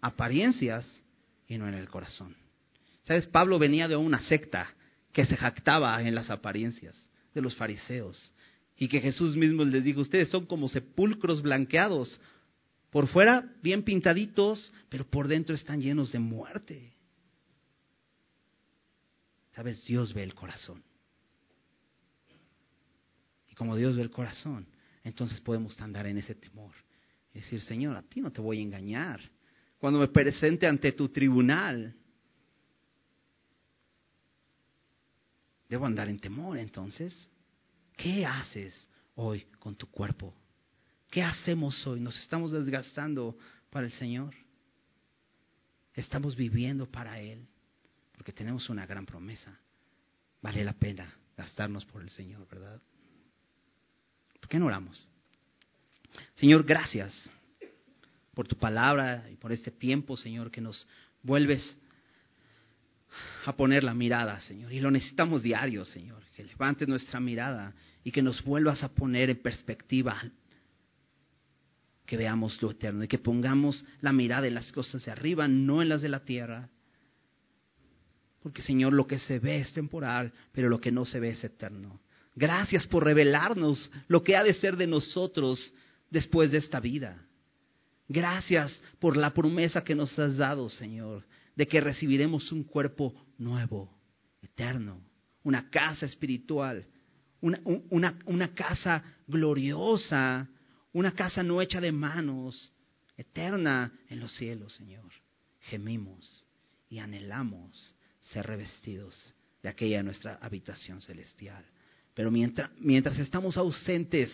apariencias 0.02 1.04
y 1.48 1.58
no 1.58 1.68
en 1.68 1.74
el 1.74 1.90
corazón. 1.90 2.36
¿Sabes? 3.04 3.28
Pablo 3.28 3.58
venía 3.58 3.88
de 3.88 3.96
una 3.96 4.20
secta 4.20 4.68
que 5.14 5.26
se 5.26 5.38
jactaba 5.38 6.02
en 6.02 6.14
las 6.14 6.30
apariencias, 6.30 7.10
de 7.34 7.42
los 7.42 7.56
fariseos. 7.56 8.34
Y 8.78 8.88
que 8.88 9.02
Jesús 9.02 9.36
mismo 9.36 9.64
les 9.64 9.84
dijo, 9.84 10.02
ustedes 10.02 10.30
son 10.30 10.46
como 10.46 10.68
sepulcros 10.68 11.42
blanqueados, 11.42 12.20
por 12.90 13.08
fuera 13.08 13.54
bien 13.62 13.84
pintaditos, 13.84 14.72
pero 14.90 15.06
por 15.06 15.28
dentro 15.28 15.56
están 15.56 15.82
llenos 15.82 16.12
de 16.12 16.20
muerte. 16.20 16.94
Sabes, 19.54 19.84
Dios 19.86 20.14
ve 20.14 20.24
el 20.24 20.34
corazón. 20.34 20.84
Y 23.50 23.56
como 23.56 23.76
Dios 23.76 23.96
ve 23.96 24.04
el 24.04 24.12
corazón, 24.12 24.68
entonces 25.04 25.42
podemos 25.42 25.80
andar 25.82 26.06
en 26.06 26.18
ese 26.18 26.36
temor. 26.36 26.76
Y 27.34 27.40
decir, 27.40 27.62
Señor, 27.62 27.98
a 27.98 28.04
ti 28.04 28.22
no 28.22 28.32
te 28.32 28.42
voy 28.42 28.60
a 28.60 28.62
engañar. 28.62 29.20
Cuando 29.80 30.00
me 30.00 30.08
presente 30.08 30.66
ante 30.66 30.92
tu 30.92 31.10
tribunal, 31.10 31.96
debo 35.68 35.86
andar 35.86 36.08
en 36.08 36.20
temor 36.20 36.58
entonces. 36.58 37.30
¿Qué 37.96 38.26
haces 38.26 38.90
hoy 39.16 39.42
con 39.60 39.76
tu 39.76 39.88
cuerpo? 39.88 40.34
¿Qué 41.10 41.24
hacemos 41.24 41.86
hoy? 41.88 42.00
¿Nos 42.00 42.20
estamos 42.22 42.52
desgastando 42.52 43.38
para 43.70 43.86
el 43.86 43.94
Señor? 43.94 44.34
¿Estamos 45.94 46.36
viviendo 46.36 46.86
para 46.86 47.20
Él? 47.20 47.48
Porque 48.14 48.32
tenemos 48.32 48.70
una 48.70 48.86
gran 48.86 49.06
promesa. 49.06 49.58
Vale 50.42 50.64
la 50.64 50.74
pena 50.74 51.12
gastarnos 51.36 51.86
por 51.86 52.02
el 52.02 52.10
Señor, 52.10 52.48
¿verdad? 52.50 52.82
¿Por 54.40 54.50
qué 54.50 54.60
no 54.60 54.66
oramos? 54.66 55.08
Señor, 56.36 56.64
gracias 56.64 57.14
por 58.34 58.48
tu 58.48 58.58
palabra 58.58 59.30
y 59.32 59.36
por 59.36 59.52
este 59.52 59.72
tiempo, 59.72 60.16
Señor, 60.18 60.52
que 60.52 60.62
nos 60.62 60.88
vuelves 61.24 61.78
a 63.46 63.56
poner 63.56 63.84
la 63.84 63.94
mirada, 63.94 64.40
Señor. 64.42 64.72
Y 64.72 64.80
lo 64.80 64.92
necesitamos 64.92 65.42
diario, 65.42 65.86
Señor. 65.86 66.24
Que 66.36 66.44
levantes 66.44 66.88
nuestra 66.88 67.20
mirada 67.20 67.74
y 68.04 68.12
que 68.12 68.22
nos 68.22 68.44
vuelvas 68.44 68.84
a 68.84 68.90
poner 68.90 69.30
en 69.30 69.42
perspectiva. 69.42 70.22
Que 72.08 72.18
veamos 72.18 72.60
lo 72.64 72.72
eterno 72.72 73.04
y 73.04 73.08
que 73.08 73.20
pongamos 73.20 73.86
la 74.02 74.12
mirada 74.12 74.48
en 74.48 74.56
las 74.56 74.72
cosas 74.72 75.06
de 75.06 75.12
arriba, 75.12 75.48
no 75.48 75.84
en 75.84 75.90
las 75.90 76.02
de 76.02 76.10
la 76.10 76.22
tierra. 76.22 76.70
Porque, 78.42 78.64
Señor, 78.64 78.94
lo 78.94 79.06
que 79.06 79.20
se 79.20 79.38
ve 79.38 79.58
es 79.58 79.74
temporal, 79.74 80.34
pero 80.52 80.70
lo 80.70 80.82
que 80.82 80.92
no 80.92 81.06
se 81.06 81.20
ve 81.20 81.30
es 81.30 81.44
eterno. 81.44 82.00
Gracias 82.36 82.88
por 82.88 83.04
revelarnos 83.04 83.92
lo 84.08 84.24
que 84.24 84.36
ha 84.36 84.44
de 84.44 84.54
ser 84.56 84.78
de 84.78 84.88
nosotros 84.88 85.74
después 86.10 86.50
de 86.52 86.60
esta 86.60 86.80
vida. 86.80 87.24
Gracias 88.08 88.82
por 89.00 89.18
la 89.18 89.34
promesa 89.34 89.84
que 89.84 89.96
nos 89.96 90.18
has 90.18 90.38
dado, 90.38 90.70
Señor, 90.70 91.26
de 91.56 91.68
que 91.68 91.82
recibiremos 91.82 92.52
un 92.52 92.64
cuerpo 92.64 93.14
nuevo, 93.38 93.94
eterno, 94.42 95.02
una 95.44 95.70
casa 95.70 96.06
espiritual, 96.06 96.86
una, 97.42 97.60
una, 97.90 98.18
una, 98.26 98.54
casa 98.54 99.04
gloriosa, 99.28 100.48
una 100.98 101.12
casa 101.12 101.44
no 101.44 101.62
hecha 101.62 101.80
de 101.80 101.92
manos, 101.92 102.74
eterna 103.16 103.92
en 104.10 104.20
los 104.20 104.36
cielos, 104.36 104.74
Señor. 104.74 105.12
Gemimos 105.62 106.48
y 106.90 106.98
anhelamos 106.98 107.96
ser 108.20 108.48
revestidos 108.48 109.36
de 109.62 109.70
aquella 109.70 110.02
nuestra 110.02 110.40
habitación 110.42 111.00
celestial. 111.02 111.64
Pero 112.16 112.32
mientras, 112.32 112.72
mientras 112.80 113.20
estamos 113.20 113.58
ausentes 113.58 114.32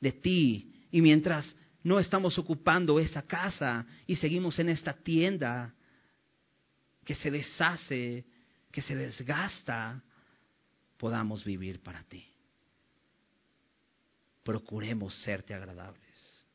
de 0.00 0.12
ti 0.12 0.86
y 0.92 1.00
mientras 1.00 1.52
no 1.82 1.98
estamos 1.98 2.38
ocupando 2.38 3.00
esa 3.00 3.22
casa 3.22 3.84
y 4.06 4.14
seguimos 4.14 4.56
en 4.60 4.68
esta 4.68 4.92
tienda, 4.92 5.74
que 7.04 7.16
se 7.16 7.32
deshace, 7.32 8.24
que 8.70 8.82
se 8.82 8.94
desgasta, 8.94 10.00
podamos 10.96 11.44
vivir 11.44 11.82
para 11.82 12.04
ti. 12.04 12.24
Procuremos 14.44 15.14
serte 15.22 15.54
agradables. 15.54 16.46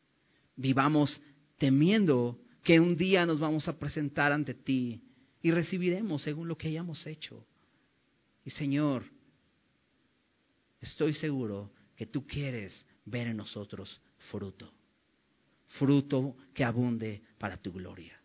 Vivamos 0.55 1.21
temiendo 1.57 2.39
que 2.63 2.79
un 2.79 2.95
día 2.95 3.25
nos 3.25 3.39
vamos 3.39 3.67
a 3.67 3.77
presentar 3.77 4.31
ante 4.31 4.53
ti 4.53 5.01
y 5.41 5.51
recibiremos 5.51 6.21
según 6.21 6.47
lo 6.47 6.57
que 6.57 6.67
hayamos 6.67 7.05
hecho. 7.07 7.45
Y 8.45 8.51
Señor, 8.51 9.03
estoy 10.79 11.13
seguro 11.13 11.71
que 11.95 12.05
tú 12.05 12.25
quieres 12.25 12.85
ver 13.05 13.27
en 13.27 13.37
nosotros 13.37 13.99
fruto, 14.29 14.71
fruto 15.79 16.35
que 16.53 16.63
abunde 16.63 17.21
para 17.37 17.57
tu 17.57 17.73
gloria. 17.73 18.19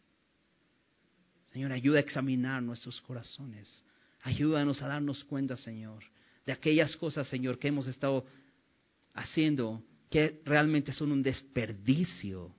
Señor, 1.52 1.72
ayuda 1.72 1.98
a 1.98 2.02
examinar 2.02 2.62
nuestros 2.62 3.00
corazones. 3.00 3.84
Ayúdanos 4.22 4.82
a 4.82 4.88
darnos 4.88 5.24
cuenta, 5.24 5.56
Señor, 5.56 6.02
de 6.44 6.52
aquellas 6.52 6.96
cosas, 6.96 7.28
Señor, 7.28 7.58
que 7.58 7.68
hemos 7.68 7.86
estado 7.86 8.26
haciendo 9.14 9.82
que 10.10 10.42
realmente 10.44 10.92
son 10.92 11.12
un 11.12 11.22
desperdicio 11.22 12.54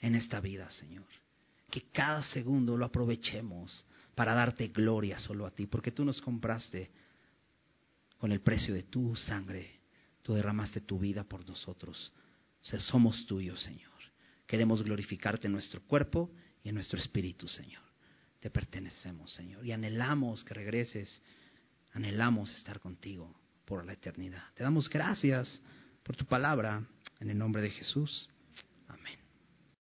en 0.00 0.14
esta 0.14 0.40
vida, 0.40 0.68
Señor. 0.70 1.06
Que 1.70 1.82
cada 1.92 2.22
segundo 2.24 2.76
lo 2.76 2.84
aprovechemos 2.84 3.84
para 4.14 4.34
darte 4.34 4.68
gloria 4.68 5.18
solo 5.18 5.46
a 5.46 5.50
ti, 5.50 5.66
porque 5.66 5.92
tú 5.92 6.04
nos 6.04 6.20
compraste 6.20 6.90
con 8.18 8.30
el 8.30 8.40
precio 8.40 8.74
de 8.74 8.82
tu 8.82 9.16
sangre. 9.16 9.80
Tú 10.22 10.34
derramaste 10.34 10.80
tu 10.82 10.98
vida 10.98 11.24
por 11.24 11.48
nosotros. 11.48 12.12
somos 12.60 13.26
tuyos, 13.26 13.60
Señor. 13.62 13.90
Queremos 14.46 14.82
glorificarte 14.82 15.46
en 15.46 15.52
nuestro 15.52 15.82
cuerpo 15.82 16.30
y 16.62 16.68
en 16.68 16.74
nuestro 16.74 16.98
espíritu, 16.98 17.48
Señor. 17.48 17.82
Te 18.38 18.50
pertenecemos, 18.50 19.32
Señor. 19.32 19.64
Y 19.64 19.72
anhelamos 19.72 20.44
que 20.44 20.54
regreses. 20.54 21.22
Anhelamos 21.92 22.54
estar 22.56 22.80
contigo 22.80 23.34
por 23.64 23.84
la 23.84 23.92
eternidad. 23.92 24.42
Te 24.54 24.62
damos 24.62 24.88
gracias 24.88 25.62
por 26.02 26.16
tu 26.16 26.24
palabra 26.24 26.82
en 27.20 27.30
el 27.30 27.38
nombre 27.38 27.62
de 27.62 27.70
Jesús. 27.70 28.30